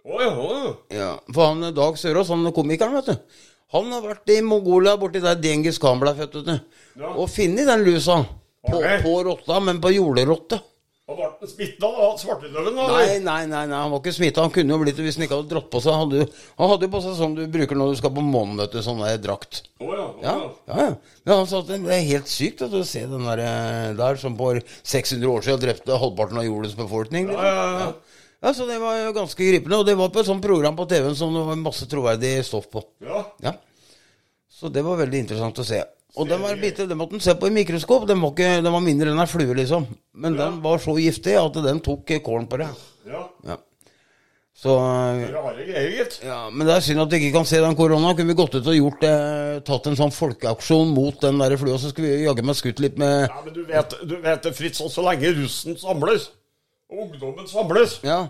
Oh, 0.05 0.21
ja, 0.21 0.31
oh. 0.37 0.71
ja. 0.93 1.11
For 1.33 1.49
han 1.49 1.73
Dag 1.73 1.97
Sørås, 1.97 2.29
han 2.29 2.45
komikeren, 2.53 2.99
vet 2.99 3.13
du. 3.15 3.41
Han 3.73 3.89
har 3.95 4.03
vært 4.03 4.29
i 4.29 4.41
Mongolia, 4.45 4.93
borti 5.01 5.23
der 5.23 5.39
Dengis 5.41 5.79
Khan 5.81 6.03
ble 6.03 6.13
født, 6.19 6.35
vet 6.37 6.51
du. 6.51 6.75
Ja. 7.01 7.15
Og 7.15 7.31
funnet 7.31 7.65
den 7.71 7.85
lusa. 7.87 8.21
På, 8.65 8.79
okay. 8.79 9.01
på 9.01 9.15
rotta, 9.25 9.59
men 9.61 9.81
på 9.81 9.91
jorderotte. 9.93 10.59
Han 11.05 11.17
ble 11.19 11.47
smitta 11.51 11.85
av 11.85 12.15
svarteløven? 12.17 12.73
Nei, 12.79 13.19
nei, 13.21 13.41
nei, 13.45 13.59
nei, 13.69 13.77
han 13.77 13.91
var 13.93 13.99
ikke 14.01 14.13
smitta. 14.15 14.41
Han 14.41 14.49
kunne 14.55 14.73
jo 14.73 14.79
blitt 14.81 14.97
det 14.97 15.03
hvis 15.05 15.19
han 15.19 15.25
ikke 15.27 15.37
hadde 15.37 15.51
dratt 15.51 15.67
på 15.69 15.81
seg. 15.83 15.93
Han 15.93 16.07
hadde, 16.07 16.23
jo- 16.23 16.47
han 16.57 16.71
hadde 16.71 16.87
jo 16.87 16.93
på 16.95 17.01
seg 17.03 17.13
sånn 17.19 17.35
du 17.37 17.43
bruker 17.53 17.77
når 17.77 17.91
du 17.93 17.99
skal 17.99 18.13
på 18.15 18.23
månen, 18.25 18.55
vet 18.63 18.73
du. 18.73 18.79
Sånn 18.81 19.03
der 19.03 19.19
drakt. 19.21 19.59
Oh, 19.85 19.91
ja, 19.93 20.07
oh, 20.07 20.15
Ja, 20.23 20.33
ja. 20.41 20.75
ja. 20.79 20.87
Men 21.27 21.35
han 21.37 21.45
sa 21.51 21.59
at 21.61 21.69
det 21.69 21.77
er 21.93 22.01
helt 22.09 22.31
sykt 22.33 22.63
vet 22.65 22.73
du, 22.73 22.79
å 22.81 22.87
se 22.89 23.03
den 23.11 23.27
der, 23.29 23.43
eh, 23.45 23.93
der 24.01 24.17
som 24.17 24.33
for 24.39 24.57
600 24.81 25.29
år 25.29 25.45
siden 25.45 25.61
drepte 25.67 25.99
halvparten 26.01 26.41
av 26.41 26.47
jordens 26.49 26.73
befolkning. 26.79 27.29
Ja, 27.35 27.45
ja, 27.53 27.69
ja. 27.83 27.93
Ja, 28.45 28.53
så 28.53 28.65
det 28.69 28.79
var 28.81 28.97
jo 28.97 29.13
ganske 29.13 29.45
gripende. 29.45 29.77
Og 29.77 29.85
det 29.85 29.95
var 30.01 30.09
på 30.13 30.19
et 30.25 30.27
sånt 30.33 30.41
program 30.43 30.75
på 30.77 30.89
TV-en 30.89 31.15
som 31.17 31.33
det 31.37 31.45
var 31.45 31.61
masse 31.61 31.85
troverdig 31.89 32.33
stoff 32.49 32.65
på. 32.73 32.81
ja. 33.05 33.21
Ja. 33.45 33.53
Så 34.55 34.69
det 34.71 34.81
var 34.85 34.95
veldig 34.97 35.19
interessant 35.21 35.57
å 35.59 35.65
se. 35.67 35.83
Og 36.15 36.29
den 36.29 36.39
var 36.41 36.55
bitte, 36.55 36.85
den 36.87 36.97
måtte 36.97 37.17
den 37.17 37.23
se 37.25 37.33
på 37.35 37.49
i 37.49 37.53
mikroskop. 37.55 38.05
Den 38.07 38.21
var, 38.23 38.31
ikke, 38.31 38.61
den 38.63 38.71
var 38.71 38.83
mindre 38.83 39.11
enn 39.11 39.19
ei 39.19 39.27
flue, 39.27 39.55
liksom. 39.57 39.87
Men 40.15 40.37
den 40.39 40.61
var 40.63 40.79
så 40.79 40.95
giftig 40.95 41.33
at 41.39 41.57
den 41.65 41.81
tok 41.83 42.11
eh, 42.15 42.21
kålen 42.23 42.47
på 42.51 42.61
deg. 42.61 42.83
ja. 43.09 43.29
Ja. 43.45 43.57
Så 44.55 44.71
eh, 44.79 45.33
ja, 46.23 46.37
Men 46.47 46.63
det 46.63 46.75
er 46.77 46.83
synd 46.85 47.01
at 47.03 47.11
vi 47.11 47.17
ikke 47.19 47.33
kan 47.35 47.47
se 47.49 47.59
den 47.59 47.75
korona. 47.75 48.13
Kunne 48.15 48.31
vi 48.31 48.37
gått 48.39 48.55
ut 48.55 48.69
og 48.71 48.77
gjort 48.77 49.01
det, 49.03 49.15
tatt 49.67 49.89
en 49.91 49.97
sånn 49.99 50.13
folkeaksjon 50.15 50.93
mot 50.95 51.17
den 51.19 51.41
der 51.43 51.57
flua, 51.59 51.75
så 51.81 51.91
skulle 51.91 52.13
vi 52.13 52.23
jaggu 52.23 52.39
meg 52.47 52.55
skutt 52.55 52.79
litt 52.79 52.95
med 53.01 53.25
Ja, 53.27 53.41
men 53.43 53.51
du 53.57 53.65
vet, 53.67 53.97
du 54.07 54.15
vet 54.23 54.47
det, 54.47 54.53
Fritz, 54.55 54.79
så 54.79 55.03
lenge 55.03 55.33
russen 55.41 55.75
samles, 55.81 56.29
og 56.87 57.03
ungdommen 57.09 57.51
samles, 57.51 57.99
Ja. 58.07 58.21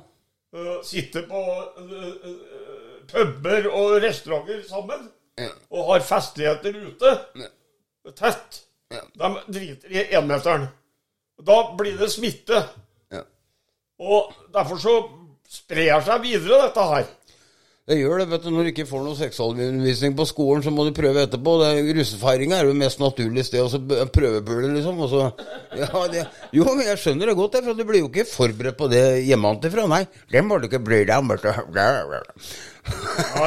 Uh, 0.56 0.80
sitter 0.88 1.26
på 1.30 1.38
uh, 1.38 1.96
uh, 2.26 2.36
puber 3.12 3.66
og 3.70 3.98
restauranter 4.02 4.62
sammen, 4.66 5.10
Ja. 5.38 5.52
og 5.70 5.90
har 5.92 6.06
festligheter 6.10 6.74
ute, 6.88 7.12
tett, 8.14 8.62
Ja. 8.92 9.02
de 9.18 9.34
driter 9.52 9.92
i 9.92 10.06
enmeteren. 10.16 10.68
Da 11.44 11.76
blir 11.78 11.98
det 11.98 12.12
smitte. 12.14 12.64
Ja. 13.12 13.22
Og 14.00 14.34
derfor 14.54 14.78
så 14.80 14.96
sprer 15.50 16.02
seg 16.06 16.22
videre 16.22 16.68
dette 16.68 16.86
her. 16.94 17.06
Det 17.86 18.00
gjør 18.00 18.18
det, 18.18 18.30
vet 18.32 18.42
du. 18.44 18.50
Når 18.50 18.64
du 18.66 18.70
ikke 18.72 18.86
får 18.90 19.04
noe 19.06 19.14
seksualundervisning 19.20 20.16
på 20.18 20.26
skolen, 20.26 20.64
så 20.66 20.72
må 20.74 20.88
du 20.88 20.92
prøve 20.98 21.22
etterpå. 21.28 21.52
Det 21.62 21.68
er- 21.70 21.94
Russefeiringa 22.00 22.56
er 22.58 22.64
jo 22.66 22.72
det 22.74 22.80
mest 22.80 22.98
naturlige 23.00 23.44
sted. 23.46 23.70
Så 23.70 23.78
prøvepule, 24.10 24.72
liksom. 24.74 24.98
Så, 25.08 25.20
ja, 25.78 26.08
det, 26.10 26.24
jo, 26.52 26.64
men 26.66 26.82
jeg 26.88 26.98
skjønner 26.98 27.28
det 27.30 27.36
godt, 27.38 27.60
for 27.64 27.74
du 27.78 27.84
blir 27.86 28.00
jo 28.02 28.10
ikke 28.10 28.26
forberedt 28.26 28.78
på 28.80 28.90
det 28.90 29.04
hjemmefra. 29.28 29.86
Nei, 29.88 30.08
det 30.32 30.42
må 30.44 30.58
du 30.58 30.66
ikke 30.66 30.82
bry 30.84 31.04
deg 31.06 31.14
om. 31.18 31.30
Ja, 31.44 31.54
ja, 31.76 31.86
ja, 32.10 32.24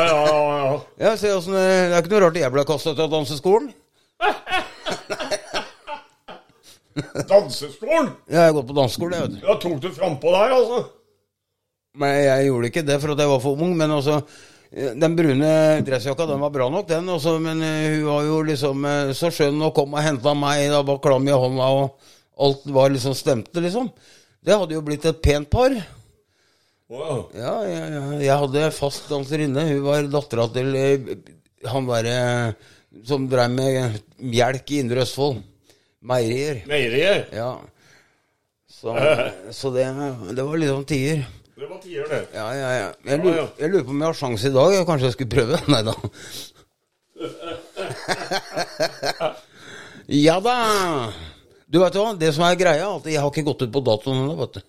ja. 0.04 0.80
Ja, 1.02 1.16
se 1.16 1.30
åssen 1.34 1.52
Det 1.54 1.66
er 1.66 1.98
ikke 2.02 2.10
noe 2.14 2.24
rart 2.28 2.38
jeg 2.38 2.52
ble 2.54 2.64
kasta 2.68 2.90
ut 2.94 2.98
av 3.02 3.10
danseskolen. 3.10 3.72
Danseskolen? 7.28 8.08
Ja, 8.26 8.34
Jeg 8.34 8.42
har 8.48 8.52
gått 8.56 8.68
på 8.68 8.74
danseskole, 8.76 9.16
jeg, 9.16 9.22
vet 9.26 9.34
du. 9.36 9.40
Ja, 9.46 9.52
tok 9.62 9.78
du 9.82 9.88
frampå 9.94 10.28
der, 10.34 10.48
altså? 10.56 10.78
Men 11.98 12.10
jeg 12.22 12.46
gjorde 12.48 12.68
ikke 12.70 12.86
det 12.86 12.98
for 13.02 13.10
at 13.14 13.20
jeg 13.22 13.32
var 13.32 13.40
for 13.42 13.52
ung. 13.64 13.72
Men 13.78 13.90
altså 13.94 14.14
Den 14.68 15.16
brune 15.16 15.52
dressjakka, 15.86 16.24
den 16.28 16.42
var 16.44 16.52
bra 16.54 16.66
nok, 16.72 16.86
den. 16.90 17.08
Også, 17.14 17.32
men 17.42 17.56
eh, 17.64 17.92
hun 17.94 18.04
var 18.10 18.22
jo 18.26 18.36
liksom 18.50 18.76
eh, 18.84 19.12
så 19.16 19.26
skjønn 19.32 19.64
og 19.64 19.74
kom 19.76 19.90
og 19.96 20.04
henta 20.04 20.30
meg. 20.36 20.56
Da 20.72 20.80
var 20.86 20.98
klam 21.04 21.24
i 21.28 21.32
hånda, 21.32 21.66
og 21.78 21.84
alt 22.44 22.62
var 22.76 22.88
liksom 22.92 23.14
stemte, 23.18 23.58
liksom. 23.64 23.86
Det 24.44 24.54
hadde 24.54 24.74
jo 24.76 24.84
blitt 24.84 25.04
et 25.08 25.22
pent 25.24 25.48
par. 25.50 25.72
Wow. 26.88 27.18
Ja, 27.36 27.54
jeg, 27.68 27.84
ja. 27.96 28.02
jeg 28.24 28.36
hadde 28.44 28.76
fast 28.76 29.04
danserinne. 29.10 29.62
Hun 29.72 29.82
var 29.84 29.98
dattera 30.12 30.44
til 30.52 30.68
han 31.66 31.88
derre 31.88 32.54
som 33.04 33.26
drev 33.28 33.50
med 33.52 33.98
melk 34.18 34.70
i 34.72 34.80
Indre 34.82 35.02
Østfold. 35.04 35.42
Meierier. 36.00 36.62
Meierier. 36.70 37.26
Ja. 37.34 37.58
Så, 38.68 38.94
så 39.58 39.70
det, 39.74 39.86
det 40.36 40.46
var 40.46 40.60
litt 40.60 40.72
sånn 40.72 40.88
tider. 40.88 41.26
Det 41.58 41.66
var 41.66 41.80
tider, 41.82 42.06
det. 42.06 42.20
Ja, 42.36 42.46
ja, 42.54 42.68
ja. 42.76 42.90
Jeg 43.10 43.18
lurer, 43.24 43.48
jeg 43.58 43.72
lurer 43.72 43.84
på 43.86 43.90
om 43.90 44.02
jeg 44.02 44.06
har 44.12 44.18
sjanse 44.20 44.46
i 44.46 44.54
dag. 44.54 44.74
Jeg 44.76 44.86
kanskje 44.86 45.08
jeg 45.08 45.16
skulle 45.16 45.34
prøve? 45.34 45.58
Nei 45.74 45.82
da. 45.88 45.94
ja 50.28 50.36
da. 50.44 50.56
Du 51.66 51.80
vet 51.82 51.98
hva, 51.98 52.12
det 52.16 52.30
som 52.36 52.46
er 52.46 52.60
greia, 52.60 52.86
at 52.94 53.08
jeg 53.10 53.18
har 53.20 53.32
ikke 53.32 53.48
gått 53.50 53.64
ut 53.66 53.74
på 53.74 53.82
datoen 53.90 54.22
ennå, 54.22 54.36
vet 54.38 54.60
du. 54.60 54.62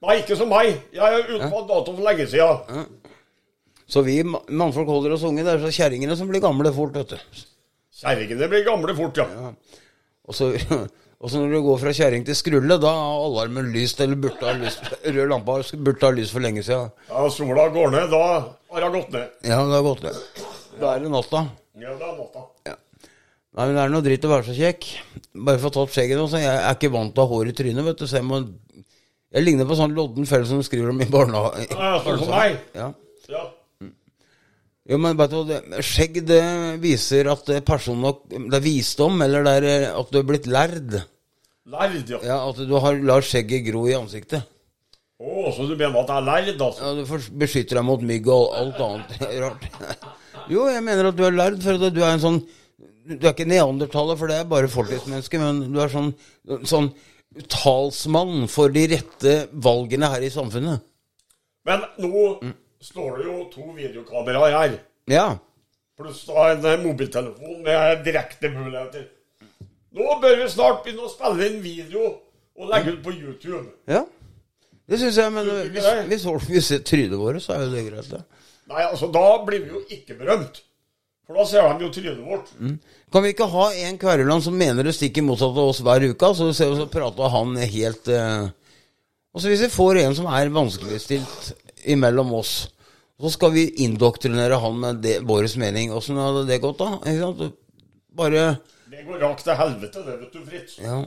Nei, 0.00 0.16
ikke 0.22 0.36
som 0.40 0.50
meg. 0.50 0.80
Jeg 0.96 1.20
er 1.20 1.30
ute 1.30 1.48
på 1.52 1.62
dato 1.68 1.94
for 1.94 2.02
lenge 2.04 2.26
siden. 2.32 2.84
Så 3.90 4.04
vi 4.06 4.20
mannfolk 4.22 4.88
holder 4.88 5.16
oss 5.16 5.26
unge. 5.26 5.42
Det 5.46 5.56
er 5.56 5.62
så 5.64 5.72
kjerringene 5.74 6.16
som 6.18 6.30
blir 6.30 6.42
gamle 6.44 6.70
fort, 6.74 6.94
vet 6.94 7.16
du. 7.16 7.44
Kjerringene 8.00 8.48
blir 8.52 8.62
gamle 8.66 8.94
fort, 8.96 9.18
ja. 9.18 9.50
Og 10.30 10.36
så, 10.36 10.52
og 11.20 11.32
så 11.32 11.40
når 11.40 11.56
du 11.56 11.58
går 11.66 11.80
fra 11.82 11.94
kjerring 11.96 12.26
til 12.28 12.38
skrulle, 12.38 12.78
da 12.80 12.92
har 12.94 13.24
alarmen 13.26 13.72
lyst, 13.74 14.00
eller 14.04 14.20
burde 14.20 14.46
ha 14.46 14.54
lyst. 14.60 14.86
Rød 15.16 15.26
lampe 15.32 15.58
burde 15.82 16.06
ha 16.06 16.12
lyst 16.14 16.36
for 16.36 16.44
lenge 16.44 16.62
siden. 16.66 16.94
Ja, 17.10 17.26
Sola 17.34 17.66
går 17.74 17.96
ned, 17.96 18.14
da 18.14 18.22
har 18.30 18.86
hun 18.86 18.96
gått 19.00 19.12
ned. 19.16 19.34
Ja, 19.42 19.58
det 19.58 19.74
har 19.74 19.84
gått 19.90 20.06
ned. 20.06 20.22
Da 20.80 20.94
er 20.94 21.04
det 21.04 21.12
natta. 21.12 21.44
Ja, 21.80 21.98
det 21.98 22.06
er 22.06 22.16
natta. 22.22 22.46
Nei, 23.50 23.64
men 23.66 23.74
det 23.74 23.82
er 23.82 23.90
noe 23.90 24.04
dritt 24.06 24.24
å 24.24 24.30
være 24.30 24.46
så 24.46 24.54
kjekk. 24.54 24.86
Bare 25.34 25.58
for 25.58 25.72
å 25.72 25.74
ta 25.74 25.80
opp 25.82 25.90
skjegget 25.90 26.20
nå, 26.20 26.28
så 26.30 26.38
jeg 26.38 26.50
er 26.54 26.76
ikke 26.76 26.92
vant 26.94 27.10
til 27.16 27.24
å 27.24 27.26
ha 27.26 27.34
hår 27.34 27.50
i 27.50 27.54
trynet, 27.58 27.82
vet 27.88 27.98
du, 27.98 28.06
så 28.06 28.20
jeg 28.20 28.28
må 28.28 28.44
Jeg 29.30 29.44
ligner 29.46 29.66
på 29.66 29.76
sånn 29.78 29.92
lodden 29.94 30.26
fell 30.26 30.42
som 30.46 30.58
du 30.58 30.66
skriver 30.66 30.90
om 30.90 31.02
i 31.02 31.06
barnehage. 31.10 31.66
Ja, 31.70 31.96
sånn 32.02 32.22
som 32.22 32.30
meg. 32.30 32.56
Ja. 32.74 32.88
Ja. 33.30 33.42
Jo, 34.90 34.98
men 34.98 35.18
vet 35.18 35.30
du, 35.30 35.52
skjegg 35.86 36.16
det 36.26 36.42
viser 36.82 37.28
at 37.30 37.44
det 37.46 37.60
er 37.60 37.66
person 37.66 38.00
nok 38.02 38.24
Det 38.32 38.56
er 38.58 38.64
visdom, 38.64 39.20
eller 39.22 39.44
det 39.46 39.52
er 39.60 39.66
eh, 39.70 39.84
at 39.94 40.08
du 40.10 40.18
er 40.18 40.24
blitt 40.26 40.48
lærd. 40.50 40.96
Lærd, 41.70 42.00
ja. 42.10 42.18
Ja, 42.26 42.38
At 42.48 42.58
du 42.66 42.74
har 42.82 42.96
lar 42.98 43.22
skjegget 43.22 43.68
gro 43.68 43.84
i 43.86 43.94
ansiktet. 43.94 44.48
Å, 45.20 45.50
så 45.54 45.66
du 45.68 45.76
mener 45.76 46.00
at 46.00 46.08
det 46.08 46.16
er 46.16 46.26
lærd, 46.26 46.64
altså? 46.64 46.88
Ja, 46.88 46.94
Du 46.96 47.36
beskytter 47.38 47.78
deg 47.78 47.86
mot 47.86 48.02
mygg 48.08 48.26
og 48.32 48.56
alt 48.58 48.80
annet 48.86 49.22
rart. 49.44 49.68
Jo, 50.50 50.64
jeg 50.66 50.82
mener 50.82 51.10
at 51.10 51.18
du 51.18 51.22
er 51.28 51.36
lærd, 51.36 51.60
for 51.62 51.78
du 51.78 52.00
er 52.00 52.08
en 52.16 52.22
sånn 52.22 52.38
Du 53.06 53.26
er 53.28 53.34
ikke 53.34 53.46
neandertaler, 53.46 54.18
for 54.18 54.30
det 54.32 54.40
er 54.40 54.48
bare 54.50 54.70
fortidsmenneske, 54.72 55.38
men 55.38 55.60
du 55.70 55.78
er 55.84 55.92
sånn, 55.92 56.10
sånn 56.66 56.88
talsmann 57.52 58.48
for 58.50 58.72
de 58.74 58.88
rette 58.90 59.34
valgene 59.62 60.08
her 60.10 60.24
i 60.26 60.32
samfunnet. 60.34 60.82
Men 61.68 61.84
nå 62.02 62.24
står 62.82 63.18
det 63.18 63.26
jo 63.28 63.38
to 63.52 63.66
videokameraer 63.76 64.56
her. 64.56 64.76
Ja. 65.10 65.26
Pluss 66.00 66.22
da 66.28 66.50
en 66.54 66.64
eh, 66.64 66.80
mobiltelefon 66.80 67.60
med 67.66 68.04
direkte 68.06 68.50
muligheter. 68.52 69.08
Nå 69.96 70.16
bør 70.22 70.38
vi 70.38 70.48
snart 70.52 70.84
begynne 70.84 71.04
å 71.08 71.12
spille 71.12 71.50
inn 71.50 71.60
video 71.64 72.06
og 72.60 72.70
legge 72.70 72.96
ut 72.96 73.04
på 73.04 73.14
YouTube. 73.18 73.68
ja. 73.90 74.06
Det 74.90 74.98
syns 74.98 75.20
jeg, 75.20 75.30
men 75.30 75.46
hvis, 75.70 75.84
hvis 76.10 76.24
folk 76.26 76.48
vil 76.50 76.62
se 76.66 76.80
trynet 76.82 77.14
vårt, 77.14 77.38
så 77.44 77.52
er 77.54 77.60
jo 77.62 77.68
det 77.70 77.82
greit, 77.86 78.08
det. 78.10 78.24
Nei, 78.72 78.80
altså, 78.88 79.06
da 79.14 79.22
blir 79.46 79.60
vi 79.62 79.70
jo 79.70 79.82
ikke 79.86 80.16
berømt. 80.18 80.64
For 81.28 81.38
da 81.38 81.44
ser 81.46 81.68
de 81.78 81.86
jo 81.86 81.90
trynet 81.94 82.24
vårt. 82.26 82.50
Kan 83.14 83.22
vi 83.22 83.30
ikke 83.30 83.46
ha 83.52 83.68
en 83.84 84.00
Kveruland 84.02 84.42
som 84.42 84.56
mener 84.58 84.82
det 84.82 84.96
stikker 84.96 85.22
motsatt 85.22 85.54
av 85.54 85.70
oss 85.70 85.78
hver 85.86 86.08
uke, 86.10 86.32
så, 86.34 86.48
så, 86.50 86.72
så 86.74 86.88
prater 86.90 87.30
han 87.36 87.54
helt 87.60 88.10
eh... 88.10 88.48
Og 89.30 89.44
så 89.44 89.52
hvis 89.52 89.62
vi 89.62 89.70
får 89.70 90.00
en 90.00 90.16
som 90.18 90.26
er 90.26 90.50
vanskeligstilt 90.50 91.52
imellom 91.84 92.34
oss, 92.34 92.54
så 93.20 93.30
skal 93.30 93.52
vi 93.52 93.68
indoktrinere 93.84 94.60
han 94.62 94.80
med 94.80 95.00
det, 95.04 95.18
vår 95.28 95.48
mening. 95.60 95.92
Åssen 95.92 96.20
hadde 96.20 96.46
det 96.48 96.60
gått, 96.62 96.78
da? 96.80 97.50
Bare 98.16 98.56
Det 98.90 99.04
går 99.06 99.20
rakt 99.22 99.44
til 99.44 99.56
helvete, 99.56 100.04
det, 100.06 100.18
vet 100.20 100.32
du, 100.32 100.44
Fritz. 100.46 100.78
Ja. 100.82 101.04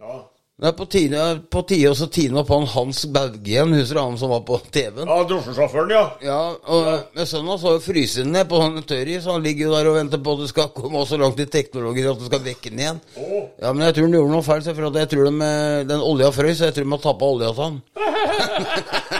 Ja. 0.00 0.20
Det 0.60 0.68
er 0.68 0.74
på 0.76 0.84
tide, 0.92 1.20
på 1.48 1.60
tide 1.64 1.88
å 1.88 2.06
tine 2.12 2.42
opp 2.42 2.50
han 2.52 2.66
Hans 2.68 2.98
Bauge 3.08 3.48
igjen, 3.48 3.70
husker 3.72 3.96
du 3.96 4.00
han 4.02 4.18
som 4.20 4.28
var 4.28 4.42
på 4.44 4.58
TV-en? 4.68 5.08
Ja, 5.08 5.22
drosjesjåføren, 5.30 5.94
ja. 5.94 6.02
Ja, 6.20 6.40
og 6.68 6.90
ja. 7.16 7.24
sønnen 7.24 7.48
hans 7.54 7.64
har 7.64 7.78
jo 7.78 7.80
fryst 7.80 8.20
ned 8.28 8.44
på 8.50 8.60
sånn 8.60 8.84
tørris, 8.84 9.22
så 9.24 9.38
han 9.38 9.46
ligger 9.46 9.70
jo 9.70 9.72
der 9.72 9.88
og 9.88 9.96
venter 9.96 10.20
på 10.20 10.34
at 10.36 10.42
det 10.42 10.50
skal 10.52 10.68
komme 10.76 11.06
så 11.08 11.16
langt 11.22 11.40
i 11.40 11.48
teknologien 11.48 12.10
at 12.12 12.20
det 12.20 12.28
skal 12.28 12.44
vekke 12.44 12.74
den 12.74 12.84
igjen. 12.84 13.00
Oh. 13.16 13.48
Ja, 13.56 13.72
men 13.72 13.86
jeg 13.86 13.96
tror 13.96 14.10
han 14.10 14.18
gjorde 14.18 14.34
noe 14.34 14.48
feil, 14.50 14.68
for 14.68 15.00
jeg 15.00 15.12
tror 15.14 15.30
de, 15.30 15.50
den 15.94 16.06
olja 16.10 16.30
frøs, 16.36 16.60
så 16.60 16.68
jeg 16.68 16.76
tror 16.76 16.90
de 16.90 16.96
har 16.98 17.04
tappa 17.08 17.32
olja 17.38 17.54
til 17.56 17.64
han. 17.64 17.80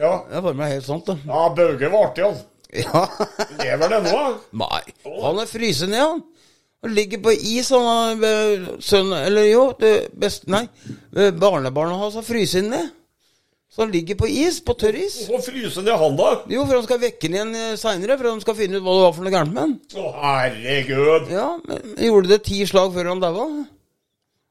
ja. 0.00 0.12
Er 0.32 0.42
bare 0.44 0.56
meg 0.58 0.74
helt 0.76 0.86
sant, 0.88 1.06
da. 1.08 1.16
Ja, 1.28 1.46
Bauge 1.56 1.90
var 1.92 2.08
artig, 2.10 2.24
han. 2.26 2.40
Ja. 2.70 3.02
Lever 3.62 3.90
det 3.96 4.02
nå? 4.08 4.20
Nei. 4.60 4.82
Han 5.24 5.40
er 5.42 5.48
fryst 5.50 5.86
ned, 5.88 6.00
han. 6.00 6.22
Han 6.80 6.94
ligger 6.96 7.20
på 7.20 7.32
is, 7.36 7.68
han 7.74 7.84
har 7.84 8.22
eh, 8.24 8.68
sønn 8.80 9.10
Eller 9.18 9.50
jo, 9.50 9.66
det 9.82 9.90
best, 10.16 10.46
nei. 10.48 10.62
eh, 11.12 11.28
Barnebarnet 11.36 12.00
hans 12.00 12.16
har 12.16 12.24
fryst 12.24 12.56
ned. 12.64 12.88
Så 13.70 13.84
han 13.84 13.92
ligger 13.94 14.16
på 14.18 14.26
is, 14.26 14.56
på 14.66 14.74
tørr 14.80 14.96
is. 14.98 15.18
Hvorfor 15.28 15.52
fryser 15.52 15.84
ned 15.86 15.94
han, 16.00 16.16
da? 16.18 16.30
Jo, 16.50 16.64
for 16.66 16.78
han 16.80 16.86
skal 16.88 16.98
vekke 17.04 17.28
den 17.30 17.52
igjen 17.54 17.76
seinere, 17.78 18.16
for 18.18 18.30
han 18.32 18.40
skal 18.42 18.56
finne 18.58 18.80
ut 18.80 18.86
hva 18.86 18.94
det 18.96 19.04
var 19.04 19.12
for 19.18 19.26
noe 19.28 19.34
gærent 19.36 19.52
med 19.54 19.62
han. 19.62 19.74
Å, 20.00 20.08
herregud. 20.24 21.28
Ja, 21.30 21.44
men 21.68 21.92
gjorde 22.08 22.32
det 22.32 22.40
ti 22.48 22.58
slag 22.66 22.90
før 22.96 23.12
han 23.12 23.22
daua. 23.22 23.46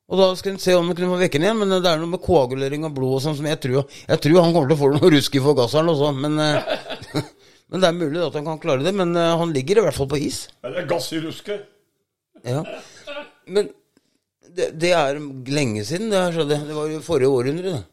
Og 0.10 0.17
da 0.17 0.30
skal 0.38 0.56
en 0.56 0.62
se 0.62 0.74
om 0.74 0.88
han 0.89 0.98
kunne 0.98 1.12
få 1.12 1.19
vekke 1.22 1.38
den 1.38 1.45
igjen, 1.45 1.60
men 1.62 1.74
det 1.76 1.89
er 1.89 2.00
noe 2.02 2.10
med 2.10 2.24
koagulering 2.24 2.88
av 2.88 2.95
blod 2.95 3.19
og 3.19 3.22
sånn 3.22 3.36
som 3.38 3.45
jeg 3.45 3.60
tror 3.62 3.84
Jeg 3.86 4.22
tror 4.24 4.39
han 4.41 4.56
kommer 4.56 4.72
til 4.72 4.78
å 4.78 4.82
få 4.82 4.89
noe 4.95 5.12
rusk 5.13 5.36
i 5.38 5.43
forgasseren 5.43 5.91
også, 5.93 6.13
men 6.17 6.39
eh, 6.41 7.28
Men 7.69 7.84
det 7.84 7.89
er 7.89 7.98
mulig 8.00 8.22
at 8.26 8.34
han 8.34 8.48
kan 8.48 8.62
klare 8.62 8.82
det, 8.86 8.95
men 8.98 9.13
eh, 9.13 9.36
han 9.38 9.54
ligger 9.54 9.78
i 9.80 9.84
hvert 9.86 9.98
fall 9.98 10.10
på 10.10 10.17
is. 10.26 10.48
Eller 10.65 10.88
gass 10.89 11.12
i 11.13 11.19
rusket. 11.22 11.67
Ja. 12.41 12.63
Men 13.45 13.69
det, 14.56 14.72
det 14.82 14.93
er 14.98 15.19
lenge 15.54 15.84
siden 15.86 16.10
det 16.10 16.24
her 16.24 16.34
skjedde. 16.34 16.58
Det 16.65 16.78
var 16.78 16.89
jo 16.89 17.04
forrige 17.06 17.30
århundre. 17.30 17.76
det. 17.76 17.84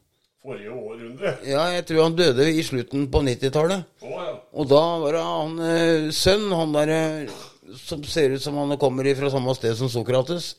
Forrige 0.46 0.72
århundre. 0.72 1.34
Ja, 1.44 1.66
jeg 1.74 1.84
tror 1.90 2.06
han 2.06 2.16
døde 2.16 2.48
i 2.48 2.64
slutten 2.64 3.04
på 3.12 3.20
90-tallet. 3.26 3.84
Å, 4.00 4.14
ja. 4.14 4.32
Og 4.56 4.70
da 4.72 4.82
var 5.02 5.18
det 5.18 5.26
han 5.26 5.60
eh, 5.66 6.08
sønn, 6.16 6.48
han 6.56 6.72
der 6.76 6.94
eh, 6.96 7.36
som 7.76 8.04
ser 8.08 8.32
ut 8.32 8.42
som 8.42 8.56
han 8.62 8.78
kommer 8.80 9.12
fra 9.18 9.28
samme 9.34 9.52
sted 9.58 9.76
som 9.76 9.92
Sokrates. 9.92 10.54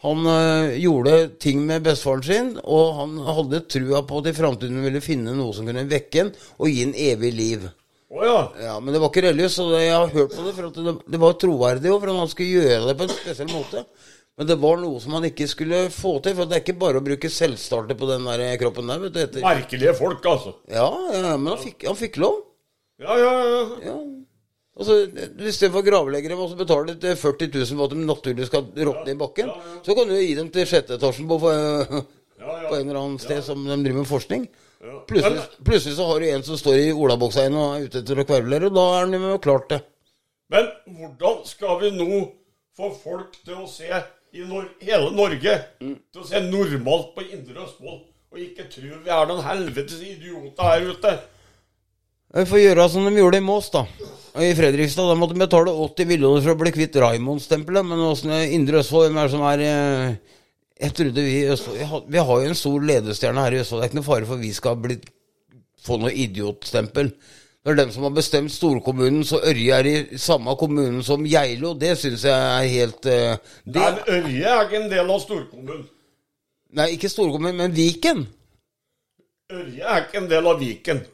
Han 0.00 0.24
øh, 0.32 0.76
gjorde 0.80 1.16
ting 1.42 1.60
med 1.68 1.84
bestefaren 1.84 2.22
sin, 2.24 2.54
og 2.64 2.94
han 2.96 3.18
hadde 3.26 3.60
trua 3.68 4.00
på 4.08 4.22
at 4.22 4.30
i 4.30 4.36
framtiden 4.36 4.80
ville 4.84 5.02
finne 5.04 5.34
noe 5.36 5.52
som 5.52 5.66
kunne 5.68 5.84
vekke 5.90 6.22
en 6.22 6.30
og 6.56 6.70
gi 6.70 6.86
en 6.86 6.94
evig 6.96 7.32
liv. 7.36 7.66
Oh, 8.10 8.24
ja. 8.26 8.38
Ja, 8.64 8.78
Men 8.80 8.94
det 8.94 9.02
var 9.02 9.12
ikke 9.12 9.26
religiøst, 9.28 9.60
så 9.60 9.68
det, 9.70 9.84
jeg 9.84 9.98
har 9.98 10.14
hørt 10.14 10.32
på 10.34 10.46
det, 10.46 10.54
for 10.56 10.72
det, 10.74 10.94
det 11.14 11.20
var 11.22 11.36
troverdig 11.38 11.92
òg, 11.92 12.00
for 12.00 12.16
han 12.16 12.32
skulle 12.32 12.64
gjøre 12.64 12.88
det 12.88 12.96
på 12.98 13.06
en 13.06 13.12
spesiell 13.12 13.52
måte. 13.52 13.84
Men 14.40 14.48
det 14.48 14.56
var 14.62 14.80
noe 14.80 15.02
som 15.04 15.14
han 15.18 15.26
ikke 15.28 15.46
skulle 15.52 15.82
få 15.92 16.14
til, 16.24 16.34
for 16.38 16.48
det 16.48 16.56
er 16.56 16.62
ikke 16.64 16.80
bare 16.80 17.02
å 17.02 17.04
bruke 17.04 17.28
selvstarter 17.30 17.98
på 18.00 18.08
den 18.08 18.24
der 18.24 18.56
kroppen 18.62 18.88
der. 18.88 19.04
vet 19.04 19.36
du. 19.36 19.42
Merkelige 19.44 19.92
folk, 20.00 20.24
altså. 20.26 20.56
Ja, 20.72 20.88
ja, 21.12 21.36
men 21.36 21.52
han 21.52 21.60
fikk, 21.60 21.84
han 21.90 21.98
fikk 22.00 22.16
lov. 22.24 22.40
Ja, 23.04 23.20
ja, 23.20 23.34
ja. 23.52 23.60
Ja. 23.84 23.98
Altså, 24.80 24.96
Istedenfor 25.44 25.84
gravleggere 25.84 26.38
må 26.38 26.46
betale 26.56 26.94
til 27.00 27.18
40 27.20 27.50
000 27.52 27.76
for 27.76 27.84
at 27.84 27.92
de 27.92 28.06
naturlig 28.08 28.46
skal 28.48 28.70
råtne 28.88 29.12
i 29.12 29.20
bakken, 29.20 29.52
så 29.84 29.96
kan 29.96 30.08
du 30.08 30.16
gi 30.16 30.32
dem 30.38 30.48
til 30.54 30.68
sjette 30.70 30.96
etasjen 30.96 31.28
på, 31.28 31.36
på, 31.42 31.52
ja, 31.52 32.00
ja. 32.40 32.68
på 32.70 32.78
en 32.78 32.86
eller 32.86 33.00
annen 33.02 33.20
sted 33.20 33.42
som 33.44 33.60
de 33.66 33.76
driver 33.76 34.00
med 34.00 34.08
forskning. 34.08 34.46
Ja. 34.80 35.02
Plutselig, 35.08 35.42
plutselig 35.68 35.96
så 35.98 36.06
har 36.08 36.20
du 36.20 36.28
en 36.30 36.46
som 36.46 36.56
står 36.56 36.78
i 36.80 36.92
olaboksa 36.96 37.44
og 37.50 37.58
er 37.66 37.88
ute 37.90 38.00
etter 38.00 38.22
å 38.22 38.24
kverulere, 38.24 38.70
og 38.70 38.78
da 38.78 38.86
er 38.94 39.02
han 39.04 39.26
jo 39.28 39.40
klart 39.44 39.66
det. 39.74 39.80
Men 40.50 40.70
hvordan 40.96 41.42
skal 41.46 41.76
vi 41.82 41.90
nå 41.98 42.22
få 42.80 42.88
folk 43.02 43.36
til 43.44 43.60
å 43.60 43.68
se 43.68 43.90
i 44.32 44.46
Nor 44.46 44.70
hele 44.80 45.10
Norge 45.12 45.56
til 45.82 46.22
å 46.22 46.24
se 46.26 46.40
normalt 46.46 47.12
på 47.16 47.26
Indre 47.28 47.66
Østfold, 47.66 48.00
og 48.30 48.40
ikke 48.40 48.68
tro 48.72 49.02
vi 49.04 49.12
er 49.12 49.28
noen 49.28 49.44
helvetes 49.44 50.00
idioter 50.06 50.70
her 50.70 50.88
ute? 50.88 51.14
Vi 52.30 52.46
får 52.46 52.60
gjøre 52.62 52.86
som 52.92 53.06
de 53.08 53.18
gjorde 53.18 53.40
i 53.40 53.42
Mås, 53.42 53.72
da. 53.74 53.80
Og 54.30 54.44
I 54.46 54.54
Fredrikstad 54.54 55.08
da 55.10 55.16
måtte 55.18 55.34
de 55.34 55.42
betale 55.42 55.72
80 55.74 56.06
millioner 56.06 56.44
for 56.44 56.54
å 56.54 56.60
bli 56.60 56.70
kvitt 56.74 56.98
Raymond-stempelet. 57.02 57.88
Men 57.88 58.04
åssen 58.06 58.30
Indre 58.54 58.84
Østfold 58.84 59.08
hvem 59.08 59.18
er 59.18 59.26
det 59.26 59.34
som 59.34 59.42
er 59.48 59.64
eh, 59.66 60.36
Jeg 60.84 60.94
trodde 60.96 61.24
vi 61.26 61.34
i 61.40 61.48
Østfold 61.50 61.80
vi 61.80 61.88
har, 61.90 62.06
vi 62.06 62.22
har 62.28 62.44
jo 62.44 62.52
en 62.52 62.60
stor 62.60 62.86
ledestjerne 62.92 63.46
her 63.48 63.56
i 63.56 63.60
Østfold. 63.64 63.82
Det 63.82 63.88
er 63.88 63.90
ikke 63.90 64.00
noe 64.00 64.10
fare 64.12 64.30
for 64.30 64.44
vi 64.44 64.52
skal 64.54 64.78
bli, 64.78 65.00
få 65.82 65.98
noe 65.98 66.14
idiotstempel. 66.14 67.12
Det 67.60 67.74
er 67.74 67.82
dem 67.82 67.90
som 67.92 68.06
har 68.06 68.16
bestemt 68.16 68.54
storkommunen, 68.54 69.26
så 69.26 69.42
Ørje 69.50 69.82
er 69.82 69.90
i 69.90 70.18
samme 70.22 70.54
kommunen 70.56 71.02
som 71.04 71.26
Geilo. 71.26 71.74
Det 71.76 71.96
syns 71.98 72.22
jeg 72.30 72.38
er 72.38 72.72
helt 72.78 73.10
eh, 73.10 73.54
det, 73.66 73.82
Nei, 73.82 74.18
Ørje 74.20 74.54
er 74.54 74.68
ikke 74.68 74.84
en 74.84 74.92
del 74.94 75.16
av 75.18 75.24
storkommunen. 75.26 75.86
Nei, 76.78 76.92
ikke 76.94 77.10
storkommunen, 77.10 77.58
men 77.58 77.74
Viken. 77.74 78.28
Ørje 79.50 79.82
er 79.82 80.06
ikke 80.06 80.22
en 80.22 80.30
del 80.30 80.46
av 80.46 80.62
Viken. 80.62 81.08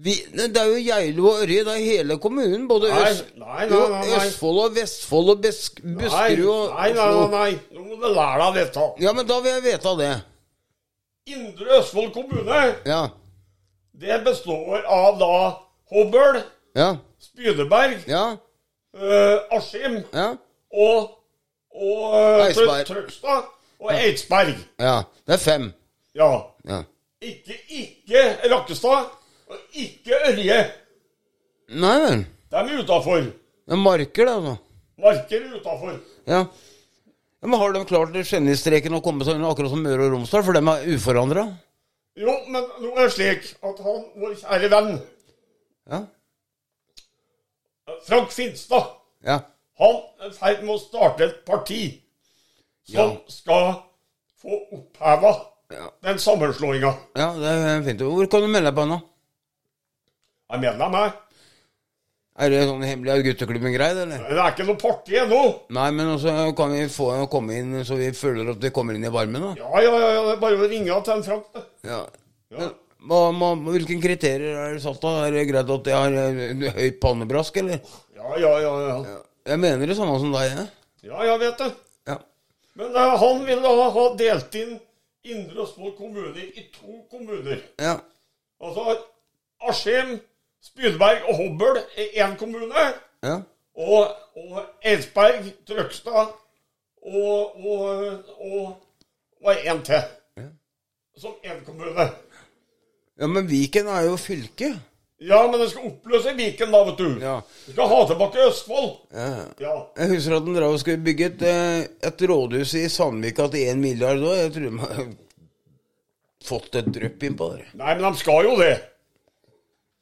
Vi, 0.00 0.12
det 0.30 0.56
er 0.56 0.68
jo 0.70 0.76
Geilo 0.78 1.24
og 1.26 1.40
Ørje, 1.42 1.64
det 1.66 1.72
er 1.74 1.82
hele 1.82 2.16
kommunen. 2.22 2.68
Både 2.70 2.88
Nei, 2.92 3.10
Øst, 3.10 3.32
nei, 3.36 3.64
nei. 3.66 4.02
Østfold 4.16 4.58
og 4.62 4.74
Vestfold 4.76 5.30
og 5.32 5.40
Besk, 5.42 5.80
Buskerud 5.82 6.50
og 6.52 6.74
nei, 6.76 6.92
nei, 6.94 7.08
nei. 7.32 7.48
Nå 7.74 7.82
må 7.88 7.96
du 7.98 8.06
lære 8.14 8.46
deg 8.52 8.60
dette. 8.60 8.84
Ja, 9.02 9.12
men 9.16 9.26
da 9.26 9.40
vil 9.42 9.50
jeg 9.56 9.64
vite 9.64 9.94
det. 9.98 10.12
Indre 11.34 11.78
Østfold 11.80 12.12
kommune, 12.14 12.60
Ja. 12.86 13.00
det 14.00 14.20
består 14.24 14.84
av 14.86 15.18
da 15.18 15.32
Hobøl, 15.90 16.42
Ja. 16.76 16.92
Spydeberg, 17.20 17.98
Ja. 18.06 18.36
eh, 18.94 19.38
Askim 19.58 20.04
Ja. 20.14 20.28
og, 20.72 21.10
og 21.74 22.46
Eidsberg. 22.46 22.86
Trøgstad 22.86 23.42
og 23.80 23.90
Eidsberg. 23.94 24.54
ja. 24.78 25.02
Det 25.26 25.34
er 25.34 25.38
fem. 25.38 25.72
Ja. 26.14 26.30
Ja. 26.68 26.82
Ikke, 27.22 27.58
ikke 27.68 28.36
Rakkestad, 28.52 29.04
og 29.50 29.56
ikke 29.74 30.18
Ørje. 30.30 30.58
Nei 31.68 31.94
vel. 32.04 32.24
De 32.50 32.56
er 32.56 32.82
utafor. 32.82 33.28
Er 33.68 33.76
marker, 33.76 34.24
det, 34.24 34.34
altså. 34.34 34.56
Marker 34.98 35.40
er 35.44 35.56
utafor. 35.60 35.98
Ja. 36.26 36.44
Men 37.42 37.60
har 37.60 37.72
de 37.76 37.84
klart 37.86 38.12
genistreken 38.26 38.96
å 38.96 39.02
komme 39.04 39.24
seg 39.24 39.36
unna, 39.38 39.50
akkurat 39.52 39.70
som 39.70 39.82
Møre 39.84 40.08
og 40.08 40.14
Romsdal? 40.16 40.42
For 40.46 40.56
de 40.56 40.62
er 40.72 40.86
uforandra? 40.96 41.44
Jo, 42.18 42.32
men 42.50 42.64
nå 42.82 42.94
er 42.96 43.04
det 43.06 43.12
slik 43.14 43.44
at 43.62 43.82
han, 43.84 44.00
vår 44.18 44.34
kjære 44.40 44.70
venn, 44.72 44.94
Ja. 45.88 46.00
Frank 48.06 48.30
Finstad, 48.32 48.84
Ja. 49.24 49.38
han 49.78 50.00
er 50.20 50.28
i 50.28 50.32
ferd 50.36 50.62
med 50.64 50.74
å 50.74 50.78
starte 50.80 51.24
et 51.24 51.44
parti 51.46 52.00
som 52.84 53.10
Ja. 53.12 53.16
skal 53.28 53.82
få 54.42 54.58
oppheva 54.72 55.32
den 56.02 56.18
sammenslåinga. 56.18 56.92
ja, 57.16 57.32
det 57.34 57.46
er 57.46 57.82
fint. 57.82 58.00
Hvor 58.00 58.26
kan 58.30 58.40
du 58.42 58.46
melde 58.48 58.70
deg 58.70 58.74
på 58.74 58.86
nå? 58.88 59.00
Jeg 60.48 60.62
mener 60.64 60.92
meg. 60.92 61.16
Er 62.38 62.52
det 62.54 62.60
sånn 62.68 62.84
hemmelig 62.86 63.24
gutteklubben-greie, 63.26 63.96
eller? 64.04 64.20
Det 64.30 64.38
er 64.38 64.52
ikke 64.52 64.64
noe 64.68 64.78
parti 64.78 65.16
ennå. 65.18 65.40
Nei, 65.74 65.88
men 65.96 66.12
også 66.12 66.34
kan 66.56 66.70
vi 66.72 66.84
få 66.92 67.08
komme 67.32 67.56
inn 67.58 67.80
så 67.84 67.98
vi 67.98 68.12
føler 68.14 68.52
at 68.52 68.62
vi 68.62 68.70
kommer 68.74 68.94
inn 68.94 69.04
i 69.04 69.10
varmen, 69.12 69.42
da. 69.42 69.50
Ja, 69.58 69.82
ja, 69.82 69.96
ja, 69.98 70.20
det 70.28 70.36
er 70.36 70.40
bare 70.44 70.60
å 70.60 70.68
ringe 70.70 71.00
til 71.04 71.14
en 71.16 71.24
Frank. 71.26 71.48
det. 71.56 71.64
Ja. 71.90 71.98
Ja. 72.54 72.68
Hva, 73.08 73.18
hva, 73.34 73.50
hvilke 73.74 73.98
kriterier 74.02 74.56
er 74.62 74.76
det 74.76 74.84
satt 74.86 75.02
da? 75.02 75.12
Er 75.26 75.34
det 75.34 75.44
greit 75.50 75.74
at 75.74 75.90
jeg 75.90 75.98
har 75.98 76.16
eh, 76.22 76.64
høyt 76.78 77.00
pannebrask, 77.02 77.58
eller? 77.60 77.82
Ja, 78.16 78.30
ja, 78.40 78.54
ja. 78.62 78.72
Ja, 78.86 79.18
Jeg 79.52 79.62
mener 79.66 79.90
det 79.90 79.98
samme 79.98 80.16
som 80.22 80.32
deg, 80.34 80.48
jeg. 80.54 80.66
ja 81.10 81.26
jeg 81.28 81.42
vet 81.42 81.62
det. 81.64 81.68
Ja. 82.10 82.16
Men 82.78 82.96
uh, 82.96 83.18
han 83.20 83.44
vil 83.50 83.62
da 83.66 83.74
ha 83.98 84.06
delt 84.22 84.58
inn 84.62 84.74
Indre 85.28 85.64
Østfold 85.66 85.94
kommune 85.98 86.46
i 86.54 86.68
to 86.72 87.02
kommuner. 87.10 87.60
Ja. 87.82 87.98
Altså 88.62 88.94
Askim, 89.68 90.18
Spydberg 90.64 91.28
og 91.28 91.36
Hobøl 91.36 91.78
er 91.96 92.26
én 92.26 92.36
kommune. 92.36 92.84
Ja. 93.22 93.36
Og, 93.78 94.08
og 94.36 94.60
Eidsberg, 94.84 95.52
Trøgstad 95.68 96.32
og, 97.02 97.64
og, 97.66 97.88
og, 98.40 98.76
og 99.44 99.54
en 99.64 99.82
til. 99.86 100.02
Som 101.18 101.34
én 101.44 101.64
kommune. 101.66 102.08
ja, 103.20 103.26
men 103.26 103.48
Viken 103.50 103.86
er 103.90 104.02
jo 104.06 104.16
fylke. 104.16 104.72
Ja, 105.20 105.40
men 105.50 105.60
den 105.60 105.70
skal 105.70 105.86
oppløse 105.88 106.34
Viken, 106.38 106.70
da, 106.70 106.82
vet 106.86 106.98
du. 106.98 107.08
Ja. 107.22 107.38
Du 107.66 107.72
skal 107.72 107.88
ha 107.90 108.02
tilbake 108.06 108.44
Østfold. 108.46 108.92
Ja. 109.14 109.30
Ja. 109.62 109.72
Jeg 109.98 110.12
husker 110.12 110.36
at 110.36 110.44
den 110.46 110.54
drev 110.54 110.74
og 110.76 110.82
skulle 110.82 111.02
bygge 111.02 111.26
et, 111.32 111.42
eh, 111.42 111.80
et 112.06 112.22
rådhus 112.30 112.74
i 112.78 112.84
Sandvika 112.88 113.48
til 113.50 113.66
én 113.72 113.82
milliard 113.82 114.22
òg. 114.22 114.36
Jeg 114.44 114.52
tror 114.54 114.68
de 114.68 114.78
har 114.84 115.08
fått 116.48 116.78
et 116.78 116.92
drypp 116.94 117.26
innpå 117.26 117.50
der. 117.56 117.66
Nei, 117.80 117.96
men 117.98 118.06
de 118.12 118.20
skal 118.22 118.46
jo 118.46 118.54
det. 118.62 118.76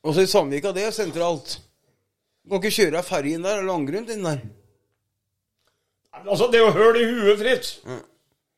Også 0.07 0.23
i 0.23 0.31
Sandvika, 0.31 0.71
det 0.75 0.85
er 0.87 0.95
sentralt. 0.95 1.57
Du 2.47 2.53
kan 2.55 2.63
ikke 2.63 2.77
kjøre 2.77 3.01
av 3.01 3.09
ferjen 3.09 3.43
der 3.43 3.59
eller 3.59 3.73
langrundt 3.73 4.13
inn 4.15 4.23
der. 4.23 4.39
Nei, 6.15 6.21
men 6.21 6.29
altså, 6.31 6.47
det 6.53 6.61
er 6.61 6.65
jo 6.69 6.77
høl 6.77 6.99
i 7.01 7.07
huet, 7.09 7.41
Fritz. 7.41 7.73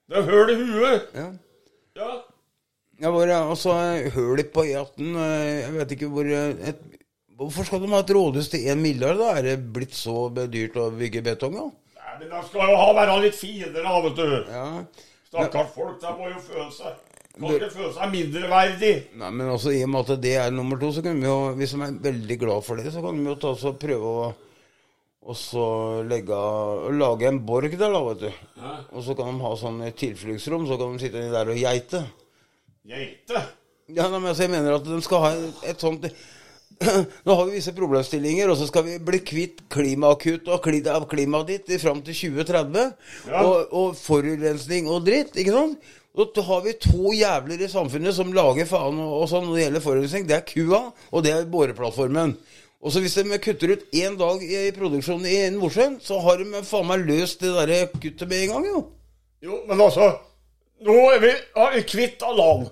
Det 0.09 0.19
er 0.21 0.29
høl 0.29 0.53
i 0.53 0.59
huet. 0.59 1.09
Ja. 1.17 1.31
Ja. 1.97 2.11
Jeg 2.99 3.15
bare, 3.15 3.41
altså 3.49 3.73
høl 4.15 4.43
på 4.51 4.65
E18 4.67 5.17
eh, 5.23 5.49
Jeg 5.63 5.75
vet 5.77 5.93
ikke 5.95 6.09
hvor 6.11 6.27
eh, 6.27 6.71
et, 6.71 6.81
Hvorfor 7.39 7.67
skal 7.67 7.83
de 7.83 7.91
ha 7.93 8.01
et 8.03 8.11
rådhus 8.11 8.49
til 8.51 8.65
én 8.67 8.81
milliard, 8.83 9.21
da? 9.21 9.29
Er 9.39 9.45
det 9.47 9.73
blitt 9.75 9.95
så 9.95 10.27
dyrt 10.35 10.77
å 10.79 10.89
bygge 10.91 11.23
betong, 11.23 11.55
da? 11.55 11.67
Nei, 12.01 12.15
men 12.21 12.33
de 12.33 12.41
skal 12.49 12.73
jo 12.73 12.81
ha 12.81 12.89
være 12.99 13.21
litt 13.23 13.39
finere, 13.39 13.85
da, 13.85 14.01
vet 14.05 14.19
du. 14.19 14.33
Ja. 14.51 14.65
Stakkars 15.31 15.71
folk, 15.77 16.01
de 16.03 16.15
må 16.19 16.33
jo 16.33 16.43
føle 16.43 16.67
seg 16.75 16.99
Føle 17.39 17.93
seg 17.95 18.13
mindreverdig. 18.13 18.93
Nei, 19.21 19.31
men 19.31 19.53
altså, 19.53 19.71
i 19.75 19.85
og 19.87 19.93
med 19.95 20.11
at 20.11 20.23
det 20.25 20.35
er 20.43 20.53
nummer 20.55 20.81
to, 20.81 20.91
så 20.97 21.05
kan 21.05 21.19
vi 21.19 21.29
jo 21.29 21.55
Hvis 21.59 21.75
de 21.77 21.81
er 21.87 21.97
veldig 22.09 22.39
glad 22.41 22.67
for 22.67 22.81
det, 22.81 22.93
så 22.95 23.03
kan 23.05 23.19
vi 23.19 23.31
jo 23.31 23.39
ta 23.41 23.55
og 23.55 23.81
prøve 23.81 24.13
å 24.13 24.29
og 25.29 25.37
så 25.37 25.65
legge, 26.09 26.37
lage 26.97 27.27
en 27.29 27.43
borg 27.45 27.75
der, 27.75 27.93
da, 27.93 28.01
vet 28.07 28.23
du. 28.23 28.29
Og 28.97 29.03
så 29.05 29.17
kan 29.19 29.29
de 29.29 29.45
ha 29.45 29.51
sånn 29.61 29.83
tilfluktsrom, 29.99 30.65
så 30.65 30.79
kan 30.81 30.95
de 30.95 31.03
sitte 31.03 31.27
der 31.35 31.51
og 31.53 31.59
geite. 31.59 32.01
Geite. 32.89 33.43
Ja, 33.93 34.07
nei, 34.09 34.23
men 34.23 34.31
altså, 34.31 34.47
jeg 34.47 34.55
mener 34.55 34.79
at 34.79 34.89
de 34.89 35.01
skal 35.05 35.25
ha 35.25 35.35
et, 35.69 35.81
sånt 35.81 36.09
Nå 37.27 37.35
har 37.35 37.47
vi 37.49 37.59
visse 37.59 37.75
problemstillinger, 37.77 38.49
og 38.49 38.57
så 38.61 38.69
skal 38.71 38.87
vi 38.87 38.97
bli 39.03 39.21
kvitt 39.27 39.65
klimaakutt 39.73 40.49
og 40.53 40.65
klimaet 41.11 41.49
ditt 41.51 41.73
fram 41.83 42.01
til 42.07 42.17
2030. 42.39 42.93
Ja. 43.29 43.43
Og, 43.43 43.73
og 43.75 43.97
forurensning 43.99 44.89
og 44.89 45.05
dritt, 45.09 45.37
ikke 45.37 45.57
sant? 45.57 45.95
Da 46.19 46.43
har 46.43 46.63
vi 46.65 46.73
to 46.83 47.13
jævler 47.15 47.61
i 47.63 47.71
samfunnet 47.71 48.17
som 48.17 48.33
lager 48.35 48.67
faen 48.67 48.97
og, 48.99 49.29
sånn 49.31 49.45
når 49.47 49.55
det 49.55 49.65
gjelder 49.65 49.85
forurensning. 49.85 50.25
Det 50.27 50.35
er 50.35 50.47
kua, 50.49 50.81
og 51.15 51.23
det 51.23 51.35
er 51.35 51.51
boreplattformen. 51.51 52.33
Og 52.79 52.95
så 52.95 53.03
hvis 53.03 53.15
de 53.15 53.39
kutter 53.43 53.75
ut 53.75 53.85
én 53.95 54.17
dag 54.19 54.43
i, 54.43 54.55
i 54.69 54.75
produksjonen 54.75 55.27
i 55.31 55.37
Nordsjøen, 55.55 55.99
så 56.03 56.19
har 56.25 56.43
de 56.43 56.63
faen 56.67 56.89
meg 56.91 57.07
løst 57.07 57.43
det 57.43 57.53
derre 57.55 57.85
kuttet 57.95 58.27
med 58.31 58.43
en 58.45 58.53
gang, 58.55 58.67
jo. 58.67 58.83
Jo, 59.47 59.61
men 59.69 59.81
altså 59.81 60.17
Nå 60.87 60.95
er 61.11 61.23
vi, 61.23 61.31
er 61.59 61.73
vi 61.75 61.81
kvitt 61.91 62.23
alarm. 62.23 62.69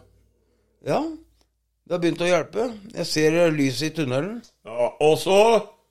Ja. 0.87 1.01
Det 1.87 1.95
har 1.95 2.03
begynt 2.03 2.23
å 2.23 2.29
hjelpe. 2.29 2.69
Jeg 2.95 3.07
ser 3.11 3.39
lyset 3.55 3.89
i 3.89 3.95
tunnelen. 3.97 4.37
Ja, 4.67 4.93
og 5.03 5.19
så 5.23 5.39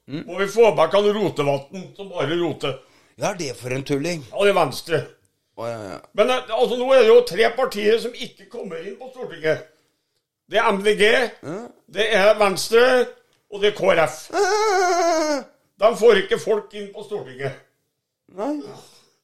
må 0.08 0.40
vi 0.40 0.48
få 0.52 0.70
bak 0.76 0.96
han 0.96 1.08
Rotevatn 1.16 1.90
som 1.96 2.12
bare 2.12 2.36
roter. 2.40 2.78
Ja, 3.16 3.34
er 3.34 3.40
det 3.40 3.54
for 3.60 3.72
en 3.72 3.84
tulling? 3.88 4.24
Ja, 4.32 4.44
det 4.44 4.52
er 4.52 4.58
venstre. 4.60 5.02
Men 5.58 6.30
eh, 6.30 6.52
altså, 6.52 6.78
nå 6.80 6.90
er 6.94 7.06
det 7.06 7.12
jo 7.12 7.20
tre 7.28 7.50
partier 7.56 8.00
som 8.04 8.16
ikke 8.16 8.50
kommer 8.52 8.82
inn 8.84 8.98
på 9.00 9.10
Stortinget. 9.14 9.72
Det 10.52 10.60
er 10.62 10.72
MDG, 10.76 11.04
det 11.96 12.06
er 12.14 12.36
Venstre, 12.38 12.82
og 13.50 13.62
det 13.64 13.72
er 13.72 13.78
KrF. 13.80 14.18
De 15.82 15.92
får 16.00 16.22
ikke 16.24 16.40
folk 16.40 16.74
inn 16.78 16.92
på 16.94 17.04
Stortinget. 17.08 17.56
Nei. 18.36 18.60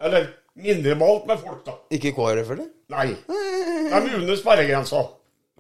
Eller 0.02 0.32
mindremålt 0.58 1.28
med 1.30 1.44
folk, 1.44 1.62
da. 1.68 1.78
Ikke 1.94 2.14
KrF, 2.16 2.56
eller? 2.56 2.72
Nei. 2.92 3.12
De 3.92 4.00
er 4.00 4.18
under 4.18 4.40
sperregrensa. 4.40 5.04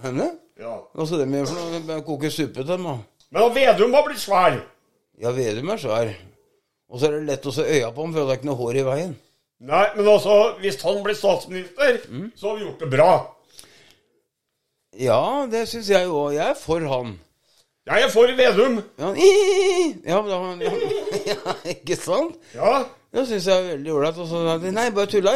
Henne? 0.01 0.31
Ja. 0.61 0.79
Hva 0.95 1.05
skal 1.07 1.23
de 1.23 1.37
gjøre 1.37 1.49
for 1.49 1.57
noe? 1.59 1.81
Koker 1.85 2.05
Koke 2.07 2.31
suppe 2.33 2.61
til 2.61 2.69
dem, 2.73 2.87
da? 2.87 2.97
Men 3.31 3.53
Vedum 3.55 3.93
har 3.95 4.05
blitt 4.07 4.21
svær. 4.21 4.57
Ja, 5.21 5.31
Vedum 5.35 5.69
er 5.73 5.79
svær. 5.81 6.11
Og 6.91 6.99
så 6.99 7.07
er 7.07 7.19
det 7.19 7.27
lett 7.29 7.45
å 7.47 7.53
se 7.55 7.63
øya 7.63 7.91
på 7.93 8.03
ham, 8.03 8.13
for 8.13 8.25
det 8.25 8.33
er 8.33 8.41
ikke 8.41 8.49
noe 8.49 8.59
hår 8.59 8.79
i 8.81 8.87
veien. 8.87 9.13
Nei, 9.61 9.83
men 9.95 10.07
altså, 10.09 10.55
hvis 10.59 10.79
han 10.81 11.03
blir 11.05 11.13
statsminister, 11.13 11.99
så 12.35 12.49
har 12.49 12.55
vi 12.57 12.63
gjort 12.65 12.79
det 12.81 12.89
bra. 12.89 13.11
Ja, 14.99 15.47
det 15.51 15.67
syns 15.69 15.89
jeg 15.89 16.07
òg. 16.09 16.33
Jeg 16.33 16.49
er 16.49 16.57
for 16.57 16.81
han. 16.89 17.19
Jeg 17.85 18.05
er 18.05 18.09
for 18.13 18.33
Vedum. 18.37 18.79
Ja, 18.99 19.11
ja, 20.11 20.19
ja, 20.31 20.39
ja 21.31 21.53
ikke 21.75 21.95
sant? 21.97 22.39
Ja. 22.55 22.83
Det 23.11 23.27
syns 23.27 23.47
jeg 23.47 23.57
er 23.57 23.69
veldig 23.75 23.93
ålreit. 23.93 24.65
Nei, 24.73 24.87
bare 24.95 25.11
tulla. 25.11 25.35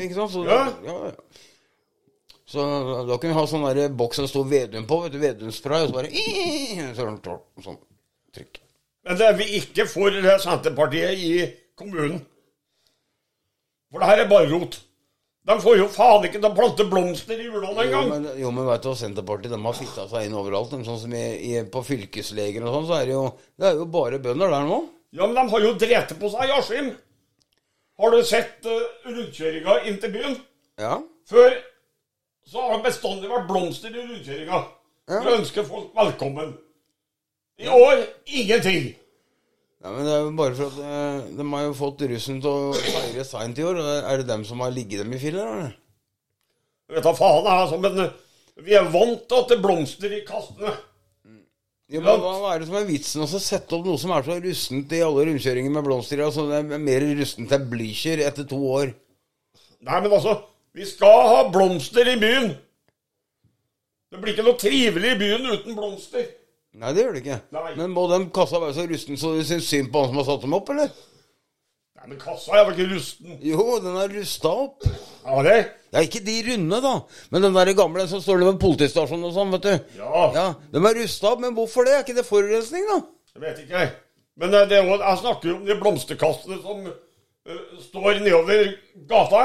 Ikke 0.00 0.18
sant? 0.18 0.34
Så, 0.34 0.44
Ja. 0.44 1.12
Så 2.50 2.64
da 3.06 3.14
kunne 3.14 3.30
vi 3.30 3.38
ha 3.38 3.46
sånn 3.46 3.62
der 3.68 3.92
boks 3.94 4.18
som 4.18 4.26
sto 4.26 4.42
Vedum 4.50 4.82
på. 4.90 4.96
vet 5.04 5.12
du, 5.14 5.20
Vedumspray, 5.22 5.84
og 5.84 5.92
så 5.92 5.94
bare 6.00 6.08
sånn, 6.98 7.20
sånn 7.62 7.78
trykk. 8.34 8.58
Men 9.06 9.20
det 9.20 9.28
er 9.28 9.36
vi 9.38 9.46
ikke 9.60 9.86
for 9.86 10.16
Senterpartiet 10.42 11.22
i 11.22 11.30
kommunen. 11.78 12.18
For 13.90 14.02
det 14.02 14.08
her 14.10 14.22
er 14.22 14.30
bare 14.30 14.48
rot. 14.50 14.78
De 15.50 15.56
får 15.64 15.78
jo 15.80 15.86
faen 15.90 16.26
ikke 16.28 16.38
til 16.38 16.50
å 16.50 16.54
plante 16.54 16.84
blomster 16.86 17.38
i 17.40 17.46
jula 17.48 17.70
Jo, 17.72 17.76
engang. 17.82 18.10
men, 18.12 18.26
jo, 18.38 18.50
men 18.54 18.66
vet 18.68 18.82
du 18.84 18.90
hva, 18.90 18.96
Senterpartiet 19.00 19.54
de 19.54 19.60
har 19.64 19.76
fitta 19.78 20.04
seg 20.10 20.26
inn 20.28 20.36
overalt. 20.36 20.70
De, 20.74 20.84
sånn 20.86 21.00
som 21.00 21.14
i, 21.16 21.24
i, 21.48 21.52
På 21.72 21.82
fylkesleger 21.86 22.66
og 22.66 22.76
sånn, 22.76 22.88
så 22.90 22.98
er 23.00 23.08
det 23.08 23.16
jo 23.16 23.24
Det 23.56 23.70
er 23.70 23.80
jo 23.80 23.86
bare 23.90 24.20
bønder 24.22 24.52
der 24.52 24.68
nå. 24.68 24.82
Ja, 25.16 25.26
men 25.26 25.34
de 25.34 25.46
har 25.54 25.64
jo 25.64 25.72
drete 25.80 26.18
på 26.20 26.30
seg 26.30 26.46
i 26.46 26.54
Askim. 26.54 26.92
Har 28.00 28.14
du 28.14 28.20
sett 28.24 28.68
uh, 28.68 28.76
rundkjøringa 29.08 29.80
inn 29.90 29.98
til 30.00 30.14
byen? 30.14 30.36
Ja. 30.80 31.00
Før 31.28 31.56
så 32.46 32.62
har 32.62 32.76
det 32.76 32.86
bestandig 32.86 33.30
vært 33.32 33.48
blomster 33.50 33.90
i 33.90 34.04
rundkjøringa. 34.04 34.60
For 35.10 35.32
å 35.32 35.36
ønske 35.40 35.64
folk 35.66 35.90
velkommen. 35.96 36.54
I 37.60 37.68
år 37.74 38.04
ingenting. 38.30 38.92
Ja, 39.80 39.90
men 39.94 40.04
det 40.04 40.12
er 40.12 40.24
jo 40.26 40.32
bare 40.36 40.56
for 40.58 40.68
at 40.68 40.80
eh, 40.84 41.28
de 41.38 41.44
har 41.54 41.62
jo 41.64 41.76
fått 41.78 42.02
russen 42.10 42.40
til 42.44 42.50
å 42.50 42.72
feire 42.76 43.24
seint 43.24 43.60
i 43.60 43.64
år. 43.64 43.80
Er 43.80 44.20
det 44.20 44.28
dem 44.28 44.42
som 44.44 44.60
har 44.60 44.74
ligget 44.74 45.00
dem 45.00 45.14
i 45.16 45.20
filler, 45.22 45.46
eller? 45.46 45.70
Jeg 46.90 46.98
vet 46.98 47.06
da 47.06 47.14
faen, 47.16 47.46
altså, 47.48 47.78
men 47.80 48.00
uh, 48.02 48.10
vi 48.66 48.74
er 48.76 48.88
vant 48.92 49.22
til 49.30 49.40
at 49.40 49.52
det 49.54 49.60
blomster 49.62 50.12
i 50.12 50.24
kastene. 50.26 50.74
Ja, 51.90 52.02
men 52.04 52.20
hva, 52.22 52.52
er 52.52 52.60
det 52.60 52.68
som 52.68 52.76
er 52.78 52.86
vitsen 52.86 53.24
å 53.24 53.28
sette 53.30 53.74
opp 53.74 53.86
noe 53.88 53.98
som 53.98 54.12
er 54.14 54.26
så 54.26 54.36
rustent 54.42 54.92
i 54.94 55.00
alle 55.02 55.24
rundkjøringer 55.26 55.72
med 55.74 55.86
blomster? 55.86 56.20
Altså, 56.22 56.44
det 56.50 56.60
er 56.60 56.82
mer 56.82 57.06
rustent 57.18 57.54
enn 57.56 57.64
Blücher 57.70 58.20
etter 58.26 58.46
to 58.50 58.58
år. 58.76 58.92
Nei, 59.86 59.96
men 59.96 60.12
altså, 60.12 60.36
vi 60.76 60.86
skal 60.86 61.24
ha 61.32 61.40
blomster 61.50 62.10
i 62.12 62.18
byen. 62.20 62.52
Det 64.10 64.20
blir 64.20 64.36
ikke 64.36 64.44
noe 64.46 64.60
trivelig 64.60 65.14
i 65.14 65.18
byen 65.18 65.48
uten 65.50 65.78
blomster. 65.78 66.28
Nei, 66.78 66.90
det 66.94 67.02
gjør 67.02 67.16
det 67.16 67.22
ikke. 67.24 67.38
Nei. 67.56 67.70
Men 67.78 67.94
må 67.94 68.04
den 68.10 68.28
kassa 68.34 68.60
være 68.62 68.76
så 68.76 68.84
rusten 68.86 69.18
så 69.18 69.32
du 69.34 69.40
syns 69.46 69.66
synd 69.66 69.90
på 69.90 70.04
han 70.04 70.12
som 70.12 70.20
har 70.20 70.28
satt 70.28 70.44
dem 70.44 70.54
opp, 70.54 70.70
eller? 70.70 70.92
Nei, 71.98 72.06
men 72.12 72.20
kassa 72.20 72.54
er 72.56 72.62
vel 72.68 72.76
ikke 72.76 72.92
rusten? 72.94 73.40
Jo, 73.44 73.64
den 73.82 73.96
er 74.00 74.12
rusta 74.14 74.52
opp. 74.62 74.86
Ja, 75.24 75.40
det? 75.44 75.56
Ja, 75.90 76.04
ikke 76.06 76.22
de 76.24 76.36
runde, 76.46 76.78
da. 76.84 76.92
Men 77.34 77.44
den 77.44 77.58
der 77.58 77.72
gamle 77.76 78.06
som 78.08 78.22
står 78.22 78.44
ved 78.44 78.60
politistasjonen 78.62 79.26
og 79.28 79.34
sånn, 79.34 79.50
vet 79.56 79.66
du. 79.66 79.96
Ja. 79.98 80.22
Ja, 80.36 80.46
De 80.70 80.80
er 80.80 81.00
rusta 81.02 81.34
opp, 81.34 81.42
men 81.42 81.56
hvorfor 81.58 81.84
det? 81.88 81.96
Er 81.98 82.06
ikke 82.06 82.16
det 82.20 82.28
forurensning, 82.28 82.86
da? 82.88 83.00
Jeg 83.34 83.44
vet 83.44 83.62
ikke. 83.64 83.82
jeg. 83.82 83.92
Men 84.40 84.54
eh, 84.54 84.68
det 84.70 84.78
jo, 84.78 84.96
jeg 85.02 85.20
snakker 85.24 85.50
jo 85.50 85.56
om 85.58 85.66
de 85.66 85.76
blomsterkassene 85.82 86.60
som 86.62 86.86
uh, 86.86 87.62
står 87.82 88.22
nedover 88.22 88.70
gata. 89.10 89.42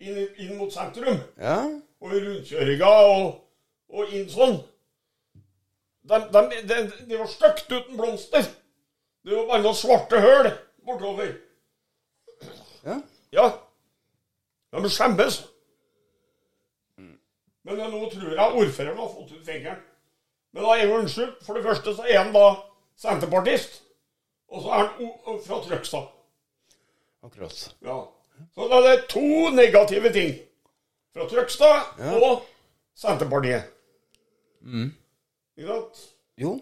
Inn, 0.00 0.20
inn 0.40 0.58
mot 0.60 0.70
sentrum. 0.72 1.18
Ja. 1.40 1.62
Og 2.00 2.12
i 2.14 2.20
rundkjøringa 2.28 2.92
og, 3.08 3.32
og 3.90 4.14
inn 4.14 4.28
sånn. 4.30 4.60
De, 6.08 6.18
de, 6.32 6.62
de, 6.68 7.06
de 7.10 7.18
var 7.18 7.28
stygt 7.28 7.72
uten 7.72 7.96
blomster. 7.96 8.46
Det 9.24 9.36
var 9.36 9.46
bare 9.50 9.62
noen 9.62 9.76
svarte 9.76 10.20
høl 10.20 10.50
bortover. 10.86 11.34
ja. 12.86 13.00
Ja. 13.32 13.48
De 14.72 14.90
skjemmes. 14.90 15.36
Men 16.96 17.76
eh, 17.80 17.90
nå 17.92 18.06
tror 18.10 18.32
jeg 18.32 18.56
ordføreren 18.62 18.98
har 18.98 19.10
fått 19.12 19.32
ut 19.36 19.44
fingeren. 19.46 19.82
Men 20.52 20.64
da 20.64 20.76
er 20.78 20.86
jo 20.88 20.96
unnskyldt. 20.98 21.42
For 21.46 21.54
det 21.58 21.62
første 21.66 21.92
så 21.94 22.06
er 22.08 22.22
han 22.24 22.32
da 22.34 22.46
senterpartist. 22.98 23.82
Og 24.50 24.64
så 24.64 24.72
er 24.74 24.88
han 25.26 25.42
fra 25.44 25.60
Trøgstad. 25.66 26.08
Akkurat. 27.22 27.58
Ja. 27.86 27.98
Så 28.56 28.66
da 28.72 28.80
er 28.80 28.86
det 28.88 29.08
to 29.12 29.50
negative 29.54 30.10
ting. 30.16 30.32
Fra 31.14 31.28
Trøgstad 31.30 32.00
og 32.16 32.46
Senterpartiet. 32.98 33.68
Ikke 35.58 35.68
sant? 35.70 36.02
Jo. 36.40 36.56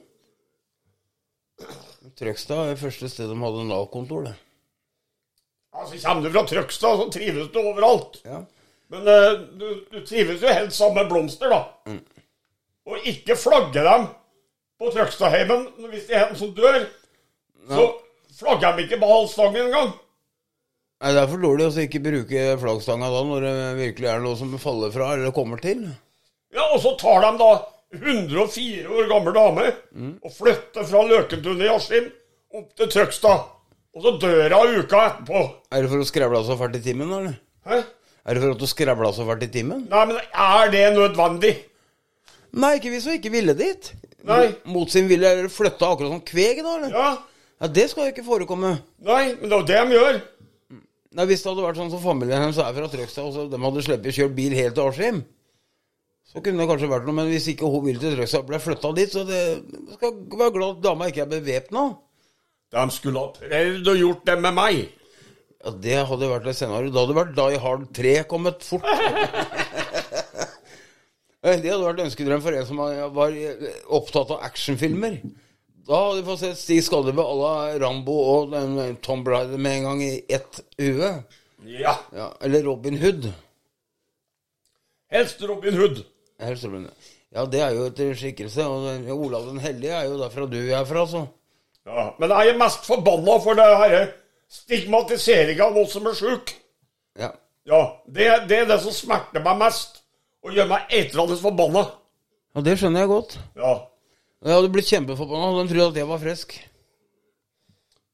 Trøgstad 2.18 2.61
er 2.64 2.74
det 2.74 2.80
første 2.82 3.11
stedet 3.11 3.34
de 3.34 3.43
hadde 3.43 3.66
Nav-kontor, 3.68 4.28
det. 4.28 4.36
Altså, 5.78 5.99
kommer 6.03 6.24
du 6.24 6.32
fra 6.34 6.45
Trøgstad, 6.49 7.01
så 7.03 7.09
trives 7.14 7.51
du 7.55 7.59
overalt. 7.61 8.20
Ja. 8.24 8.41
Men 8.89 9.09
eh, 9.12 9.32
du, 9.61 9.66
du 9.93 9.99
trives 10.07 10.43
jo 10.43 10.49
helst 10.49 10.78
sammen 10.78 11.03
med 11.03 11.11
blomster, 11.12 11.53
da. 11.53 11.61
Mm. 11.91 12.01
Og 12.89 13.09
ikke 13.11 13.36
flagge 13.36 13.84
dem 13.84 14.07
på 14.80 14.91
Trøgstadheimen 14.95 15.66
hvis 15.93 16.07
det 16.09 16.16
er 16.16 16.28
en 16.30 16.39
som 16.39 16.55
dør. 16.57 16.86
Så 17.68 17.89
flagger 18.39 18.76
de 18.78 18.86
ikke 18.86 19.01
ballstangen 19.03 19.66
engang. 19.68 19.91
Nei, 20.99 21.11
Det 21.14 21.20
er 21.20 21.30
for 21.30 21.43
dårlig 21.43 21.66
å 21.68 21.74
ikke 21.84 22.01
bruke 22.03 22.45
flaggstanga 22.62 23.11
da, 23.12 23.18
når 23.28 23.45
det 23.45 23.57
virkelig 23.78 24.09
er 24.11 24.22
noe 24.24 24.39
som 24.39 24.55
faller 24.59 24.95
fra 24.95 25.12
eller 25.14 25.34
kommer 25.36 25.61
til. 25.62 25.84
Ja, 26.55 26.64
Og 26.72 26.80
så 26.82 26.95
tar 26.99 27.22
de 27.26 27.34
da 27.39 27.51
104 27.95 28.89
år 28.93 29.09
gammel 29.09 29.32
dame 29.36 29.68
Mm. 29.95 30.18
og 30.24 30.32
flytter 30.32 30.84
fra 30.84 31.03
Løkentunet 31.09 31.64
i 31.66 31.70
Askim 31.74 32.11
opp 32.55 32.74
til 32.76 32.91
Trøgstad. 32.93 33.47
Og 33.97 34.03
så 34.05 34.12
dør 34.20 34.53
hun 34.55 34.76
uka 34.82 35.01
etterpå. 35.09 35.41
Er 35.72 35.82
det 35.82 35.91
for 35.91 35.99
å 36.05 36.07
skrevle 36.07 36.43
så 36.45 36.57
fælt 36.61 36.76
i 36.76 36.82
timen, 36.84 37.09
eller? 37.12 37.39
Hæ? 37.66 37.78
Er 38.28 38.34
det 38.34 38.43
for 38.43 38.51
at 38.53 38.59
du 38.61 38.66
skrevla 38.68 39.12
så 39.16 39.24
fælt 39.26 39.43
i 39.43 39.51
timen? 39.55 39.86
Nei, 39.91 40.05
men 40.07 40.16
er 40.32 40.70
det 40.70 40.84
nødvendig? 40.95 41.55
Nei, 42.53 42.74
ikke 42.78 42.91
hvis 42.93 43.05
hun 43.09 43.16
ikke 43.18 43.32
ville 43.32 43.55
dit. 43.57 43.93
Nei. 44.28 44.55
Mot 44.68 44.91
sin 44.93 45.09
vilje 45.09 45.28
eller 45.32 45.49
flytta 45.53 45.89
akkurat 45.95 46.12
som 46.12 46.20
kveg, 46.20 46.61
da, 46.64 46.76
eller? 46.76 46.91
Ja. 46.93 47.09
Ja, 47.61 47.66
Det 47.66 47.89
skal 47.91 48.05
jo 48.07 48.12
ikke 48.12 48.24
forekomme. 48.28 48.76
Nei, 49.03 49.34
men 49.41 49.49
det 49.49 49.53
er 49.53 49.59
jo 49.59 49.66
det 49.66 49.80
de 49.89 49.97
gjør. 49.97 50.20
Nei, 51.18 51.24
Hvis 51.26 51.43
det 51.43 51.51
hadde 51.51 51.64
vært 51.64 51.76
sånn 51.80 51.91
som 51.91 52.03
familien 52.05 52.39
hennes 52.45 52.59
er 52.61 52.72
fra 52.76 52.89
Trøgstad, 52.93 53.24
og 53.24 53.32
så 53.34 53.49
de 53.51 53.59
hadde 53.64 53.82
sluppet 53.82 54.14
kjøre 54.14 54.34
bil 54.36 54.53
helt 54.55 54.74
til 54.76 54.84
Askim, 54.93 55.24
så 56.29 56.43
kunne 56.45 56.61
det 56.61 56.68
kanskje 56.68 56.91
vært 56.91 57.09
noe. 57.09 57.16
Men 57.16 57.31
hvis 57.33 57.49
ikke 57.55 57.70
hun 57.72 57.87
ville 57.87 58.03
til 58.03 58.14
Trøgstad, 58.16 58.45
ble 58.49 58.61
flytta 58.61 58.93
dit, 58.97 59.12
så 59.14 59.24
det 59.29 59.41
skal 59.97 60.18
være 60.35 60.55
glad 60.59 60.76
at 60.76 60.85
dama 60.85 61.09
ikke 61.09 61.24
er 61.24 61.33
bevæpna. 61.33 61.89
De 62.74 62.85
skulle 62.93 63.22
ha 63.22 63.33
prøvd 63.33 63.93
og 63.95 64.01
gjort 64.03 64.26
det 64.29 64.37
med 64.45 64.57
meg. 64.59 64.81
Ja, 65.59 65.72
det 65.87 65.97
hadde 66.11 66.29
vært 66.31 66.51
et 66.51 66.59
scenario. 66.59 66.93
Da 66.93 67.03
hadde 67.03 67.16
vært 67.16 67.35
Die 67.39 67.62
Hard 67.64 67.89
3 67.97 68.14
kommet 68.31 68.66
fort. 68.66 68.89
Eh, 71.39 71.61
det 71.62 71.70
hadde 71.70 71.85
vært 71.87 72.01
ønskedrøm 72.03 72.41
for 72.43 72.51
en 72.59 72.64
som 72.66 72.81
var 73.14 73.35
opptatt 73.95 74.33
av 74.35 74.41
actionfilmer. 74.43 75.20
Da 75.87 76.01
hadde 76.03 76.16
vi 76.16 76.26
fått 76.26 76.41
sett 76.43 76.59
Stig 76.59 76.81
Skallebø 76.83 77.22
à 77.22 77.37
la 77.39 77.53
Rambo 77.79 78.16
og 78.33 78.51
den 78.57 78.97
Tom 79.07 79.22
Bryder 79.22 79.55
med 79.55 79.76
en 79.76 79.87
gang 79.87 80.03
i 80.03 80.11
ett 80.26 80.59
hue. 80.83 81.12
Ja. 81.62 81.95
Ja, 82.11 82.26
eller 82.43 82.66
Robin 82.66 82.99
Hood. 82.99 83.31
Helst 85.14 85.47
Robin 85.47 85.79
Hood. 85.79 86.03
Her. 86.39 86.55
Ja, 87.34 87.45
det 87.51 87.61
er 87.61 87.74
jo 87.74 87.89
et 87.91 88.01
skikkelse. 88.16 88.64
Og 88.66 89.11
Olav 89.16 89.49
den 89.49 89.61
hellige 89.62 89.93
er 89.93 90.07
jo 90.09 90.18
derfra 90.20 90.47
du 90.47 90.59
er 90.59 90.84
fra, 90.89 91.05
så. 91.07 91.26
Ja, 91.89 92.11
Men 92.18 92.30
jeg 92.30 92.53
er 92.53 92.59
mest 92.61 92.86
forbanna 92.86 93.39
for 93.43 93.57
det 93.59 93.66
herre 93.82 94.03
stigmatiseringa 94.49 95.66
av 95.68 95.76
oss 95.82 95.95
som 95.97 96.07
er 96.09 96.16
sjuke. 96.16 96.57
Ja. 97.18 97.32
Ja, 97.68 97.80
det, 98.07 98.28
det 98.49 98.62
er 98.62 98.68
det 98.68 98.78
som 98.80 98.95
smerter 98.97 99.45
meg 99.45 99.59
mest. 99.61 100.03
Og 100.45 100.55
gjør 100.55 100.68
meg 100.70 100.93
eitrende 100.95 101.36
forbanna. 101.41 101.84
Ja, 102.55 102.62
det 102.64 102.76
skjønner 102.80 103.05
jeg 103.05 103.11
godt. 103.11 103.39
Ja. 103.59 103.72
Jeg 104.47 104.55
hadde 104.55 104.70
blitt 104.72 104.89
kjempeforbanna. 104.93 105.64
De 105.64 105.72
trodde 105.72 105.91
at 105.91 105.99
jeg 106.01 106.09
var 106.09 106.22
frisk. 106.22 106.55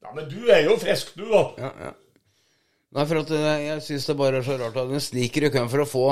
ja, 0.02 0.14
men 0.16 0.26
du 0.30 0.48
er 0.48 0.64
jo 0.64 0.78
frisk, 0.80 1.12
du, 1.18 1.26
da. 1.28 1.44
Ja, 1.60 1.70
ja. 1.88 1.92
Nei, 2.94 3.04
for 3.10 3.20
at 3.24 3.30
eh, 3.34 3.62
jeg 3.64 3.82
syns 3.82 4.04
det 4.06 4.14
bare 4.18 4.38
er 4.38 4.46
så 4.46 4.56
rart 4.60 4.76
at 4.78 4.90
den 4.90 5.02
sniker 5.02 5.48
i 5.48 5.50
køen 5.50 5.70
for 5.70 5.82
å 5.82 5.88
få 5.88 6.04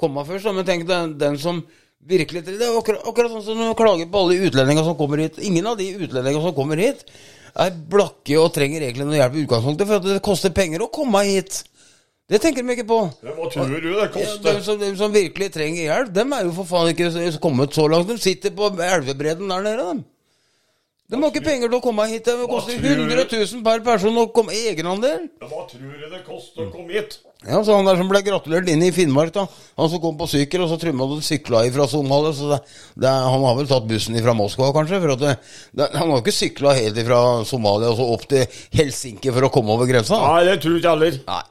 komme 0.00 0.24
først. 0.28 0.48
Men 0.54 0.66
tenk 0.68 0.86
den, 0.88 1.16
den 1.20 1.38
som 1.42 1.62
virkelig 2.06 2.44
Det 2.46 2.54
er 2.62 2.76
akkurat, 2.78 3.02
akkurat 3.08 3.32
sånn 3.32 3.42
som 3.42 3.58
du 3.58 3.72
klager 3.78 4.06
på 4.12 4.20
alle 4.22 4.36
utlendingene 4.46 4.84
som 4.86 4.98
kommer 4.98 5.24
hit. 5.24 5.40
Ingen 5.42 5.66
av 5.66 5.78
de 5.80 5.88
utlendingene 5.96 6.44
som 6.44 6.54
kommer 6.54 6.78
hit, 6.78 7.02
er 7.56 7.72
blakke 7.90 8.36
og 8.38 8.52
trenger 8.54 8.84
egentlig 8.84 9.06
noe 9.08 9.16
hjelp 9.18 9.34
i 9.34 9.42
utgangspunktet, 9.46 9.88
for 9.88 10.04
det 10.04 10.20
koster 10.22 10.52
penger 10.54 10.84
å 10.84 10.90
komme 10.92 11.22
hit. 11.26 11.62
Det 12.30 12.40
tenker 12.42 12.62
de 12.62 12.74
ikke 12.74 12.86
på. 12.86 12.98
Hva 13.22 13.48
tror 13.50 13.68
du 13.70 13.78
det 13.80 13.94
Ja, 13.96 14.06
koster? 14.12 14.58
de, 14.58 14.62
som, 14.66 14.78
de 14.80 14.90
som 14.98 15.12
virkelig 15.14 15.48
trenger 15.54 15.82
hjelp, 15.86 16.12
dem 16.14 16.34
er 16.34 16.44
jo 16.46 16.54
for 16.56 16.68
faen 16.68 16.90
ikke 16.92 17.10
kommet 17.42 17.74
så 17.74 17.86
langt. 17.90 18.10
De 18.10 18.18
sitter 18.22 18.54
på 18.54 18.70
elvebredden 18.74 19.50
der 19.50 19.62
nede, 19.66 19.84
dem. 19.90 20.04
De 21.06 21.18
har 21.22 21.30
ikke 21.30 21.44
penger 21.44 21.70
til 21.70 21.78
å 21.78 21.82
komme 21.84 22.04
hit. 22.10 22.26
Det 22.26 22.48
koster 22.50 22.80
tror 22.82 22.98
du? 22.98 23.12
100 23.14 23.26
000 23.30 23.62
per 23.66 23.82
person 23.86 24.16
å 24.18 24.24
komme 24.34 24.56
egenandel. 24.58 25.28
Hva 25.38 25.62
tror 25.70 25.92
du 25.92 26.06
det 26.10 26.22
koster 26.26 26.64
å 26.64 26.72
komme 26.72 26.96
hit? 26.96 27.20
Ja, 27.46 27.60
så 27.62 27.76
Han 27.76 27.86
der 27.86 28.00
som 28.00 28.08
ble 28.10 28.24
gratulert 28.26 28.66
inn 28.72 28.82
i 28.82 28.90
Finnmark, 28.94 29.30
da. 29.36 29.44
Han 29.78 29.90
som 29.92 30.02
kom 30.02 30.16
på 30.18 30.26
sykkel, 30.32 30.64
og 30.64 30.72
så 30.72 30.80
trumma 30.82 31.06
du 31.12 31.20
sykla 31.22 31.62
fra 31.76 31.86
Somalia. 31.92 32.32
Så 32.34 32.50
det, 32.50 32.58
det, 33.04 33.12
han 33.12 33.46
har 33.46 33.54
vel 33.60 33.70
tatt 33.70 33.86
bussen 33.86 34.18
fra 34.18 34.34
Moskva, 34.34 34.72
kanskje? 34.74 34.98
For 35.04 35.14
det, 35.20 35.36
det, 35.78 35.88
han 35.94 36.10
har 36.10 36.24
ikke 36.24 36.34
sykla 36.34 36.74
helt 36.80 36.98
fra 37.06 37.20
Somalia 37.46 37.92
og 37.92 38.00
så 38.00 38.08
opp 38.16 38.26
til 38.32 38.58
Helsinki 38.74 39.30
for 39.30 39.46
å 39.46 39.52
komme 39.54 39.76
over 39.76 39.86
grensa. 39.86 40.18
Nei, 40.26 40.42
det 40.50 40.58
tror 40.64 40.80
ikke 40.80 40.96
heller. 40.96 41.20
Nei. 41.30 41.44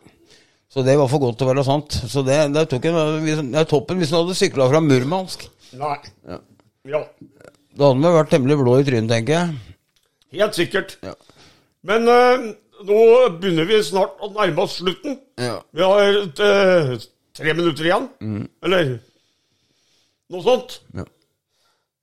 Så 0.76 0.84
det 0.84 0.98
var 1.00 1.08
for 1.08 1.24
godt 1.24 1.40
til 1.40 1.48
å 1.48 1.54
være 1.54 1.64
sant. 1.64 1.96
Så 2.12 2.26
det, 2.28 2.42
det, 2.52 2.66
tok 2.68 2.90
en, 2.92 3.00
det 3.24 3.62
er 3.62 3.72
toppen 3.72 4.04
hvis 4.04 4.12
han 4.12 4.26
hadde 4.26 4.36
sykla 4.36 4.68
fra 4.68 4.84
Murmansk. 4.84 5.48
Nei. 5.80 5.96
Ja. 6.28 6.42
Ja, 6.86 7.00
Da 7.76 7.90
hadde 7.90 8.04
vi 8.04 8.14
vært 8.16 8.32
temmelig 8.32 8.60
blå 8.62 8.76
i 8.80 8.86
trynet, 8.88 9.12
tenker 9.12 9.36
jeg. 9.36 9.56
helt 10.40 10.60
sikkert. 10.60 10.96
Ja. 11.04 11.16
Men 11.86 12.08
eh, 12.12 12.46
nå 12.88 13.02
begynner 13.40 13.68
vi 13.70 13.82
snart 13.84 14.22
å 14.24 14.32
nærme 14.36 14.64
oss 14.64 14.80
slutten. 14.80 15.20
Ja. 15.42 15.58
Vi 15.76 15.84
har 15.84 16.22
eh, 16.24 16.96
tre 17.36 17.58
minutter 17.58 17.90
igjen. 17.90 18.08
Eller 18.66 18.96
noe 20.32 20.46
sånt. 20.46 20.80
Ja. 20.96 21.06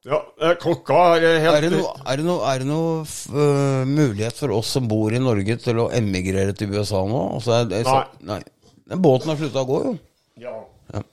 Ja, 0.03 0.19
eh, 0.43 0.57
klokka 0.59 0.97
er 1.15 1.25
eh, 1.29 1.37
helt 1.45 1.57
Er 1.61 1.63
det 1.63 1.69
noe, 1.77 1.91
er 2.11 2.19
det 2.19 2.25
noe, 2.27 2.41
er 2.51 2.63
det 2.63 2.67
noe 2.67 2.95
øh, 3.07 3.83
mulighet 3.87 4.35
for 4.35 4.51
oss 4.57 4.73
som 4.75 4.89
bor 4.91 5.15
i 5.15 5.21
Norge 5.23 5.55
til 5.63 5.79
å 5.79 5.93
emigrere 5.95 6.57
til 6.59 6.75
USA 6.75 7.05
nå? 7.07 7.21
Altså, 7.37 7.61
er 7.61 7.69
det, 7.71 7.85
så, 7.87 8.01
nei. 8.27 8.41
Den 8.91 9.05
båten 9.05 9.31
har 9.31 9.39
slutta 9.39 9.63
å 9.63 9.69
gå, 9.69 9.79
jo. 9.87 9.93
Ja. 10.43 10.57
Ja. 10.91 11.05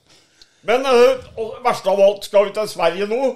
Men 0.66 0.90
uh, 0.90 1.22
verst 1.64 1.86
av 1.88 2.02
alt, 2.02 2.26
skal 2.26 2.50
vi 2.50 2.56
til 2.58 2.72
Sverige 2.72 3.06
nå, 3.12 3.30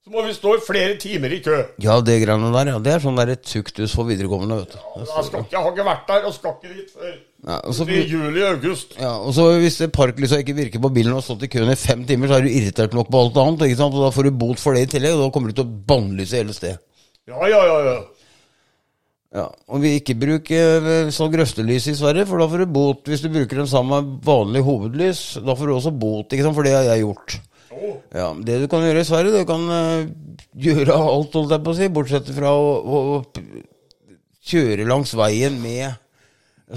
så 0.00 0.12
må 0.14 0.22
vi 0.24 0.32
stå 0.32 0.54
i 0.56 0.60
flere 0.64 0.94
timer 1.00 1.32
i 1.36 1.38
kø. 1.44 1.56
Ja, 1.84 1.98
det 2.00 2.14
greiene 2.22 2.48
der, 2.54 2.70
ja. 2.72 2.78
Det 2.80 2.92
er 2.94 3.02
sånn 3.04 3.18
der 3.20 3.34
et 3.34 3.42
tuktus 3.44 3.92
for 3.96 4.08
videregående, 4.08 4.56
vet 4.62 4.72
du. 4.72 4.78
Jeg, 4.96 5.08
skal 5.26 5.42
ikke, 5.42 5.52
jeg 5.52 5.60
har 5.60 5.74
ikke 5.74 5.84
vært 5.90 6.06
der, 6.08 6.28
og 6.28 6.36
skal 6.36 6.54
ikke 6.56 6.76
dit 6.78 6.94
før 6.94 7.10
Ja, 7.40 7.56
og 7.64 7.72
så, 7.76 7.84
i 7.88 7.98
juli-august. 8.04 8.96
ja, 9.00 9.12
og 9.16 9.32
så 9.36 9.46
hvis 9.60 9.78
parklyset 9.96 10.42
ikke 10.42 10.56
virker 10.58 10.82
på 10.84 10.90
bilen 10.92 11.12
og 11.14 11.20
har 11.22 11.26
stått 11.28 11.44
i 11.46 11.50
køen 11.52 11.72
i 11.72 11.76
fem 11.80 12.02
timer, 12.08 12.28
så 12.28 12.36
er 12.36 12.44
du 12.44 12.50
irritert 12.52 12.96
nok 12.96 13.08
på 13.12 13.20
alt 13.24 13.38
annet, 13.40 13.66
ikke 13.68 13.78
sant? 13.80 13.96
og 13.96 14.04
da 14.04 14.10
får 14.12 14.28
du 14.28 14.38
bot 14.42 14.60
for 14.60 14.76
det 14.76 14.86
i 14.86 14.90
tillegg, 14.96 15.16
og 15.16 15.22
da 15.24 15.28
kommer 15.36 15.52
du 15.52 15.56
til 15.60 15.68
å 15.68 15.76
bannlyse 15.92 16.40
hele 16.40 16.56
stedet. 16.56 16.80
Ja, 17.28 17.40
ja, 17.48 17.60
ja. 17.68 17.78
ja. 17.90 17.98
Ja, 19.30 19.44
og 19.70 19.84
vi 19.84 19.92
ikke 20.00 20.16
bruker 20.18 21.10
sånn 21.14 21.30
grøftelys 21.30 21.84
i 21.92 21.94
Sverige, 21.94 22.26
for 22.26 22.42
da 22.42 22.48
får 22.50 22.64
du 22.64 22.72
bot 22.74 23.06
hvis 23.06 23.20
du 23.22 23.28
bruker 23.30 23.60
den 23.62 23.68
samme 23.70 24.00
vanlige 24.26 24.66
hovedlys. 24.66 25.20
Da 25.44 25.54
får 25.54 25.70
du 25.70 25.74
også 25.76 25.92
bot, 25.94 26.32
ikke 26.32 26.48
sant, 26.48 26.56
for 26.56 26.66
det 26.66 26.72
har 26.74 26.88
jeg 26.88 27.04
gjort. 27.04 27.36
Å, 27.70 27.94
Ja, 28.16 28.28
Det 28.34 28.58
du 28.64 28.66
kan 28.70 28.82
gjøre 28.82 29.04
i 29.04 29.06
Sverige, 29.06 29.40
du 29.42 29.48
kan 29.48 29.64
uh, 29.70 30.06
gjøre 30.58 30.96
alt, 30.96 31.34
holdt 31.36 31.54
jeg 31.54 31.64
på 31.64 31.72
å 31.72 31.78
si, 31.78 31.88
bortsett 31.94 32.30
fra 32.34 32.52
å, 32.58 32.70
å, 32.82 33.22
kjøre 34.50 34.86
langs 34.88 35.12
veien 35.14 35.58
med 35.62 35.94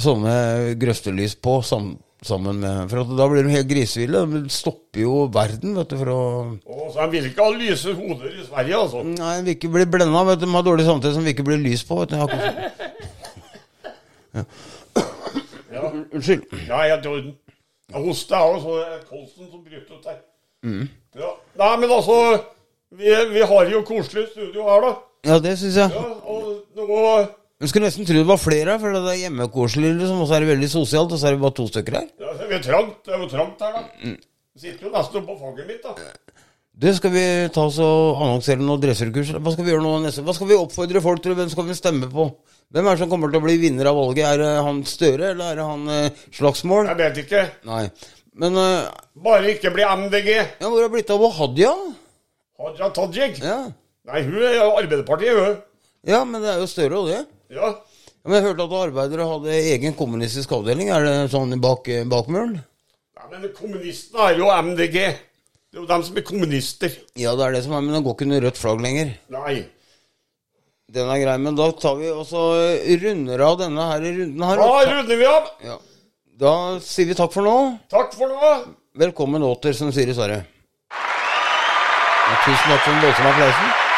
sånne 0.03 0.73
grøftelys 0.81 1.35
på 1.41 1.61
sam, 1.65 1.93
sammen 2.23 2.59
med 2.61 2.91
For 2.91 3.01
at 3.01 3.13
da 3.17 3.27
blir 3.29 3.45
de 3.45 3.53
helt 3.55 3.69
griseville. 3.69 4.21
De 4.31 4.41
stopper 4.53 5.03
jo 5.03 5.23
verden, 5.33 5.73
vet 5.79 5.91
du, 5.91 5.97
for 5.99 6.11
å 6.13 6.19
oh, 6.55 6.85
så 6.93 7.03
de 7.03 7.17
vil 7.17 7.29
ikke 7.29 7.45
ha 7.45 7.55
lyse 7.55 7.95
hoder 7.97 8.29
i 8.29 8.45
Sverige, 8.45 8.81
altså. 8.83 9.03
Nei, 9.07 9.33
de 9.39 9.47
vil 9.47 9.57
ikke 9.57 9.73
bli 9.73 9.87
blenda, 9.95 10.25
vet 10.29 10.41
du. 10.41 10.45
De 10.45 10.53
har 10.53 10.67
dårlig 10.67 10.85
samtid 10.87 11.15
som 11.15 11.25
vil 11.25 11.33
ikke 11.33 11.47
blir 11.49 11.61
lys 11.63 11.85
på, 11.87 12.03
vet 12.03 12.13
du. 12.13 12.19
Ja, 15.73 15.87
Unnskyld. 15.89 16.43
ja. 16.67 16.83
Jeg 16.85 17.01
jeg 17.01 17.09
òg, 17.97 18.13
så 18.17 18.29
det 18.29 18.83
er 18.85 19.01
kolsen 19.09 19.49
som 19.49 19.63
bryter 19.65 19.97
ut 19.97 20.05
her. 20.64 20.89
Ja. 21.20 21.32
Nei, 21.61 21.72
men 21.84 21.91
altså 21.93 22.18
vi, 22.93 23.14
vi 23.34 23.45
har 23.53 23.72
jo 23.72 23.84
koselig 23.88 24.28
studio 24.32 24.66
her, 24.70 24.82
da. 24.88 24.91
Ja, 25.30 25.39
det 25.39 25.55
syns 25.61 25.78
jeg. 25.80 25.93
Ja, 25.93 26.03
og 26.28 26.66
nå 27.64 27.70
skulle 27.70 27.88
nesten 27.88 28.03
tro 28.07 28.18
det 28.18 28.28
var 28.28 28.41
flere 28.41 28.74
her, 28.74 28.80
for 28.82 28.91
det 28.91 29.01
er 29.14 29.22
hjemmekoselig, 29.22 29.93
liksom. 30.01 30.22
Og 30.24 30.28
så 30.28 30.36
er 30.36 30.43
det 30.43 30.49
veldig 30.51 30.70
sosialt, 30.74 31.14
og 31.16 31.20
så 31.22 31.30
er 31.30 31.38
det 31.38 31.43
bare 31.45 31.55
to 31.59 31.68
stykker 31.70 31.95
her. 31.99 32.07
ja, 32.20 32.34
Vi 32.49 32.55
er 32.57 32.64
trangt. 32.66 32.97
Det 33.05 33.14
er 33.14 33.22
jo 33.22 33.30
trangt 33.32 33.61
her, 33.64 33.78
da. 33.78 33.84
Jeg 34.03 34.61
sitter 34.66 34.89
jo 34.89 34.91
nesten 34.93 35.22
oppå 35.22 35.38
fanget 35.39 35.70
mitt, 35.70 35.86
da. 35.86 36.11
Det 36.84 36.95
skal 36.97 37.14
vi 37.14 37.24
ta 37.53 37.68
oss 37.70 37.78
og 37.86 38.18
annonsere 38.26 38.59
noen 38.59 38.82
dresserkurs. 38.82 39.30
Hva 39.38 39.53
skal 39.53 39.66
vi 39.68 39.72
gjøre 39.72 39.86
nå 39.86 39.93
neste? 40.03 40.24
Hva 40.26 40.34
skal 40.36 40.49
vi 40.49 40.57
oppfordre 40.57 41.01
folk 41.05 41.22
til? 41.24 41.36
Hvem 41.38 41.51
skal 41.53 41.68
vi 41.70 41.78
stemme 41.78 42.09
på? 42.11 42.26
Hvem 42.74 42.88
er 42.89 42.97
det 42.97 43.03
som 43.03 43.11
kommer 43.11 43.30
til 43.30 43.38
å 43.39 43.45
bli 43.45 43.59
vinner 43.61 43.91
av 43.91 43.99
valget? 43.99 44.26
Er 44.26 44.41
det 44.41 44.51
han 44.66 44.80
Støre, 44.89 45.32
eller 45.36 45.51
er 45.53 45.59
det 45.61 45.68
han 45.70 45.84
eh, 45.93 46.24
Slagsmål? 46.34 46.89
Jeg 46.89 46.99
vet 47.03 47.20
ikke. 47.24 47.43
Nei. 47.70 47.84
Men 48.39 48.57
uh, 48.57 48.89
Bare 49.23 49.51
ikke 49.53 49.69
bli 49.75 49.86
MDG. 49.86 50.29
ja, 50.34 50.65
hvor 50.65 50.79
har 50.79 50.88
det 50.88 50.93
blitt 50.95 51.11
av 51.13 51.25
Hadia? 51.38 51.73
Hadia 52.59 52.89
Tajik. 52.95 53.39
Ja. 53.43 53.59
Nei, 54.09 54.21
hun 54.25 54.39
er 54.41 54.55
jo 54.57 54.69
Arbeiderpartiet, 54.79 55.38
hun. 55.38 55.59
ja, 56.09 56.23
men 56.27 56.41
det 56.43 56.49
er 56.53 56.63
jo 56.63 56.69
Støre 56.69 56.97
og 56.99 57.11
det. 57.11 57.21
Ja. 57.53 57.69
Ja, 58.23 58.29
men 58.31 58.38
jeg 58.39 58.45
hørte 58.47 58.65
at 58.65 58.73
arbeidere 58.88 59.27
hadde 59.27 59.59
egen 59.75 59.93
kommunistisk 59.99 60.51
avdeling. 60.55 60.89
Er 60.95 61.03
det 61.03 61.13
sånn 61.34 61.53
bak, 61.61 61.89
bak 62.11 62.29
muren? 62.31 62.57
Nei, 63.19 63.27
men 63.34 63.49
kommunistene 63.55 64.29
er 64.31 64.39
jo 64.39 64.49
MDG. 64.71 64.97
Det 65.03 65.79
er 65.79 65.81
jo 65.81 65.88
dem 65.89 66.03
som 66.07 66.17
er 66.19 66.25
kommunister. 66.27 66.93
Ja, 67.19 67.34
det 67.36 67.45
er 67.47 67.55
det 67.57 67.63
som 67.65 67.73
er, 67.75 67.84
men 67.84 67.97
den 67.97 68.03
går 68.05 68.15
ikke 68.15 68.27
under 68.29 68.45
rødt 68.47 68.59
flagg 68.61 68.84
lenger. 68.86 69.11
Nei. 69.34 69.55
Den 70.93 71.09
er 71.09 71.19
grei, 71.23 71.36
men 71.41 71.55
da 71.57 71.67
tar 71.75 71.97
vi 71.99 72.11
og 72.13 72.23
så 72.29 72.43
runder 73.03 73.43
av 73.43 73.57
denne 73.63 73.88
her 73.91 74.03
runden 74.07 74.43
her. 74.47 74.61
Da 74.61 74.84
runder 74.91 75.19
vi 75.19 75.27
av. 75.29 75.51
Ja. 75.65 75.77
Da 76.39 76.79
sier 76.81 77.05
vi 77.05 77.13
takk 77.13 77.29
for 77.34 77.45
nå. 77.45 77.57
Takk 77.93 78.15
for 78.17 78.25
nå. 78.31 78.53
velkommen 78.97 79.43
åter, 79.45 79.73
som 79.77 79.91
sier 79.93 80.09
i 80.09 80.15
Sverre. 80.17 80.39
Ja, 80.89 82.34
tusen 82.45 82.71
takk 82.71 82.81
for 82.81 82.89
den 82.89 83.03
voldsomme 83.05 83.34
applausen. 83.36 83.92